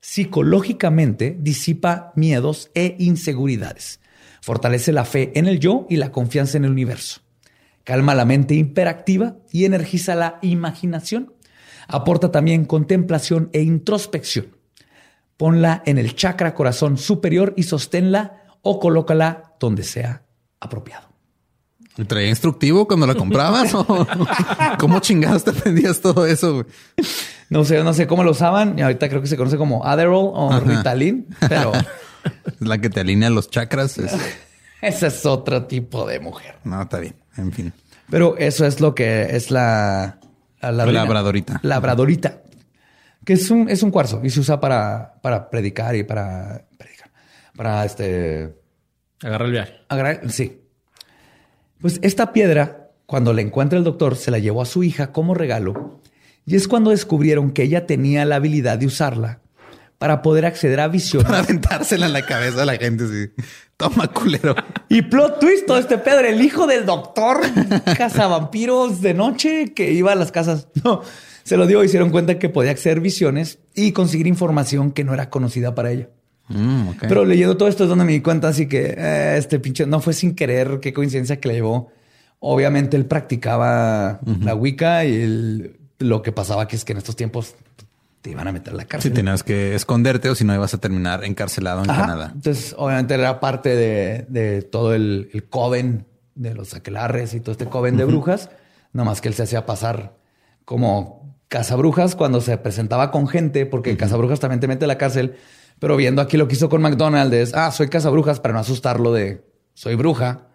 [0.00, 4.00] Psicológicamente disipa miedos e inseguridades,
[4.40, 7.20] fortalece la fe en el yo y la confianza en el universo,
[7.84, 11.34] calma la mente hiperactiva y energiza la imaginación,
[11.88, 14.56] aporta también contemplación e introspección.
[15.36, 20.22] Ponla en el chakra corazón superior y sosténla o colócala donde sea
[20.60, 21.07] apropiado.
[21.98, 23.74] ¿Y ¿Traía instructivo cuando la comprabas?
[23.74, 24.06] ¿O
[24.78, 26.54] ¿Cómo chingados te aprendías todo eso?
[26.54, 26.66] güey?
[27.50, 30.30] No sé, no sé cómo lo usaban y ahorita creo que se conoce como Adderall
[30.32, 30.60] o Ajá.
[30.60, 31.72] Ritalin, pero
[32.46, 33.98] Es la que te alinea los chakras.
[33.98, 34.12] es-
[34.82, 36.56] ese es otro tipo de mujer.
[36.64, 37.14] No, está bien.
[37.36, 37.72] En fin.
[38.10, 40.18] Pero eso es lo que es la,
[40.60, 41.00] la ladrina.
[41.04, 41.60] Labradorita.
[41.62, 42.42] Labradorita.
[43.24, 47.10] Que es un, es un cuarzo y se usa para, para predicar y para predicar.
[47.56, 48.56] Para este
[49.22, 49.74] Agarra el viaje.
[49.88, 50.60] Agra- Sí.
[51.80, 55.34] Pues esta piedra, cuando la encuentra el doctor, se la llevó a su hija como
[55.34, 56.00] regalo.
[56.44, 59.40] Y es cuando descubrieron que ella tenía la habilidad de usarla
[59.98, 61.28] para poder acceder a visiones.
[61.28, 63.06] Para aventársela en la cabeza a la gente.
[63.06, 63.44] Sí.
[63.76, 64.56] Toma, culero.
[64.88, 67.40] Y plot twist, todo este Pedro, el hijo del doctor
[67.96, 70.68] cazavampiros de noche que iba a las casas.
[70.84, 71.02] No,
[71.44, 75.30] se lo dio dieron cuenta que podía acceder visiones y conseguir información que no era
[75.30, 76.08] conocida para ella.
[76.48, 76.90] Mm.
[77.00, 80.00] Pero leyendo todo esto es donde me di cuenta, así que eh, este pinche no
[80.00, 81.90] fue sin querer, qué coincidencia que le llevó.
[82.40, 87.16] Obviamente él practicaba la Wicca y él- lo que pasaba que es que en estos
[87.16, 87.54] tiempos
[88.22, 89.12] te iban a meter a la Si cárcel.
[89.12, 92.02] tenías que esconderte o si no ibas a terminar encarcelado en Ajá.
[92.02, 92.30] Canadá.
[92.34, 96.04] Entonces, obviamente era parte de, de todo el, el coven
[96.36, 98.50] de los aquelarres y todo este coven de brujas.
[98.92, 100.14] Nada más que él se hacía pasar
[100.64, 105.34] como cazabrujas cuando se presentaba con gente, porque cazabrujas también te mete a la cárcel.
[105.78, 109.12] Pero viendo aquí lo que hizo con McDonald's es, ah, soy cazabrujas para no asustarlo
[109.12, 109.44] de
[109.74, 110.48] soy bruja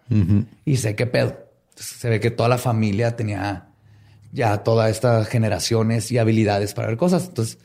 [0.64, 1.38] y sé qué pedo.
[1.70, 3.68] Entonces, se ve que toda la familia tenía
[4.32, 7.28] ya todas estas generaciones y habilidades para ver cosas.
[7.28, 7.58] Entonces,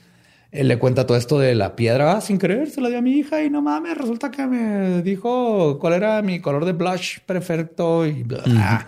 [0.52, 2.14] él le cuenta todo esto de la piedra.
[2.14, 5.02] Ah, sin querer, se la dio a mi hija y no mames, resulta que me
[5.02, 8.88] dijo cuál era mi color de blush perfecto y bla.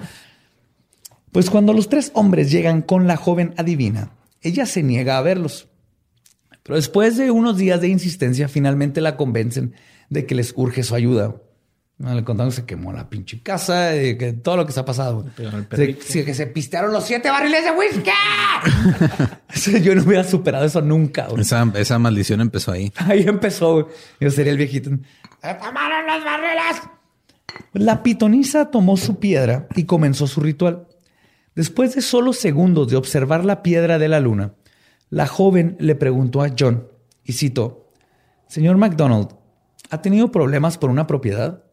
[1.31, 4.11] Pues cuando los tres hombres llegan con la joven adivina,
[4.41, 5.67] ella se niega a verlos.
[6.63, 9.73] Pero después de unos días de insistencia, finalmente la convencen
[10.09, 11.35] de que les urge su ayuda.
[11.97, 14.79] No, Le contaron que se quemó la pinche casa, y que todo lo que se
[14.79, 15.25] ha pasado.
[15.71, 18.09] Se- que se pistearon los siete barriles de whisky.
[19.83, 21.27] Yo no hubiera superado eso nunca.
[21.37, 22.91] Esa, esa maldición empezó ahí.
[22.95, 23.87] Ahí empezó.
[24.19, 24.89] Yo sería el viejito.
[25.41, 26.81] ¡Se tomaron los barriles!
[27.73, 30.87] La pitonisa tomó su piedra y comenzó su ritual.
[31.55, 34.53] Después de solo segundos de observar la piedra de la luna,
[35.11, 36.87] la joven le preguntó a John,
[37.23, 37.91] y citó,
[38.47, 39.35] Señor MacDonald,
[39.89, 41.65] ¿ha tenido problemas por una propiedad?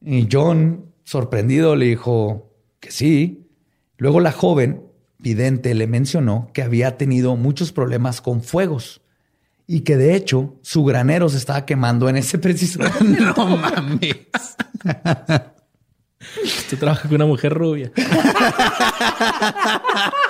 [0.00, 3.48] Y John, sorprendido, le dijo que sí.
[3.96, 4.82] Luego la joven,
[5.18, 9.00] vidente, le mencionó que había tenido muchos problemas con fuegos
[9.66, 12.80] y que de hecho su granero se estaba quemando en ese preciso
[13.36, 14.16] no mames.
[16.70, 17.90] Tú trabajas con una mujer rubia.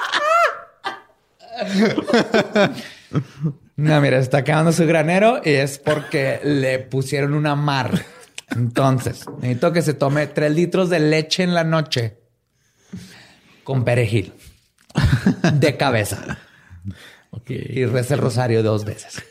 [3.77, 8.05] No, mira, está quemando su granero y es porque le pusieron una mar.
[8.51, 12.19] Entonces, necesito que se tome tres litros de leche en la noche
[13.65, 14.33] con perejil
[15.55, 16.39] de cabeza
[17.31, 17.51] Ok.
[17.51, 19.23] y reza el rosario dos veces.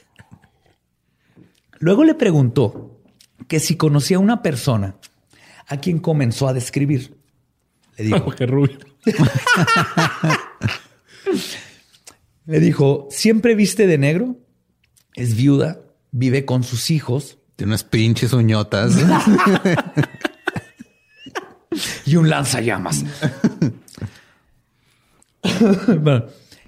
[1.80, 3.00] Luego le preguntó
[3.48, 4.96] que si conocía a una persona
[5.68, 7.18] a quien comenzó a describir.
[7.98, 8.78] Le Una dijo, mujer rubia.
[12.46, 14.38] le dijo, ¿siempre viste de negro?
[15.16, 15.80] Es viuda,
[16.12, 18.96] vive con sus hijos Tiene unas pinches uñotas.
[22.06, 23.04] y un lanzallamas.
[26.02, 26.26] bueno,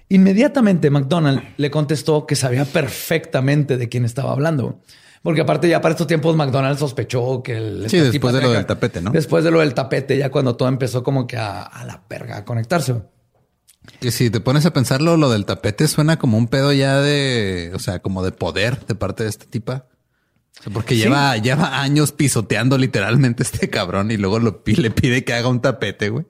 [0.10, 4.82] inmediatamente McDonald le contestó que sabía perfectamente de quién estaba hablando.
[5.22, 8.66] Porque aparte ya para estos tiempos McDonald sospechó que el Sí, después de lo del
[8.66, 9.12] tapete, ¿no?
[9.12, 12.38] Después de lo del tapete, ya cuando todo empezó como que a, a la perga
[12.38, 12.96] a conectarse.
[14.00, 17.72] Que si te pones a pensarlo, lo del tapete suena como un pedo ya de,
[17.74, 19.86] o sea, como de poder de parte de esta tipa.
[20.60, 25.24] O sea, porque lleva, lleva años pisoteando literalmente este cabrón y luego lo, le pide
[25.24, 26.26] que haga un tapete, güey.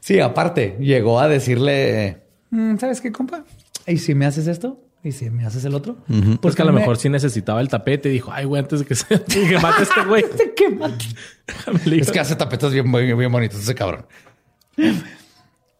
[0.00, 3.44] Sí, aparte, llegó a decirle, "Mm, ¿sabes qué, compa?
[3.86, 4.82] ¿Y si me haces esto?
[5.02, 5.98] ¿Y si me haces el otro?
[6.40, 8.08] Pues que a lo me- mejor sí necesitaba el tapete.
[8.08, 10.24] Dijo, ay, güey, antes de que se que mate este güey.
[10.56, 11.04] que mate.
[12.00, 14.06] Es que hace tapetes bien, bien, bien bonitos ese cabrón.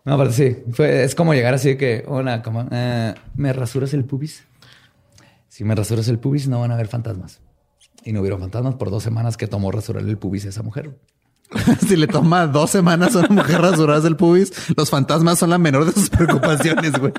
[0.06, 3.92] No, pero sí, fue, es como llegar así de que, hola, como, eh, ¿me rasuras
[3.92, 4.44] el pubis?
[5.48, 7.40] Si me rasuras el pubis, no van a haber fantasmas.
[8.04, 10.96] Y no hubieron fantasmas por dos semanas que tomó rasurar el pubis a esa mujer.
[11.88, 15.58] si le toma dos semanas a una mujer rasurarse el pubis, los fantasmas son la
[15.58, 17.12] menor de sus preocupaciones, güey.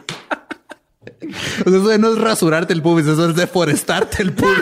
[1.66, 4.54] O sea, eso no es rasurarte el pubis, eso es deforestarte el pubis.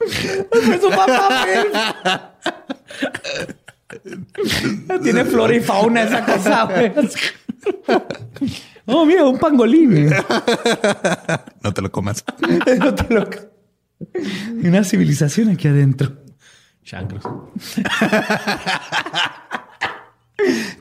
[0.80, 2.34] su papá,
[5.02, 6.92] Tiene flora y fauna esa cosa, güey.
[8.92, 10.10] Oh, mira, un pangolín.
[11.62, 12.24] No te lo comas.
[12.78, 16.16] No te lo- Hay una civilización aquí adentro.
[16.82, 17.22] Chancros.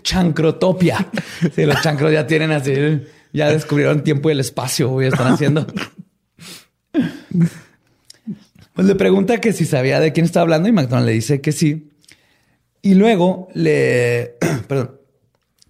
[0.01, 1.05] Chancrotopia.
[1.53, 2.73] Sí, los chancros ya tienen así,
[3.33, 5.67] ya descubrieron tiempo y el espacio, güey, están haciendo.
[8.73, 11.51] Pues le pregunta que si sabía de quién estaba hablando y McDonald le dice que
[11.51, 11.91] sí.
[12.81, 14.37] Y luego le,
[14.67, 14.99] perdón,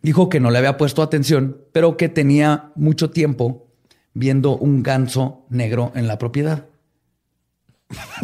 [0.01, 3.67] dijo que no le había puesto atención, pero que tenía mucho tiempo
[4.13, 6.65] viendo un ganso negro en la propiedad.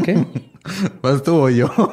[0.03, 0.25] ¿Qué?
[0.99, 1.69] Pues estuvo yo.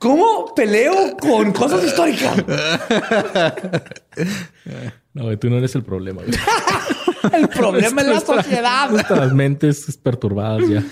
[0.00, 2.36] ¿Cómo peleo con cosas históricas?
[5.14, 6.22] No, tú no eres el problema.
[6.22, 6.36] güey.
[7.32, 8.88] El problema es la sociedad.
[8.90, 10.84] Nuestras mentes perturbadas ya.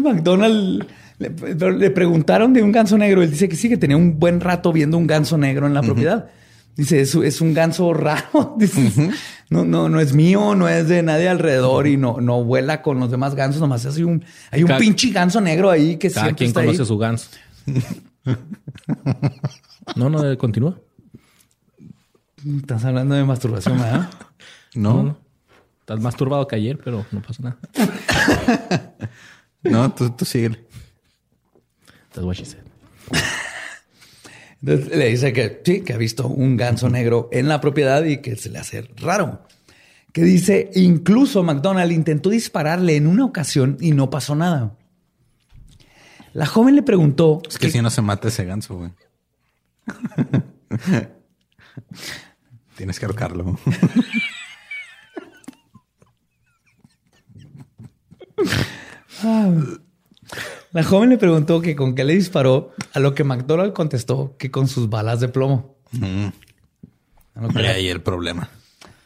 [0.00, 0.86] McDonald
[1.18, 1.30] le,
[1.78, 3.22] le preguntaron de un ganso negro.
[3.22, 5.82] Él dice que sí, que tenía un buen rato viendo un ganso negro en la
[5.82, 6.28] propiedad.
[6.74, 8.54] Dice, es, es un ganso raro.
[8.58, 9.10] Dice,
[9.50, 12.98] no, no, no es mío, no es de nadie alrededor y no, no vuela con
[12.98, 13.60] los demás gansos.
[13.60, 16.60] Nomás hay un, hay un Cada- pinche ganso negro ahí que Cada siempre quien está
[16.60, 16.66] ahí.
[16.68, 17.28] conoce su ganso.
[19.96, 20.78] No, no, eh, continúa.
[22.56, 24.08] Estás hablando de masturbación, ¿verdad?
[24.74, 25.18] No, No, no.
[25.80, 27.58] Estás más turbado que ayer, pero no pasa nada.
[29.62, 30.64] No, tú, tú síguele.
[32.12, 32.62] That's what she said.
[34.62, 38.18] Entonces le dice que sí, que ha visto un ganso negro en la propiedad y
[38.18, 39.42] que se le hace raro.
[40.12, 44.76] Que dice, incluso McDonald intentó dispararle en una ocasión y no pasó nada.
[46.32, 48.92] La joven le preguntó Es que si no se mata ese ganso, güey.
[52.76, 53.58] Tienes que ahorcarlo.
[60.72, 64.50] La joven le preguntó que con qué le disparó, a lo que McDonald contestó que
[64.50, 65.76] con sus balas de plomo.
[67.34, 68.48] La- ahí el problema.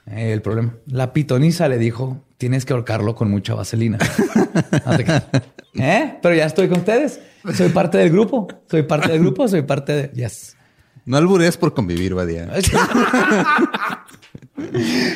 [0.07, 0.75] Eh, el problema.
[0.87, 3.99] La pitonisa le dijo, tienes que ahorcarlo con mucha vaselina.
[5.75, 6.19] ¿Eh?
[6.23, 7.21] Pero ya estoy con ustedes.
[7.55, 8.47] Soy parte del grupo.
[8.71, 9.49] Soy parte del grupo.
[9.49, 10.09] Soy parte de...
[10.15, 10.57] Yes.
[11.05, 12.47] No alburees por convivir, Badía.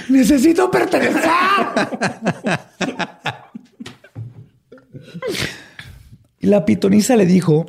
[0.08, 1.20] Necesito pertenecer.
[6.38, 7.66] y la pitonisa le dijo,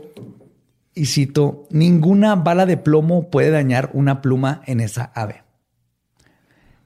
[0.93, 5.43] y cito, ninguna bala de plomo puede dañar una pluma en esa ave.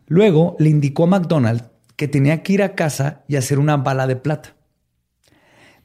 [0.07, 1.64] Luego le indicó a McDonald
[1.95, 4.56] que tenía que ir a casa y hacer una bala de plata.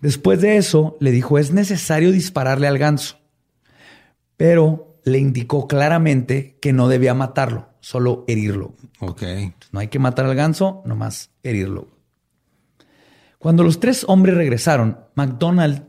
[0.01, 3.19] Después de eso, le dijo, es necesario dispararle al ganso.
[4.37, 8.75] Pero le indicó claramente que no debía matarlo, solo herirlo.
[9.01, 9.23] Ok.
[9.73, 11.89] No hay que matar al ganso, nomás herirlo.
[13.41, 15.85] Cuando los tres hombres regresaron, McDonald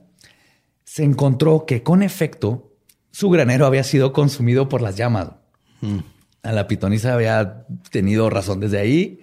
[0.85, 2.71] se encontró que con efecto
[3.11, 5.31] su granero había sido consumido por las llamas.
[6.43, 9.19] A la pitonisa había tenido razón desde ahí.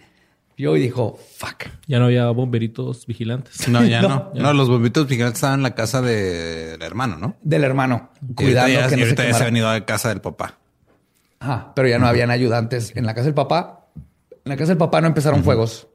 [0.59, 1.69] Vio y dijo, fuck.
[1.87, 3.67] Ya no había bomberitos vigilantes.
[3.71, 4.31] No, ya No, no.
[4.35, 7.37] No, los bombitos vigilantes estaban en la casa de- del hermano, ¿no?
[7.41, 10.21] Del hermano, ya, que y no se ahorita ya se ha venido a casa del
[10.21, 10.59] papá.
[11.41, 12.93] Ajá, pero ya no habían ayudantes.
[12.95, 15.89] En la casa del papá, en la casa del papá no empezaron fuegos.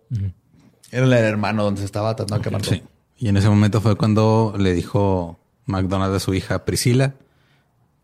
[0.94, 2.76] Era el hermano donde se estaba tratando de quemar todo.
[2.76, 2.84] Sí.
[3.18, 7.16] Y en ese momento fue cuando le dijo McDonald a su hija Priscila,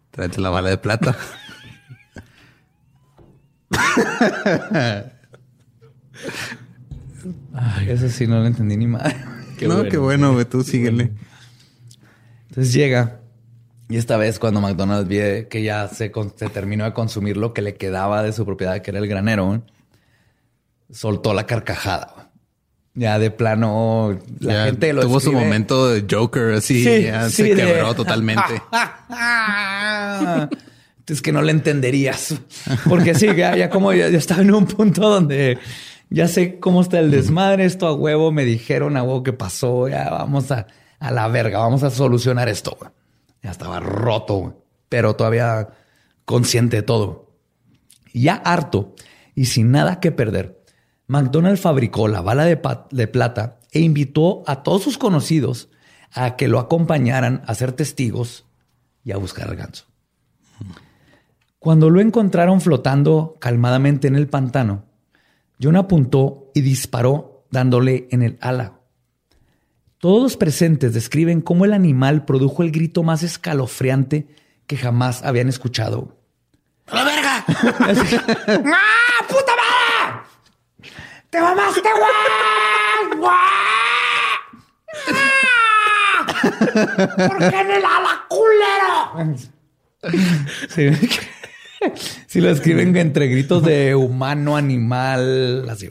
[0.10, 1.16] tráete la bala de plata.
[7.88, 9.16] Eso sí, no lo entendí ni madre.
[9.62, 10.46] no, qué bueno, güey.
[10.46, 11.12] Tú síguele.
[12.48, 13.20] Entonces llega
[13.88, 17.62] y esta vez cuando McDonald's ve que ya se, se terminó de consumir lo que
[17.62, 19.62] le quedaba de su propiedad, que era el granero,
[20.90, 22.19] soltó la carcajada.
[23.00, 26.84] Ya de plano, la Ya gente lo tuvo su momento de Joker, así.
[26.84, 28.62] Sí, ya sí, se de- quebró totalmente.
[31.08, 32.36] Es que no le entenderías.
[32.88, 35.58] Porque sí, ya, ya como ya, ya estaba en un punto donde
[36.12, 39.88] ya sé cómo está el desmadre, esto a huevo, me dijeron a huevo que pasó,
[39.88, 40.68] ya vamos a,
[41.00, 42.78] a la verga, vamos a solucionar esto.
[42.80, 42.92] güey.
[43.42, 44.54] Ya estaba roto, güey,
[44.88, 45.70] pero todavía
[46.26, 47.32] consciente de todo.
[48.14, 48.94] Ya harto
[49.34, 50.59] y sin nada que perder,
[51.10, 52.56] McDonald fabricó la bala de,
[53.08, 55.70] plata e invitó a todos sus conocidos
[56.14, 58.46] a que lo acompañaran a ser testigos
[59.04, 59.86] y a buscar al ganso.
[61.58, 64.86] Cuando lo encontraron flotando calmadamente en el pantano,
[65.60, 68.80] John apuntó y disparó dándole en el ala.
[69.98, 74.28] Todos los presentes describen cómo el animal produjo el grito más escalofriante
[74.68, 76.20] que jamás habían escuchado.
[76.86, 77.46] ¡A la verga!
[81.30, 83.20] ¡Te mamaste, güey!
[83.20, 83.32] ¡Güey!
[87.28, 89.36] ¿Por qué en el ala, culero?
[92.28, 95.90] Sí lo escriben entre gritos de humano, animal, así.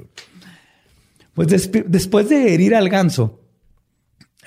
[1.34, 3.37] Pues después de herir al ganso,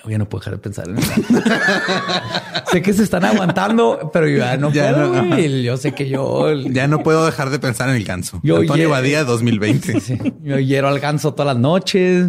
[0.09, 1.11] ya no puedo dejar de pensar en eso.
[2.71, 5.23] sé que se están aguantando, pero yo ya no Ya puedo.
[5.23, 5.37] no.
[5.39, 8.39] Yo sé que yo, Ya no puedo dejar de pensar en el ganso.
[8.43, 9.99] Yo Antonio Badía 2020.
[10.01, 12.27] sí, yo hiero al ganso todas las noches.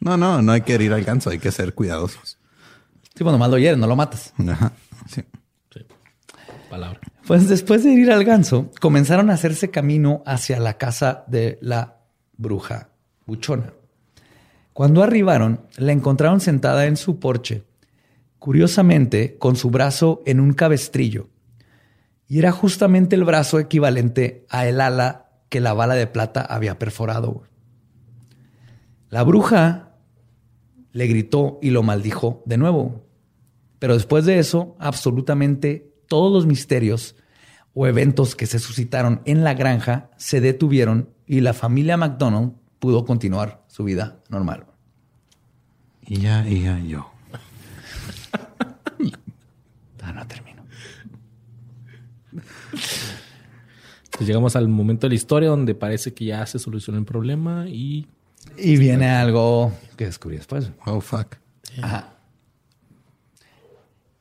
[0.00, 2.38] No, no, no hay que herir al ganso, hay que ser cuidadosos.
[3.14, 4.32] Sí, bueno, más lo hieres, no lo matas.
[4.48, 4.72] Ajá.
[5.08, 5.22] Sí.
[6.70, 7.00] Palabra.
[7.26, 11.98] Pues después de herir al ganso, comenzaron a hacerse camino hacia la casa de la
[12.36, 12.88] bruja
[13.26, 13.72] buchona.
[14.80, 17.64] Cuando arribaron, la encontraron sentada en su porche,
[18.38, 21.28] curiosamente con su brazo en un cabestrillo.
[22.26, 26.78] Y era justamente el brazo equivalente a el ala que la bala de plata había
[26.78, 27.42] perforado.
[29.10, 29.90] La bruja
[30.92, 33.04] le gritó y lo maldijo de nuevo.
[33.80, 37.16] Pero después de eso, absolutamente todos los misterios
[37.74, 43.04] o eventos que se suscitaron en la granja se detuvieron y la familia McDonald pudo
[43.04, 44.69] continuar su vida normal.
[46.10, 47.08] Y ya, y ya, yo.
[50.02, 50.64] Ah, no termino.
[54.10, 57.66] Pues llegamos al momento de la historia donde parece que ya se solucionó el problema
[57.68, 58.08] y
[58.56, 60.72] Y viene algo que descubrí después.
[60.86, 61.36] Oh, fuck.
[61.80, 62.14] Ajá.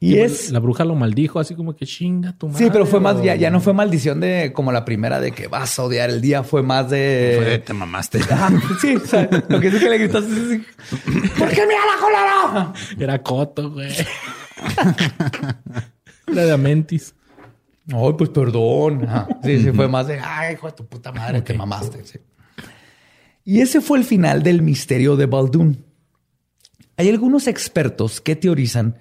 [0.02, 0.50] Y es...
[0.52, 2.66] la bruja lo maldijo así como que chinga tu madre.
[2.66, 5.48] Sí, pero fue más, ya, ya no fue maldición de como la primera de que
[5.48, 7.34] vas a odiar el día, fue más de...
[7.36, 8.20] Fue de, te mamaste.
[8.32, 8.50] Ah,
[8.80, 10.64] sí, o sea, lo que es que le gritó así, así,
[11.38, 12.74] ¿Por qué me la colera?
[12.98, 13.92] Era Coto, güey.
[16.28, 17.14] Era de Amentis.
[17.92, 19.04] Ay, pues perdón.
[19.04, 19.28] Ajá.
[19.44, 22.06] Sí, sí, fue más de, ay, hijo de tu puta madre, te mamaste.
[22.06, 22.20] sí.
[23.44, 25.84] Y ese fue el final del misterio de Baldoon.
[26.98, 28.98] Hay algunos expertos que teorizan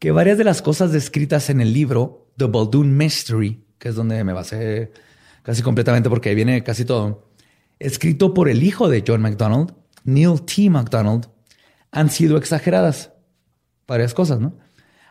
[0.00, 4.24] que varias de las cosas descritas en el libro The Baldoon Mystery, que es donde
[4.24, 4.90] me basé
[5.42, 7.28] casi completamente porque ahí viene casi todo,
[7.78, 9.74] escrito por el hijo de John MacDonald,
[10.04, 10.70] Neil T.
[10.70, 11.28] MacDonald,
[11.92, 13.12] han sido exageradas.
[13.86, 14.56] Varias cosas, ¿no?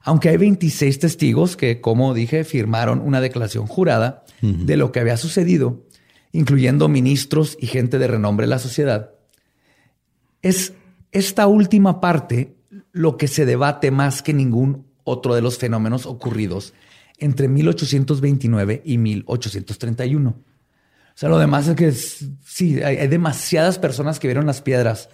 [0.02, 5.18] Aunque hay 26 testigos que, como dije, firmaron una declaración jurada de lo que había
[5.18, 5.86] sucedido,
[6.32, 9.12] incluyendo ministros y gente de renombre de la sociedad,
[10.42, 10.74] es
[11.12, 12.59] esta última parte
[12.92, 16.74] lo que se debate más que ningún otro de los fenómenos ocurridos
[17.18, 20.30] entre 1829 y 1831.
[20.30, 20.36] O
[21.20, 25.10] sea, lo demás es que sí, hay, hay demasiadas personas que vieron las piedras,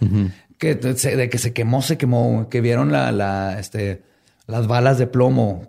[0.60, 4.04] que de, se- de que se quemó, se quemó, que vieron la, la, este,
[4.46, 5.68] las balas de plomo,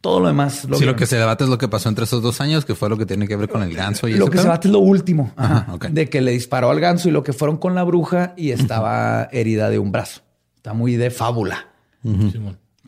[0.00, 0.54] todo lo demás.
[0.62, 0.86] Sí, vieron.
[0.88, 2.96] lo que se debate es lo que pasó entre esos dos años, que fue lo
[2.98, 4.52] que tiene que ver con el ganso y Lo que se pedo.
[4.52, 5.32] bate es lo último.
[5.36, 5.74] Ajá, Ajá.
[5.74, 5.86] ok.
[5.86, 9.28] De que le disparó al ganso y lo que fueron con la bruja y estaba
[9.30, 10.22] herida de un brazo.
[10.68, 11.66] Está muy de fábula.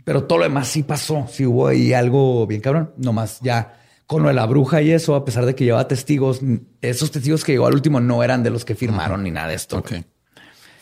[0.05, 1.27] Pero todo lo demás sí pasó.
[1.31, 2.93] Sí hubo ahí algo bien cabrón.
[2.99, 6.43] Nomás ya con lo de la bruja y eso, a pesar de que llevaba testigos,
[6.83, 9.55] esos testigos que llegó al último no eran de los que firmaron ni nada de
[9.55, 9.79] esto.
[9.79, 9.93] Ok.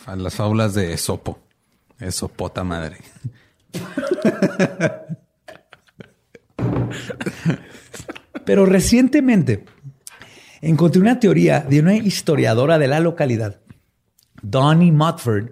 [0.06, 1.38] A Las fábulas de Esopo.
[2.00, 2.96] Esopota madre.
[8.44, 9.66] Pero recientemente
[10.62, 13.60] encontré una teoría de una historiadora de la localidad,
[14.42, 15.50] Donnie Motford,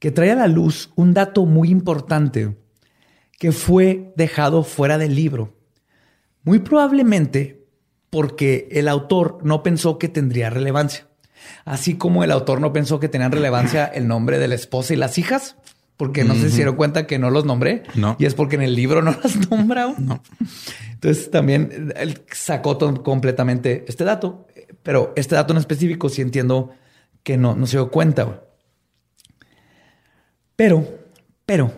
[0.00, 2.56] que trae a la luz un dato muy importante
[3.38, 5.54] que fue dejado fuera del libro.
[6.42, 7.66] Muy probablemente
[8.08, 11.06] porque el autor no pensó que tendría relevancia.
[11.64, 14.96] Así como el autor no pensó que tenían relevancia el nombre de la esposa y
[14.96, 15.56] las hijas,
[15.96, 17.82] porque no se dieron cuenta que no los nombré.
[17.94, 18.16] No.
[18.18, 19.94] Y es porque en el libro no las nombra.
[19.98, 20.22] No.
[20.92, 24.46] Entonces también él sacó completamente este dato,
[24.82, 26.70] pero este dato en específico sí entiendo
[27.22, 28.44] que no, no se dio cuenta.
[30.60, 30.86] Pero,
[31.46, 31.72] pero,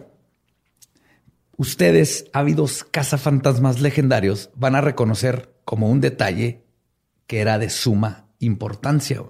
[1.57, 6.65] ustedes, ávidos cazafantasmas legendarios, van a reconocer como un detalle
[7.29, 9.23] que era de suma importancia.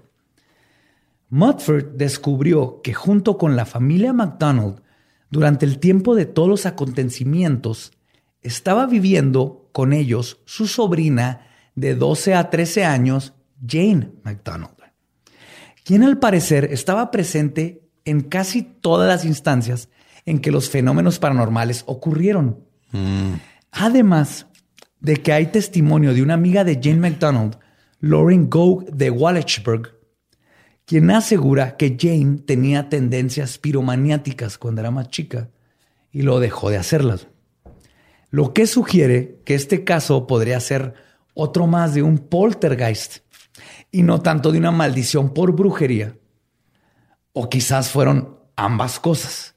[1.28, 4.80] Mudford descubrió que junto con la familia McDonald,
[5.28, 7.92] durante el tiempo de todos los acontecimientos,
[8.40, 14.78] estaba viviendo con ellos su sobrina de 12 a 13 años, Jane McDonald,
[15.84, 19.88] quien al parecer estaba presente en casi todas las instancias
[20.24, 22.64] en que los fenómenos paranormales ocurrieron.
[23.70, 24.46] Además
[25.00, 27.58] de que hay testimonio de una amiga de Jane McDonald,
[28.00, 29.98] Lauren Gough de Wallachburg,
[30.84, 35.50] quien asegura que Jane tenía tendencias piromaniáticas cuando era más chica
[36.10, 37.28] y lo dejó de hacerlas.
[38.30, 40.94] Lo que sugiere que este caso podría ser
[41.34, 43.18] otro más de un poltergeist
[43.90, 46.16] y no tanto de una maldición por brujería.
[47.32, 49.54] O quizás fueron ambas cosas,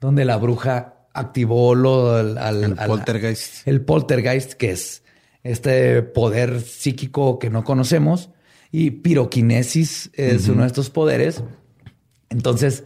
[0.00, 3.66] donde la bruja activó lo, al, al- El al- poltergeist.
[3.66, 5.02] el poltergeist, que es
[5.42, 8.30] este poder psíquico que no conocemos,
[8.70, 11.42] y piroquinesis es uno de estos poderes.
[12.28, 12.84] Entonces,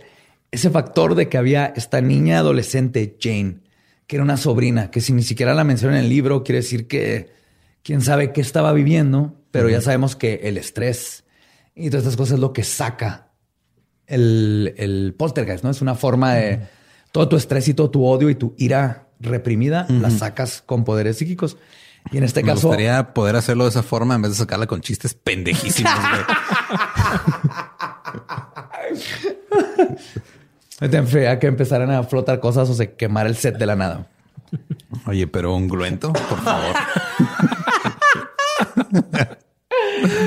[0.50, 3.58] ese factor de que había esta niña adolescente, Jane,
[4.06, 6.86] que era una sobrina, que si ni siquiera la menciona en el libro, quiere decir
[6.86, 7.32] que
[7.82, 11.24] quién sabe qué estaba viviendo, pero ya sabemos que el estrés
[11.74, 13.31] y todas estas cosas es lo que saca
[14.06, 15.70] el, el poltergeist, ¿no?
[15.70, 16.60] Es una forma de
[17.12, 21.18] todo tu estrés y todo tu odio y tu ira reprimida, la sacas con poderes
[21.18, 21.56] psíquicos.
[22.10, 24.66] Y en este Me caso, gustaría poder hacerlo de esa forma en vez de sacarla
[24.66, 25.92] con chistes pendejísimos.
[30.80, 30.90] güey.
[30.90, 34.06] te enfría que empezaran a flotar cosas o se quemara el set de la nada.
[35.06, 36.74] Oye, pero ungüento, por favor.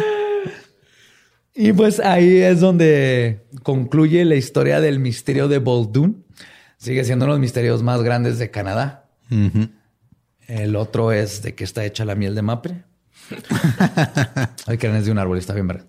[1.55, 6.25] Y pues ahí es donde concluye la historia del misterio de Boldoon.
[6.77, 9.09] Sigue siendo uno de los misterios más grandes de Canadá.
[10.47, 12.83] El otro es de qué está hecha la miel de mapre.
[14.67, 15.85] Hay que es de un árbol, está bien verdad.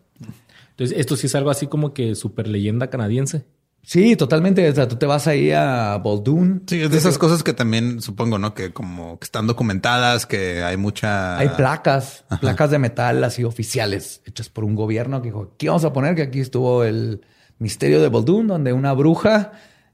[0.71, 3.45] Entonces, esto sí es algo así como que super leyenda canadiense.
[3.89, 4.69] Sí, totalmente.
[4.69, 6.65] O sea, tú te vas ahí a Boldoon.
[6.67, 8.53] Sí, es de esas cosas que también supongo, ¿no?
[8.53, 11.39] Que como que están documentadas, que hay mucha...
[11.39, 15.85] Hay placas, placas de metal así oficiales, hechas por un gobierno que dijo, aquí vamos
[15.85, 17.21] a poner que aquí estuvo el
[17.61, 19.53] misterio de Boldoon, donde una bruja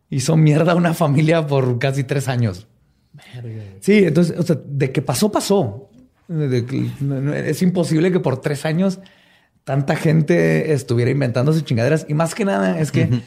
[0.09, 2.67] hizo mierda a una familia por casi tres años.
[3.81, 5.91] Sí, entonces, o sea, de que pasó, pasó.
[6.29, 9.01] De que- no- no- es imposible que por tres años
[9.65, 12.07] tanta gente estuviera inventando sus chingaderas.
[12.09, 13.21] Y más que nada es que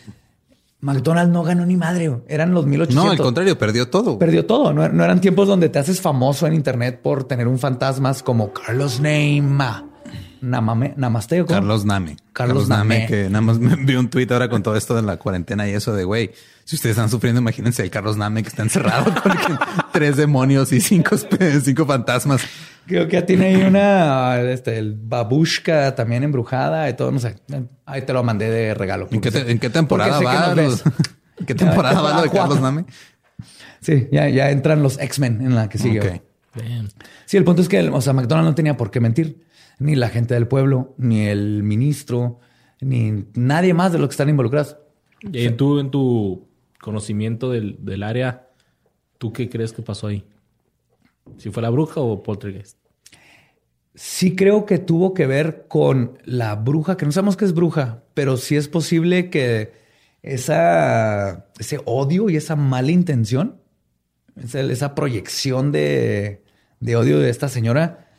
[0.81, 2.11] McDonald's no ganó ni madre.
[2.27, 3.05] Eran los 1800.
[3.05, 4.19] No, al contrario, perdió todo.
[4.19, 4.73] Perdió todo.
[4.73, 8.53] No, no eran tiempos donde te haces famoso en internet por tener un fantasmas como
[8.53, 9.95] Carlos Neymar.
[10.45, 11.41] Namame, namaste.
[11.41, 11.45] ¿o?
[11.45, 12.17] Carlos Name.
[12.31, 13.07] Carlos Name.
[13.07, 15.71] que nada más me envió un tuit ahora con todo esto de la cuarentena y
[15.71, 16.31] eso de güey.
[16.63, 19.33] Si ustedes están sufriendo, imagínense el Carlos Name que está encerrado con
[19.91, 21.15] tres demonios y cinco,
[21.63, 22.41] cinco fantasmas.
[22.87, 27.11] Creo que ya tiene ahí una, este, el babushka también embrujada y todo.
[27.11, 27.35] No sé.
[27.85, 29.07] Ahí te lo mandé de regalo.
[29.11, 30.53] ¿En qué, te- en qué temporada va?
[30.55, 30.83] los-.
[31.39, 32.85] ¿En qué temporada va lo de Carlos Name?
[33.81, 35.99] Sí, ya, ya entran los X-Men en la que sigue.
[35.99, 36.05] Ok.
[36.07, 36.21] güey.
[36.69, 36.89] Damn.
[37.25, 39.43] Sí, el punto es que, o sea, McDonald's no tenía por qué mentir.
[39.79, 42.39] Ni la gente del pueblo, ni el ministro,
[42.81, 44.77] ni nadie más de los que están involucrados.
[45.21, 46.47] Y en tu, en tu
[46.79, 48.47] conocimiento del, del área,
[49.17, 50.23] ¿tú qué crees que pasó ahí?
[51.37, 52.77] ¿Si fue la bruja o poltergeist?
[53.93, 58.03] Sí creo que tuvo que ver con la bruja, que no sabemos qué es bruja,
[58.13, 59.73] pero sí es posible que
[60.21, 63.61] esa, ese odio y esa mala intención,
[64.35, 66.43] esa, esa proyección de,
[66.79, 68.09] de odio de esta señora,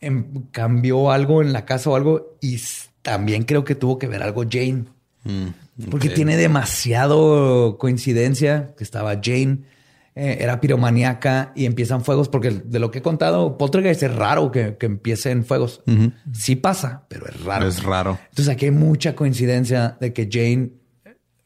[0.00, 2.58] em, cambió algo en la casa o algo y
[3.02, 4.84] también creo que tuvo que ver algo Jane.
[5.90, 6.14] Porque ok.
[6.14, 9.60] tiene demasiado coincidencia que estaba Jane,
[10.22, 14.50] eh, era piromaníaca y empiezan fuegos, porque de lo que he contado, Poltergeist es raro
[14.50, 15.82] que, que empiecen fuegos.
[16.34, 17.66] Sí pasa, pero es raro.
[17.66, 18.18] Es raro.
[18.28, 20.72] Entonces aquí hay mucha coincidencia de que Jane,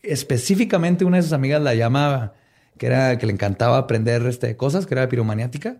[0.02, 2.34] específicamente una de sus amigas la llamaba,
[2.76, 5.76] que era que le encantaba aprender este, cosas, que era piromaniática,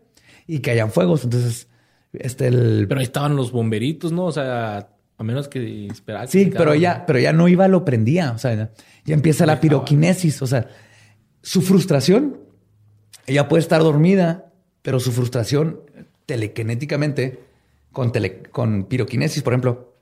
[0.47, 1.25] y que hayan fuegos.
[1.25, 1.67] Entonces,
[2.13, 2.87] este el...
[2.87, 4.27] Pero ahí estaban los bomberitos, ¿no?
[4.27, 6.27] O sea, a menos que esperara.
[6.27, 8.31] que Sí, pero ella, pero ya no iba, lo prendía.
[8.31, 8.71] O sea, ya,
[9.05, 10.43] ya empieza la piroquinesis.
[10.43, 10.69] O sea,
[11.43, 12.44] su frustración,
[13.27, 14.47] ella puede estar dormida,
[14.83, 15.81] pero su frustración
[16.27, 17.41] telequinéticamente
[17.93, 19.95] con, tele- con piroquinesis, por ejemplo,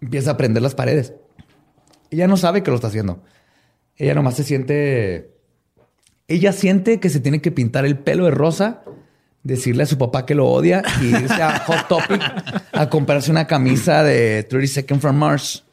[0.00, 1.14] empieza a prender las paredes.
[2.10, 3.22] Ella no sabe que lo está haciendo.
[3.96, 5.30] Ella nomás se siente...
[6.28, 8.82] Ella siente que se tiene que pintar el pelo de rosa,
[9.42, 12.22] decirle a su papá que lo odia y irse a Hot Topic
[12.72, 15.64] a comprarse una camisa de 30 Seconds from Mars.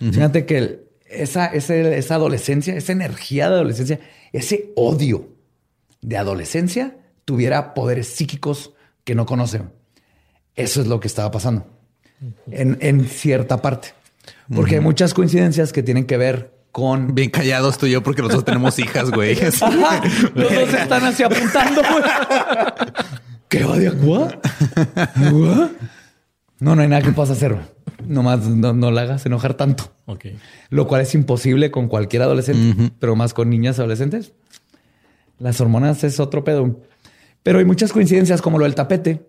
[0.00, 4.00] Fíjate que el- esa, ese- esa adolescencia, esa energía de adolescencia,
[4.32, 5.28] ese odio
[6.02, 8.72] de adolescencia tuviera poderes psíquicos
[9.04, 9.70] que no conocen.
[10.54, 11.66] Eso es lo que estaba pasando
[12.50, 13.94] en, en cierta parte.
[14.54, 17.14] Porque hay muchas coincidencias que tienen que ver con...
[17.14, 19.36] Bien callados tú y yo porque nosotros tenemos hijas, güey.
[19.60, 20.02] Ajá,
[20.34, 21.80] los dos están así apuntando.
[21.80, 22.02] güey.
[23.48, 23.92] ¿Qué odio?
[24.02, 24.34] ¿What?
[25.32, 25.70] ¿What?
[26.58, 27.56] No, no hay nada que puedas hacer.
[28.06, 29.92] Nomás no, no la hagas enojar tanto.
[30.06, 30.26] Ok.
[30.70, 34.32] Lo cual es imposible con cualquier adolescente, pero más con niñas adolescentes.
[35.42, 36.80] Las hormonas es otro pedo.
[37.42, 39.26] Pero hay muchas coincidencias como lo del tapete,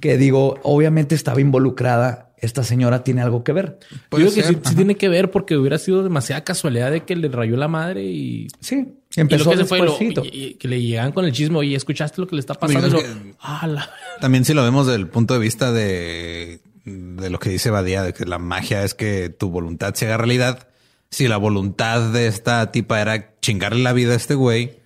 [0.00, 2.24] que digo, obviamente estaba involucrada.
[2.40, 3.80] Esta señora tiene algo que ver.
[4.10, 7.16] Puede Yo digo que sí, tiene que ver porque hubiera sido demasiada casualidad de que
[7.16, 8.46] le rayó la madre y...
[8.60, 10.24] Sí, y empezó lo que se fue, lo- despuésito.
[10.24, 11.58] y- y que le llegan con el chisme.
[11.58, 12.86] Oye, ¿escuchaste lo que le está pasando?
[12.86, 15.40] Oye, Y es lo- que- Ah, la- También si lo vemos desde el punto de
[15.40, 19.94] vista de, de lo que dice Badía, de que la magia es que tu voluntad
[19.94, 20.67] se haga realidad.
[21.10, 24.80] Si la voluntad de esta tipa era chingarle la vida a este güey,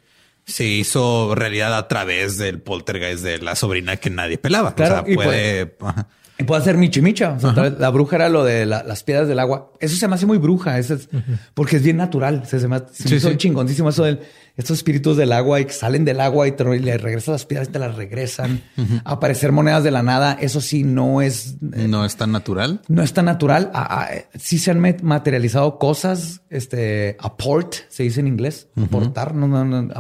[0.44, 4.74] se hizo realidad a través del poltergeist de la sobrina que nadie pelaba.
[4.74, 5.76] Claro, o sea, puede...
[5.80, 6.08] ajá.
[6.43, 7.32] Y puede ser Michi Micha.
[7.32, 9.70] O sea, tal vez la bruja era lo de la- las piedras del agua.
[9.81, 10.78] Eso se me hace muy bruja.
[10.78, 11.09] Eso es,
[11.55, 12.44] Porque es bien natural.
[12.47, 13.36] Se, se me, se me Sí, hizo sí.
[13.36, 14.20] chingoncísimo eso de
[14.56, 17.47] estos espíritus del agua y que salen del agua y, te, y le regresan las
[17.47, 18.60] piedras y te las regresan.
[19.05, 20.36] Aparecer monedas de la nada.
[20.40, 21.55] Eso sí no es...
[21.74, 22.82] eh, No es tan natural.
[22.89, 23.70] No es tan natural.
[23.73, 29.35] Ah, ah, eh, sí se han materializado cosas, este, apport, se dice en inglés, aportar,
[29.35, 29.93] no, no, no,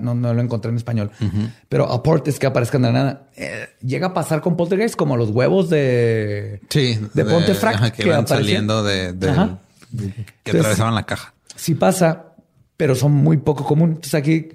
[0.00, 1.10] no, no lo encontré en español,
[1.68, 3.28] pero apport es que aparezcan de nada.
[3.36, 6.98] Eh, llega a pasar con poltergeist como los huevos de, Sí.
[7.14, 8.44] de Pontefract ajá, que, que van aparecían.
[8.46, 9.58] saliendo de, de- Ajá.
[9.90, 11.34] que Entonces- atravesaban la caja.
[11.54, 12.32] Sí pasa,
[12.76, 13.90] pero son muy poco común.
[13.90, 14.48] Entonces aquí,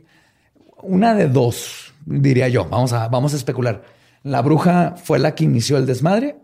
[0.83, 2.65] una de dos, diría yo.
[2.69, 3.83] Vamos a, vamos a especular.
[4.23, 6.37] La bruja fue la que inició el desmadre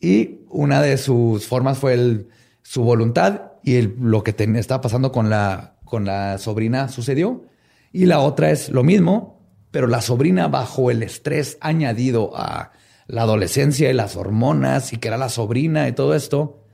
[0.00, 2.28] y una de sus formas fue el,
[2.62, 7.44] su voluntad y el- lo que ten- estaba pasando con la, con la sobrina sucedió.
[7.94, 9.40] Y la otra es lo mismo,
[9.70, 12.72] pero la sobrina bajo el estrés añadido a
[13.06, 16.64] la adolescencia y las hormonas y que era la sobrina y todo esto,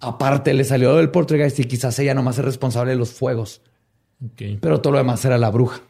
[0.00, 3.60] aparte le salió del poltergeist y quizás ella nomás es responsable de los fuegos,
[4.62, 5.82] pero todo lo demás era la bruja.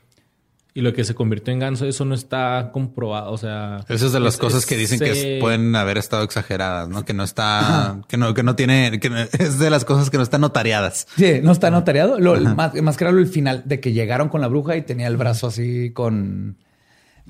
[0.72, 3.32] Y lo que se convirtió en ganso, eso no está comprobado.
[3.32, 6.22] O sea, Eso es de las es- cosas que dicen que se- pueden haber estado
[6.22, 7.04] exageradas, ¿no?
[7.04, 10.16] Que no está, que no, que no tiene, que no- es de las cosas que
[10.16, 11.08] no están notariadas.
[11.16, 12.20] Sí, no está notariado.
[12.20, 14.82] Lo, más, más que era lo el final de que llegaron con la bruja y
[14.82, 16.56] tenía el brazo así con,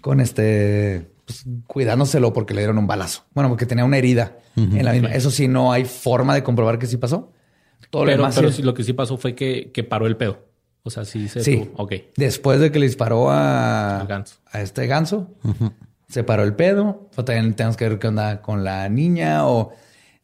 [0.02, 3.24] con este, pues, cuidándoselo porque le dieron un balazo.
[3.32, 5.08] Bueno, porque tenía una herida en la misma.
[5.14, 7.32] Eso sí, no hay forma de comprobar que sí pasó.
[7.88, 10.06] Todo lo Pero, demás pero sí- sí, lo que sí pasó fue que, que paró
[10.06, 10.49] el pedo.
[10.82, 11.56] O sea, sí se Sí.
[11.58, 11.92] tuvo- Ok.
[12.16, 14.36] Después de que le disparó a, ganso.
[14.50, 15.28] a este ganso,
[16.08, 17.10] se paró el pedo.
[17.16, 19.72] O también tenemos que ver qué onda con la niña o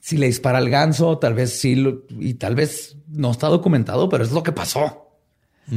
[0.00, 4.08] si le dispara al ganso, tal vez sí, lo- y tal vez no está documentado,
[4.08, 5.02] pero es lo que pasó.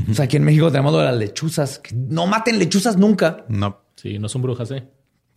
[0.10, 1.80] O sea, aquí en México tenemos lo de las lechuzas.
[1.80, 3.46] que no maten lechuzas nunca.
[3.50, 3.82] No.
[3.96, 4.88] Sí, no son brujas, ¿eh?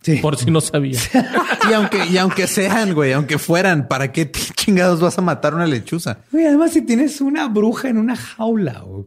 [0.01, 0.17] Sí.
[0.17, 0.99] Por si no sabía.
[1.69, 5.65] Y aunque, y aunque sean, güey, aunque fueran, ¿para qué chingados vas a matar una
[5.65, 6.17] lechuza?
[6.31, 9.05] Güey, además, si tienes una bruja en una jaula, güey,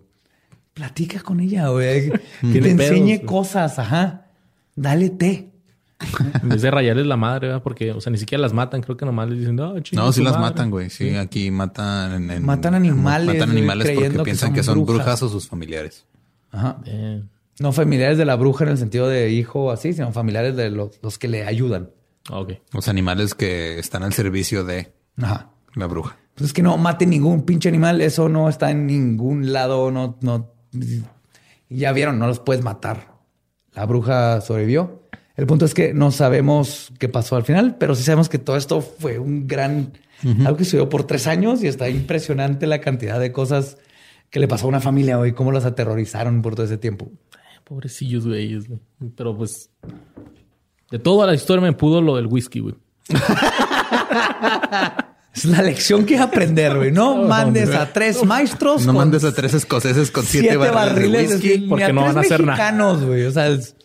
[0.76, 2.10] platica con ella, güey.
[2.10, 2.18] Que
[2.60, 4.26] te pedos, enseñe cosas, ajá.
[4.76, 5.50] Dale té.
[6.42, 7.62] En vez de rayarles la madre, ¿verdad?
[7.62, 8.82] Porque, o sea, ni siquiera las matan.
[8.82, 10.42] Creo que nomás les dicen, no, chinga No, sí las madre".
[10.50, 10.90] matan, güey.
[10.90, 12.12] Sí, aquí matan.
[12.24, 14.96] en- en- Matan animales, Matan güey, animales porque que piensan son que son brujas.
[15.06, 16.04] brujas o sus familiares.
[16.52, 16.76] Ajá.
[16.84, 17.22] Eh,
[17.58, 20.68] No familiares de la bruja en el sentido de hijo o así, sino familiares de
[20.68, 21.88] los, los que le ayudan.
[22.30, 22.52] ok.
[22.74, 24.92] Los animales que están al servicio de
[25.22, 25.48] Ajá.
[25.74, 26.18] la bruja.
[26.34, 30.18] Pues es que no mate ningún pinche animal, eso no está en ningún lado, no,
[30.20, 30.52] no.
[31.68, 33.14] Ya vieron, no los puedes matar.
[33.72, 35.02] La bruja sobrevivió.
[35.36, 38.56] El punto es que no sabemos qué pasó al final, pero sí sabemos que todo
[38.56, 39.92] esto fue un gran,
[40.44, 43.76] algo que sucedió por tres años y está impresionante la cantidad de cosas
[44.30, 47.10] que le pasó a una familia hoy, cómo las aterrorizaron por todo ese tiempo.
[47.64, 48.58] Pobrecillos, güey.
[49.14, 49.70] Pero pues,
[50.90, 52.74] de toda la historia me pudo lo del whisky, güey.
[55.36, 56.90] Es la lección que aprender, güey.
[56.92, 58.80] No mandes a tres maestros.
[58.86, 61.66] No con mandes a tres escoceses con siete, siete, barriles, de whisky.
[61.68, 62.52] porque no van a hacer nada.
[62.56, 63.24] mexicanos, güey.
[63.24, 63.76] O sea, es-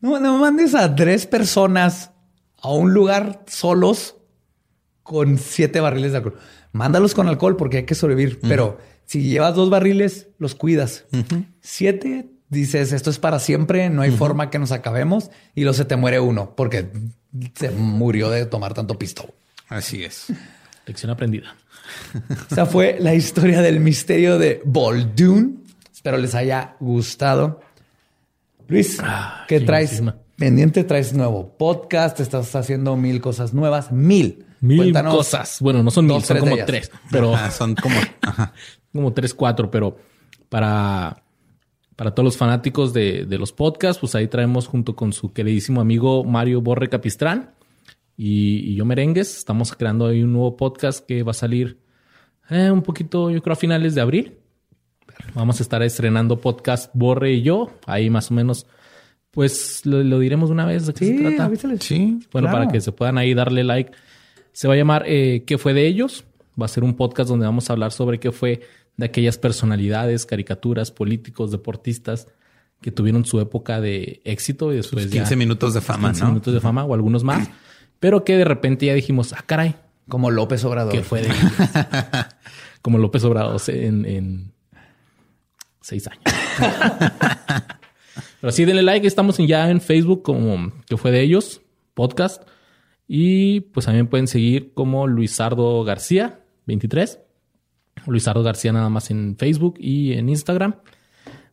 [0.00, 2.10] no, no mandes a tres personas
[2.60, 4.16] a un lugar solos
[5.04, 6.38] con siete barriles de alcohol.
[6.72, 8.40] Mándalos con alcohol porque hay que sobrevivir.
[8.40, 11.04] Pero si llevas dos barriles, los cuidas.
[11.60, 15.84] Siete, dices esto es para siempre, no hay forma que nos acabemos y luego se
[15.84, 16.88] te muere uno porque
[17.54, 19.32] se murió de tomar tanto pisto.
[19.68, 20.26] Así es.
[20.88, 21.54] Lección aprendida.
[22.50, 25.62] Esa fue la historia del misterio de Boldoon.
[25.92, 27.60] Espero les haya gustado.
[28.68, 28.98] Luis,
[29.46, 30.02] ¿qué traes
[30.36, 30.84] pendiente?
[30.84, 32.20] ¿Traes nuevo podcast?
[32.20, 33.92] ¿Estás haciendo mil cosas nuevas?
[33.92, 34.46] Mil.
[34.60, 35.14] Mil Cuéntanos.
[35.14, 35.58] cosas.
[35.60, 36.90] Bueno, no son mil, son como tres.
[37.10, 37.96] Pero Ajá, son como.
[38.22, 38.54] Ajá.
[38.92, 39.98] como tres, cuatro, pero
[40.48, 41.22] para,
[41.96, 45.82] para todos los fanáticos de, de los podcasts, pues ahí traemos junto con su queridísimo
[45.82, 47.57] amigo Mario Borre Capistrán
[48.18, 49.38] y, y yo Merengues.
[49.38, 51.78] Estamos creando ahí un nuevo podcast que va a salir
[52.50, 54.34] eh, un poquito, yo creo, a finales de abril.
[55.34, 57.70] Vamos a estar estrenando podcast Borre y yo.
[57.86, 58.66] Ahí más o menos,
[59.30, 61.44] pues lo, lo diremos una vez de qué se Sí, trata.
[61.44, 61.80] avísales.
[61.84, 62.18] Sí.
[62.32, 62.64] Bueno, Claro.
[62.64, 63.92] para que se puedan ahí darle like.
[64.52, 66.24] Se va a llamar eh, ¿Qué fue de ellos?
[66.60, 68.60] Va a ser un podcast donde vamos a hablar sobre qué fue
[68.96, 72.26] de aquellas personalidades, caricaturas, políticos, deportistas
[72.80, 76.22] que tuvieron su época de éxito y después Sus ya 15 minutos de fama, 15
[76.22, 76.28] ¿no?
[76.30, 77.48] minutos de fama o algunos más,
[78.00, 79.74] pero que de repente ya dijimos, ah, caray,
[80.08, 80.92] Como López Obrador.
[80.92, 81.28] ¿qué fue de?
[82.82, 84.52] Como López Obrador en, en
[85.80, 86.22] seis años.
[88.40, 89.06] Pero sí, denle like.
[89.06, 91.60] Estamos ya en Facebook como que fue de ellos,
[91.94, 92.42] podcast.
[93.08, 97.20] Y pues también pueden seguir como Luisardo García, 23.
[98.06, 100.76] Luisardo García nada más en Facebook y en Instagram.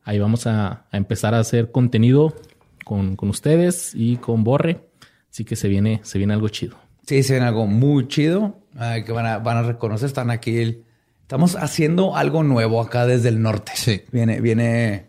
[0.03, 2.35] Ahí vamos a, a empezar a hacer contenido
[2.83, 4.81] con, con ustedes y con Borre.
[5.35, 6.77] Así que se viene, se viene algo chido.
[7.05, 10.07] Sí, se ven algo muy chido ay, que van a, van a reconocer.
[10.07, 10.81] Están aquí.
[11.23, 13.73] Estamos haciendo algo nuevo acá desde el norte.
[13.75, 14.01] Sí.
[14.13, 15.07] Viene, viene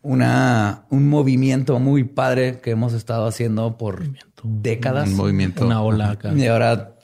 [0.00, 4.04] una, un movimiento muy padre que hemos estado haciendo por
[4.42, 5.10] décadas.
[5.10, 5.66] Un movimiento.
[5.66, 6.32] Una ola acá.
[6.34, 6.94] Y ahora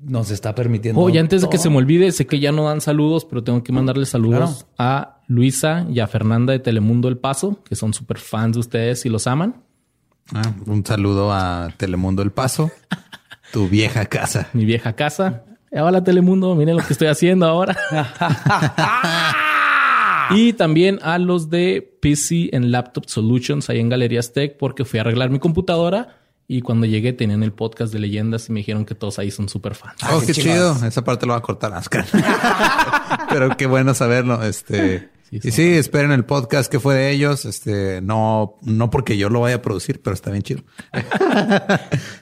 [0.00, 1.00] nos está permitiendo.
[1.00, 3.64] Oye, antes de que se me olvide, sé que ya no dan saludos, pero tengo
[3.64, 8.18] que mandarle saludos a Luisa y a Fernanda de Telemundo El Paso, que son súper
[8.18, 9.64] fans de ustedes y los aman.
[10.34, 12.70] Ah, un saludo a Telemundo El Paso,
[13.52, 14.48] tu vieja casa.
[14.52, 15.44] Mi vieja casa.
[15.70, 17.76] Hola Telemundo, miren lo que estoy haciendo ahora.
[20.30, 24.98] y también a los de PC and Laptop Solutions ahí en Galerías Tech, porque fui
[24.98, 28.84] a arreglar mi computadora y cuando llegué tenían el podcast de leyendas y me dijeron
[28.86, 29.96] que todos ahí son súper fans.
[30.10, 30.76] oh, qué qué chingados.
[30.78, 30.88] chido.
[30.88, 32.06] Esa parte lo va a cortar Oscar.
[33.30, 34.42] Pero qué bueno saberlo.
[34.42, 35.10] Este.
[35.30, 37.44] Sí, y sí, esperen el podcast que fue de ellos.
[37.44, 40.62] Este, no, no porque yo lo vaya a producir, pero está bien chido.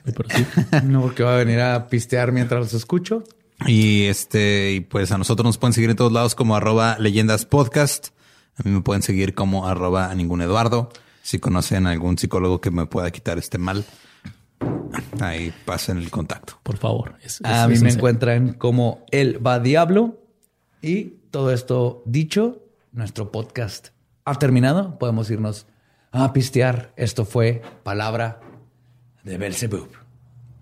[0.05, 0.47] Pero sí.
[0.85, 3.23] No, porque va a venir a pistear mientras los escucho.
[3.67, 7.47] Y este, y pues a nosotros nos pueden seguir en todos lados como arroba leyendas
[7.47, 8.09] podcast.
[8.57, 10.91] A mí me pueden seguir como arroba a ningún Eduardo.
[11.23, 13.85] Si conocen a algún psicólogo que me pueda quitar este mal,
[15.21, 16.59] ahí pasen el contacto.
[16.63, 17.15] Por favor.
[17.23, 20.23] Es- A mí es me encuentran como El Va Diablo.
[20.83, 22.63] Y todo esto dicho,
[22.97, 23.89] nuestro podcast
[24.25, 24.99] ha terminado.
[24.99, 25.67] Podemos irnos
[26.11, 26.93] a pistear.
[26.97, 28.41] Esto fue Palabra
[29.23, 29.91] de Belzebub.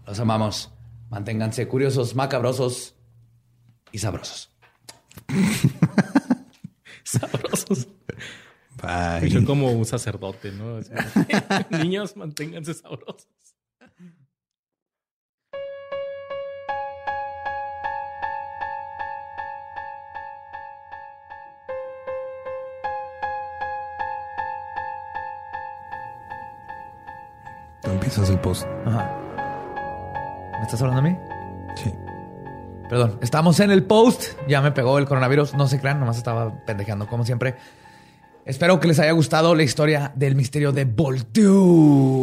[0.07, 0.71] Los amamos.
[1.11, 2.97] Manténganse curiosos, macabrosos
[3.93, 4.51] y sabrosos.
[7.05, 7.87] sabrosos.
[8.83, 9.31] Bye.
[9.31, 10.81] Yo como un sacerdote, ¿no?
[11.79, 13.29] Niños, manténganse sabrosos.
[27.95, 28.65] Empiezas el post.
[28.87, 29.11] Ajá.
[30.59, 31.17] ¿Me estás hablando a mí?
[31.83, 31.93] Sí.
[32.89, 34.25] Perdón, estamos en el post.
[34.49, 35.55] Ya me pegó el coronavirus.
[35.55, 37.55] No se crean, nomás estaba pendejeando como siempre.
[38.45, 42.15] Espero que les haya gustado la historia del misterio de Boltún.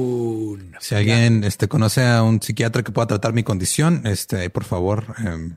[0.80, 5.15] Si alguien este, conoce a un psiquiatra que pueda tratar mi condición, este, por favor,
[5.26, 5.56] em,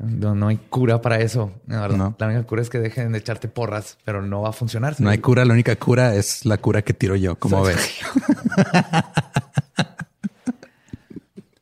[0.00, 1.52] No, no hay cura para eso.
[1.66, 1.96] La, verdad.
[1.98, 2.16] No.
[2.18, 4.96] la única cura es que dejen de echarte porras, pero no va a funcionar.
[4.98, 5.44] no hay cura.
[5.44, 8.00] La única cura es la cura que tiro yo, como ves.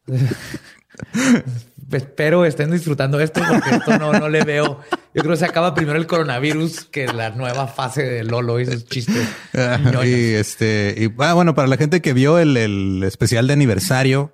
[1.90, 4.80] Espero estén disfrutando esto porque esto no, no le veo.
[5.14, 8.64] Yo creo que se acaba primero el coronavirus que la nueva fase de Lolo y
[8.64, 9.26] esos chistes.
[9.54, 10.04] ñoños.
[10.04, 14.32] y este, y ah, bueno, para la gente que vio el, el especial de aniversario,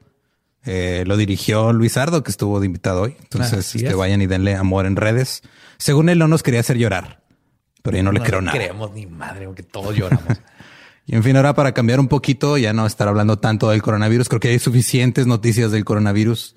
[0.64, 3.16] eh, lo dirigió Luis Ardo, que estuvo de invitado hoy.
[3.22, 3.96] Entonces, Así este, es.
[3.96, 5.42] vayan y denle amor en redes.
[5.78, 7.22] Según él, no nos quería hacer llorar,
[7.82, 8.56] pero yo no, le creo nada.
[8.56, 10.24] creemos ni madre, porque todos lloramos.
[11.06, 14.26] Y en fin, ahora para cambiar un poquito, ya no estar hablando tanto del coronavirus,
[14.30, 16.56] creo que hay suficientes noticias del coronavirus.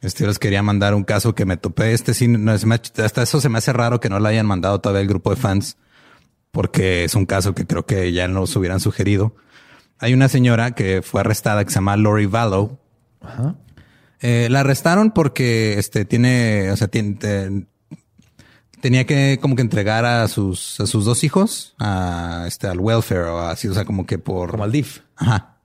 [0.00, 1.92] Este, yo les quería mandar un caso que me topé.
[1.92, 2.54] Este sí, no, ha-
[3.04, 5.36] hasta eso se me hace raro que no lo hayan mandado todavía el grupo de
[5.36, 5.76] fans,
[6.52, 9.36] porque es un caso que creo que ya nos hubieran sugerido.
[9.98, 12.78] Hay una señora que fue arrestada que se llama Lori Vallow.
[14.20, 17.66] Eh, la arrestaron porque este tiene, o sea, tiene,
[18.80, 23.22] tenía que como que entregar a sus, a sus dos hijos a este, al welfare
[23.22, 24.50] o así, o sea, como que por.
[24.50, 25.00] Como al DIF.
[25.16, 25.56] Ajá.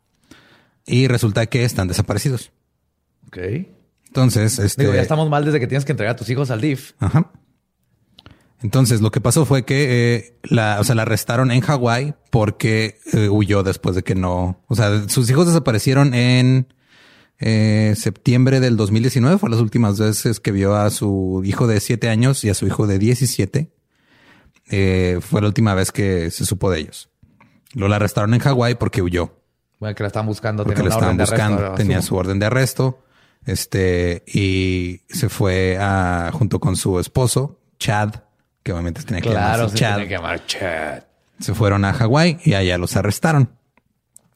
[0.86, 2.52] Y resulta que están desaparecidos.
[3.28, 3.38] Ok.
[4.08, 4.84] Entonces, este.
[4.84, 6.94] Digo, ya estamos mal desde que tienes que entregar a tus hijos al DIF.
[7.00, 7.32] Ajá.
[8.62, 13.00] Entonces, lo que pasó fue que eh, la, o sea, la arrestaron en Hawái porque
[13.14, 16.74] eh, huyó después de que no, o sea, sus hijos desaparecieron en
[17.40, 19.38] eh, septiembre del 2019.
[19.38, 22.66] Fue las últimas veces que vio a su hijo de siete años y a su
[22.68, 23.72] hijo de 17.
[24.70, 27.10] Eh, fue la última vez que se supo de ellos.
[27.74, 29.34] Lo la arrestaron en Hawái porque huyó.
[29.80, 30.64] Bueno, que la estaban buscando.
[30.64, 31.76] Porque tenía una estaban arresto, buscando.
[31.76, 33.04] Tenía su orden de arresto.
[33.46, 38.16] Este, y se fue a, junto con su esposo, Chad,
[38.62, 39.96] que obviamente tenía que Claro, se Chad.
[39.96, 41.04] tiene que llamar Chad.
[41.40, 43.52] Se fueron a Hawái y allá los arrestaron.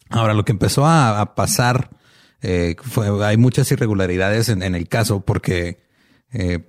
[0.10, 1.90] Ahora, lo que empezó a, a pasar,
[2.42, 5.84] eh, fue, hay muchas irregularidades en, en el caso porque
[6.34, 6.66] eh,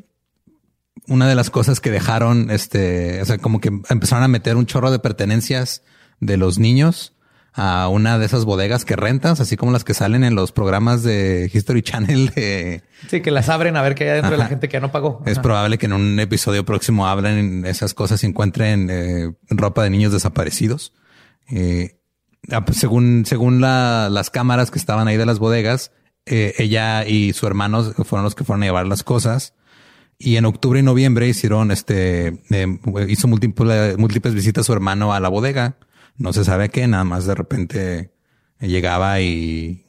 [1.08, 4.66] una de las cosas que dejaron, este, o sea, como que empezaron a meter un
[4.66, 5.82] chorro de pertenencias
[6.20, 7.14] de los niños
[7.54, 11.02] a una de esas bodegas que rentas, así como las que salen en los programas
[11.02, 14.46] de History Channel de, Sí, que las abren a ver qué hay dentro de la
[14.46, 15.22] gente que ya no pagó.
[15.26, 19.90] es probable que en un episodio próximo hablen esas cosas y encuentren eh, ropa de
[19.90, 20.94] niños desaparecidos.
[21.50, 21.98] Eh,
[22.72, 25.92] según según la- las cámaras que estaban ahí de las bodegas,
[26.26, 29.54] eh, ella y su hermano fueron los que fueron a llevar las cosas.
[30.18, 32.78] Y en octubre y noviembre hicieron este, eh,
[33.08, 35.78] hizo múltiples, múltiples visitas a su hermano a la bodega.
[36.16, 38.12] No se sabe qué, nada más de repente
[38.60, 39.86] llegaba y,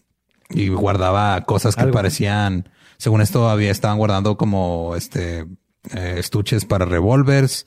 [0.49, 1.93] y guardaba cosas que Algo.
[1.93, 5.45] parecían, según esto había, estaban guardando como este
[5.93, 7.65] eh, estuches para revólvers.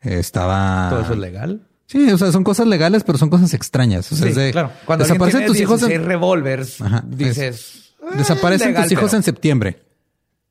[0.00, 1.67] Eh, estaba ¿Todo eso es legal?
[1.88, 4.12] Sí, o sea, son cosas legales, pero son cosas extrañas.
[4.12, 4.70] O sea, Sí, es de- claro.
[4.84, 5.82] Cuando desaparecen tus hijos.
[5.82, 7.94] en- 16 revólveres, dices...
[8.02, 9.16] "Eh, Desaparecen legal, tus hijos pero".
[9.16, 9.82] en septiembre.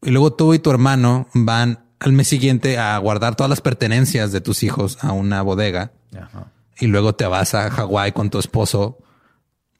[0.02, 4.32] Y luego tú y tu hermano van al mes siguiente a guardar todas las pertenencias
[4.32, 5.92] de tus hijos a una bodega.
[6.20, 6.52] Ajá.
[6.80, 8.98] Y luego te vas a Hawái con tu esposo.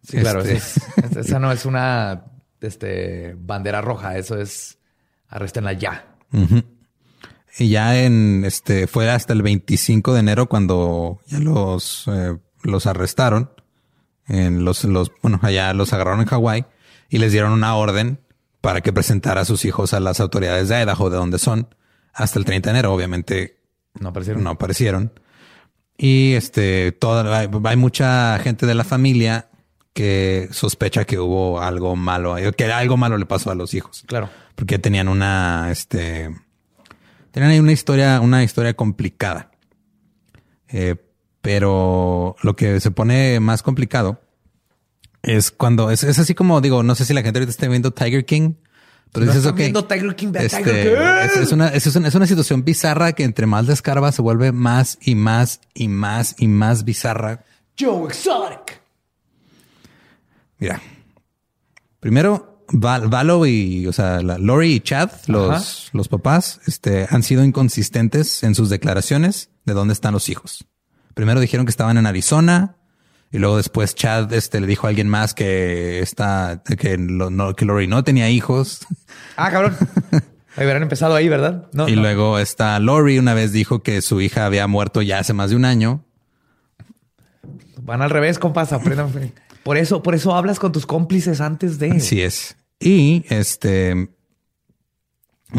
[0.08, 0.42] Sí, claro.
[0.42, 0.80] Este, sí.
[1.12, 2.24] Es- Esa no es una
[2.62, 4.16] este, bandera roja.
[4.18, 4.78] Eso es...
[5.28, 6.06] Arréstenla ya.
[7.58, 12.86] Y ya en este fue hasta el 25 de enero cuando ya los, eh, los
[12.86, 13.52] arrestaron.
[14.28, 16.66] En los, los, bueno, allá los agarraron en Hawái
[17.10, 18.20] y les dieron una orden
[18.62, 21.74] para que presentara a sus hijos a las autoridades de Idaho, de donde son,
[22.14, 22.94] hasta el 30 de enero.
[22.94, 23.58] Obviamente
[24.00, 24.44] No aparecieron.
[24.44, 25.14] no aparecieron.
[25.98, 29.50] Y este, toda, hay, hay mucha gente de la familia
[29.94, 34.30] que sospecha que hubo algo malo, que algo malo le pasó a los hijos Claro.
[34.54, 36.36] porque tenían una, este,
[37.38, 39.52] tenían ahí una historia, una historia complicada.
[40.70, 40.96] Eh,
[41.40, 44.20] pero lo que se pone más complicado
[45.22, 47.92] es cuando es, es así como digo, no sé si la gente ahorita está viendo
[47.92, 48.54] Tiger King,
[49.12, 51.04] pero No dices, ok, viendo Tiger King, este, Tiger King.
[51.26, 54.52] es, es una, es, una, es una situación bizarra que entre más descarga se vuelve
[54.52, 57.46] más y más y más y más bizarra.
[57.80, 58.82] Joe Exotic.
[60.58, 60.82] Mira,
[62.00, 67.44] primero Val, Valo y, o sea, Lori y Chad, los, los papás, este, han sido
[67.44, 70.66] inconsistentes en sus declaraciones de dónde están los hijos.
[71.14, 72.76] Primero dijeron que estaban en Arizona
[73.32, 77.56] y luego después Chad, este, le dijo a alguien más que está, que, lo- no,
[77.56, 78.86] que Lori no tenía hijos.
[79.36, 79.76] Ah, cabrón.
[80.58, 81.68] Hubieran empezado ahí, ¿verdad?
[81.72, 82.02] No, y no.
[82.02, 85.56] luego está Lori una vez dijo que su hija había muerto ya hace más de
[85.56, 86.04] un año.
[87.82, 88.74] Van al revés, compas.
[88.74, 89.12] Aprendan.
[89.68, 91.92] Por eso, por eso hablas con tus cómplices antes de.
[91.92, 92.56] Así es.
[92.80, 94.08] Y este,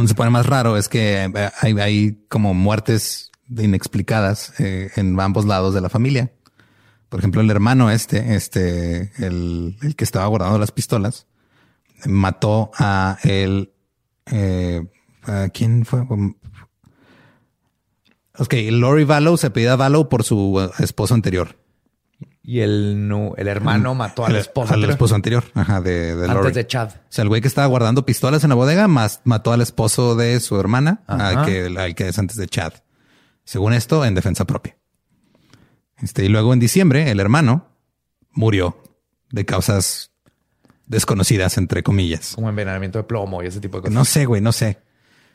[0.06, 1.30] se pone más raro es que
[1.60, 6.32] hay, hay como muertes inexplicadas eh, en ambos lados de la familia.
[7.10, 11.26] Por ejemplo, el hermano este, este, el, el que estaba guardando las pistolas,
[12.06, 13.74] mató a el,
[14.32, 14.86] eh,
[15.24, 16.00] ¿a quién fue?
[18.38, 21.58] Ok, Lori Vallow se pedía Vallow por su eh, esposo anterior.
[22.50, 24.68] Y el, no, el hermano mató al El- esposo.
[24.72, 24.92] Al anterior.
[24.92, 25.44] esposo anterior.
[25.52, 26.38] Ajá, de, de Lori.
[26.38, 26.88] Antes de Chad.
[26.96, 30.16] O sea, el güey que estaba guardando pistolas en la bodega más mató al esposo
[30.16, 32.72] de su hermana, al que, al que es antes de Chad.
[33.44, 34.78] Según esto, en defensa propia.
[36.00, 37.68] Este, y luego en diciembre, el hermano
[38.32, 38.82] murió
[39.30, 40.12] de causas
[40.86, 42.32] desconocidas, entre comillas.
[42.34, 43.94] Como envenenamiento de plomo y ese tipo de cosas.
[43.94, 44.78] No sé, güey, no sé.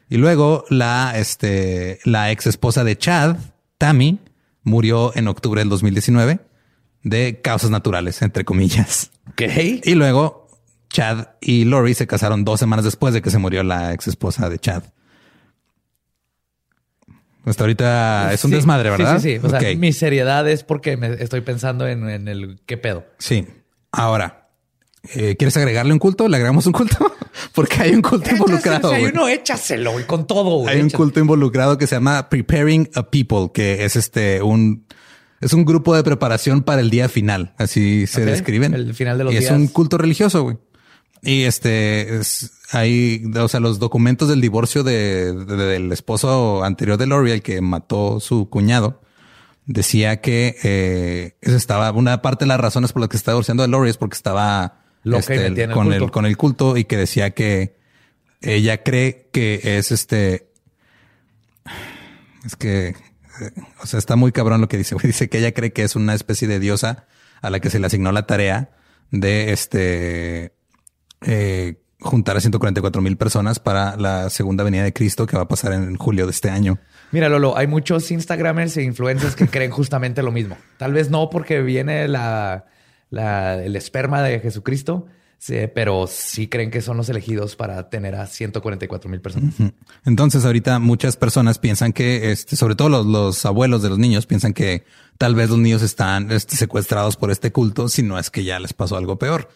[0.09, 3.37] Y luego la, este, la ex esposa de Chad,
[3.77, 4.17] Tammy,
[4.63, 6.39] murió en octubre del 2019
[7.03, 9.11] de causas naturales, entre comillas.
[9.31, 9.41] Ok.
[9.83, 10.47] Y luego
[10.89, 14.49] Chad y Lori se casaron dos semanas después de que se murió la ex esposa
[14.49, 14.83] de Chad.
[17.45, 19.19] Hasta ahorita es un Sí, desmadre, ¿verdad?
[19.19, 19.45] Sí, sí, sí.
[19.45, 23.05] O sea, mi seriedad es porque me estoy pensando en, en el qué pedo.
[23.17, 23.45] Sí.
[23.91, 24.43] Ahora,
[25.13, 26.29] eh, ¿quieres agregarle un culto?
[26.29, 27.13] ¿Le agregamos un culto?
[27.53, 28.91] Porque hay un culto involucrado.
[28.91, 29.11] Hay güey.
[29.11, 30.73] uno, échaselo, güey, con todo, güey.
[30.73, 31.03] Hay un échaselo.
[31.03, 34.85] culto involucrado que se llama Preparing a People, que es este un
[35.43, 38.73] es un grupo de preparación para el día final, así se describen.
[38.73, 39.51] el final de los y días.
[39.51, 40.57] es un culto religioso, güey.
[41.21, 46.97] Y este es, hay, o sea, los documentos del divorcio de, de- del esposo anterior
[46.97, 49.01] de Lori, el que mató su cuñado,
[49.65, 53.31] decía que eh, eso estaba una parte de las razones por las que se está
[53.31, 56.03] divorciando de Lori es porque estaba Loca y este, el con culto.
[56.05, 57.77] el con el culto y que decía que
[58.41, 60.49] ella cree que es este
[62.45, 62.95] es que,
[63.81, 64.95] o sea, está muy cabrón lo que dice.
[65.03, 67.05] Dice que ella cree que es una especie de diosa
[67.41, 68.71] a la que se le asignó la tarea
[69.11, 70.53] de este
[71.21, 75.47] eh, juntar a 144 mil personas para la segunda venida de Cristo que va a
[75.47, 76.79] pasar en julio de este año.
[77.11, 80.57] Mira, Lolo, hay muchos Instagramers e influencers que creen justamente lo mismo.
[80.77, 82.65] Tal vez no porque viene la,
[83.09, 85.05] la- el esperma de Jesucristo,
[85.45, 89.53] sí, pero sí creen que son los elegidos para tener a 144 mil personas.
[90.05, 94.25] Entonces, ahorita muchas personas piensan que, este, sobre todo los, los abuelos de los niños,
[94.25, 94.85] piensan que
[95.17, 98.59] tal vez los niños están este, secuestrados por este culto, si no es que ya
[98.59, 99.49] les pasó algo peor.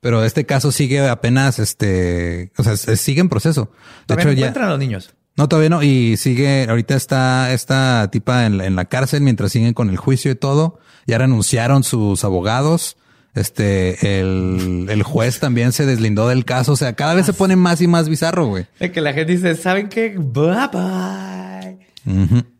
[0.00, 3.70] Pero este caso sigue apenas, este, o sea, sigue en proceso.
[4.06, 5.14] De hecho, ya, encuentran a los niños.
[5.36, 5.82] No, todavía no.
[5.82, 9.96] Y sigue, ahorita está esta tipa en, la- en la cárcel mientras siguen con el
[9.96, 10.78] juicio y todo.
[11.06, 12.96] Ya renunciaron sus abogados.
[13.34, 16.72] Este, el, el juez también se deslindó del caso.
[16.72, 18.66] O sea, cada vez se pone más y más bizarro, güey.
[18.78, 20.16] De que la gente dice, ¿saben qué?
[20.16, 21.78] Bye.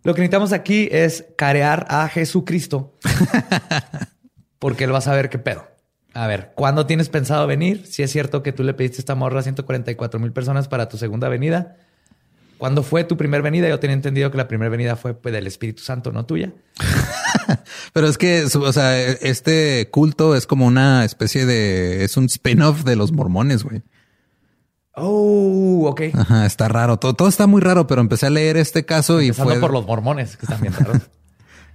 [0.02, 2.94] Lo que necesitamos aquí es carear a Jesucristo.
[4.58, 5.66] porque él va a saber qué pedo.
[6.14, 7.86] A ver, ¿cuándo tienes pensado venir?
[7.86, 10.96] Si es cierto que tú le pediste esta morra a 144 mil personas para tu
[10.96, 11.76] segunda venida.
[12.58, 13.68] ¿Cuándo fue tu primer venida?
[13.68, 16.52] Yo tenía entendido que la primera venida fue pues, del Espíritu Santo, no tuya.
[17.92, 22.84] Pero es que, o sea, este culto es como una especie de, es un spin-off
[22.84, 23.82] de los mormones, güey.
[24.96, 26.02] Oh, ok.
[26.14, 26.98] Ajá, está raro.
[26.98, 29.86] Todo, todo está muy raro, pero empecé a leer este caso y fue por los
[29.86, 31.02] mormones, que están bien raros.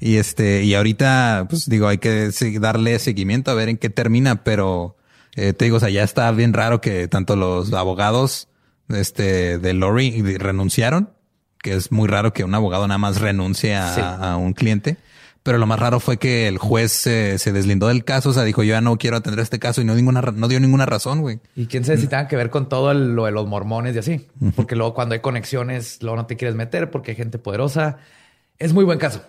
[0.01, 2.31] Y este, y ahorita, pues digo, hay que
[2.61, 4.95] darle seguimiento a ver en qué termina, pero
[5.35, 8.47] eh, te digo, o sea, ya está bien raro que tanto los abogados
[8.89, 11.09] este, de Lori renunciaron,
[11.61, 14.01] que es muy raro que un abogado nada más renuncie a, Sí.
[14.03, 14.97] a un cliente.
[15.41, 18.43] Pero lo más raro fue que el juez se, se deslindó del caso, o sea,
[18.43, 21.21] dijo, yo ya no quiero atender este caso y no, ninguna, no dio ninguna razón,
[21.21, 21.39] güey.
[21.55, 23.99] Y quién sabe si tenga que ver con todo el- lo de los mormones y
[23.99, 24.27] así.
[24.55, 27.97] Porque luego cuando hay conexiones, luego no te quieres meter porque hay gente poderosa.
[28.57, 29.23] Es muy buen caso.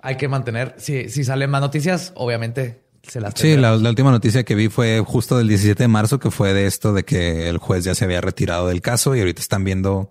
[0.00, 4.44] Hay que mantener, si, si salen más noticias, obviamente se las Sí, la, última noticia
[4.44, 7.58] que vi fue justo del 17 de marzo, que fue de esto de que el
[7.58, 10.10] juez ya se había retirado del caso y ahorita están viendo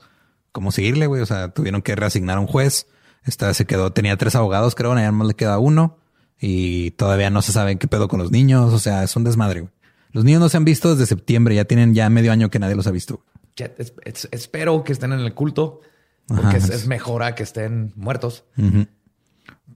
[0.51, 1.21] cómo seguirle, güey.
[1.21, 2.87] O sea, tuvieron que reasignar a un juez.
[3.23, 5.97] Esta se quedó, tenía tres abogados, creo, nada más le queda uno
[6.39, 8.73] y todavía no se sabe qué pedo con los niños.
[8.73, 9.73] O sea, es un desmadre, güey.
[10.11, 12.75] Los niños no se han visto desde septiembre, ya tienen ya medio año que nadie
[12.75, 13.23] los ha visto.
[13.55, 15.81] Ya, es- es- espero que estén en el culto
[16.27, 18.43] porque Ajá, es, es- mejor a que estén muertos.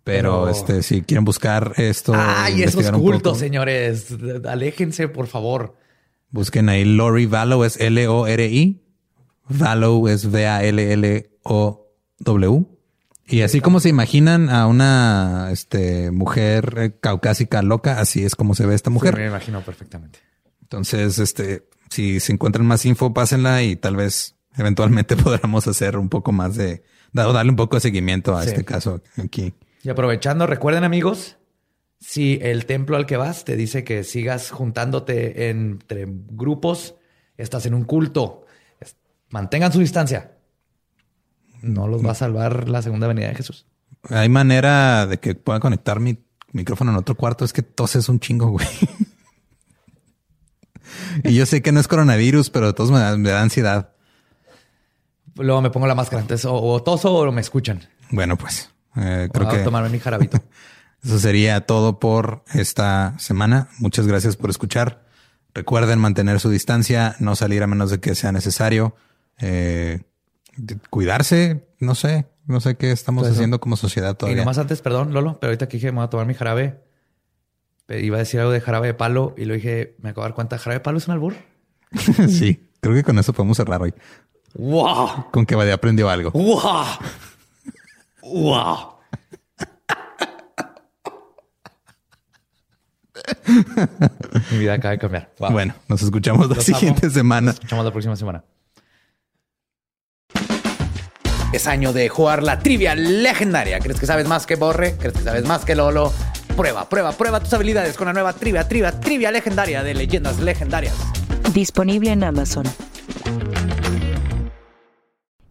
[0.06, 4.08] Pero, Pero- este, si quieren buscar esto, Ay, esos cultos, señores.
[4.48, 5.76] Aléjense, por favor.
[6.30, 8.82] Busquen ahí Lori Vallow, es L-O-R-I.
[9.50, 10.26] Vallow es
[11.46, 12.66] V-A-L-L-O-W.
[13.28, 18.68] Y así como se imaginan a una este, mujer caucásica loca, así es como se
[18.68, 19.16] ve esta Sí, mujer.
[19.18, 20.20] me imagino perfectamente.
[20.62, 26.10] Entonces, este, si se encuentran más info, pásenla y tal vez eventualmente podamos hacer un
[26.10, 26.84] poco más de,
[27.14, 28.50] da- darle un poco de seguimiento a Sí.
[28.50, 29.54] este caso aquí.
[29.86, 31.38] Y aprovechando, recuerden amigos,
[32.00, 36.96] si el templo al que vas te dice que sigas juntándote entre grupos,
[37.38, 38.48] estás en un culto,
[39.30, 40.40] mantengan su distancia.
[41.62, 43.68] No los va a salvar la segunda venida de Jesús.
[44.10, 46.18] Hay manera de que pueda conectar mi
[46.52, 47.46] micrófono en otro cuarto.
[47.46, 48.66] Es que toses un chingo, güey.
[51.24, 53.94] y yo sé que no es coronavirus, pero de todos me da, me da ansiedad.
[55.36, 57.88] Luego me pongo la máscara, entonces o, o toso o me escuchan.
[58.10, 60.38] Bueno, pues eh, creo que tomarme mi jarabito.
[61.04, 63.70] eso sería todo por esta semana.
[63.80, 65.06] Muchas gracias por escuchar.
[65.54, 68.96] Recuerden mantener su distancia, no salir a menos de que sea necesario.
[69.40, 70.02] Eh,
[70.90, 74.42] cuidarse, no sé, no sé qué estamos haciendo como sociedad y todavía.
[74.42, 76.82] nomás antes, perdón, Lolo, pero ahorita que dije me voy a tomar mi jarabe,
[77.90, 80.36] iba a decir algo de jarabe de palo y lo dije, me acabo de dar
[80.36, 81.36] cuenta, jarabe de palo es un albur.
[82.30, 83.94] sí, creo que con eso podemos cerrar hoy.
[84.54, 85.32] ¡Wow!
[85.32, 86.32] Con que Badía aprendió algo.
[86.32, 86.86] ¡Wow!
[88.26, 88.96] ¡Wow!
[94.52, 95.32] Mi vida acaba de cambiar.
[95.40, 95.52] Wow.
[95.52, 97.14] Bueno, nos escuchamos la Los siguiente amo.
[97.14, 97.46] semana.
[97.48, 98.44] Nos escuchamos la próxima semana.
[101.54, 103.80] Es año de jugar la trivia legendaria.
[103.80, 104.96] ¿Crees que sabes más que Borre?
[104.98, 106.12] ¿Crees que sabes más que Lolo?
[106.58, 110.96] Prueba, prueba, prueba tus habilidades con la nueva trivia, trivia, trivia legendaria de leyendas legendarias.
[111.54, 112.66] Disponible en Amazon.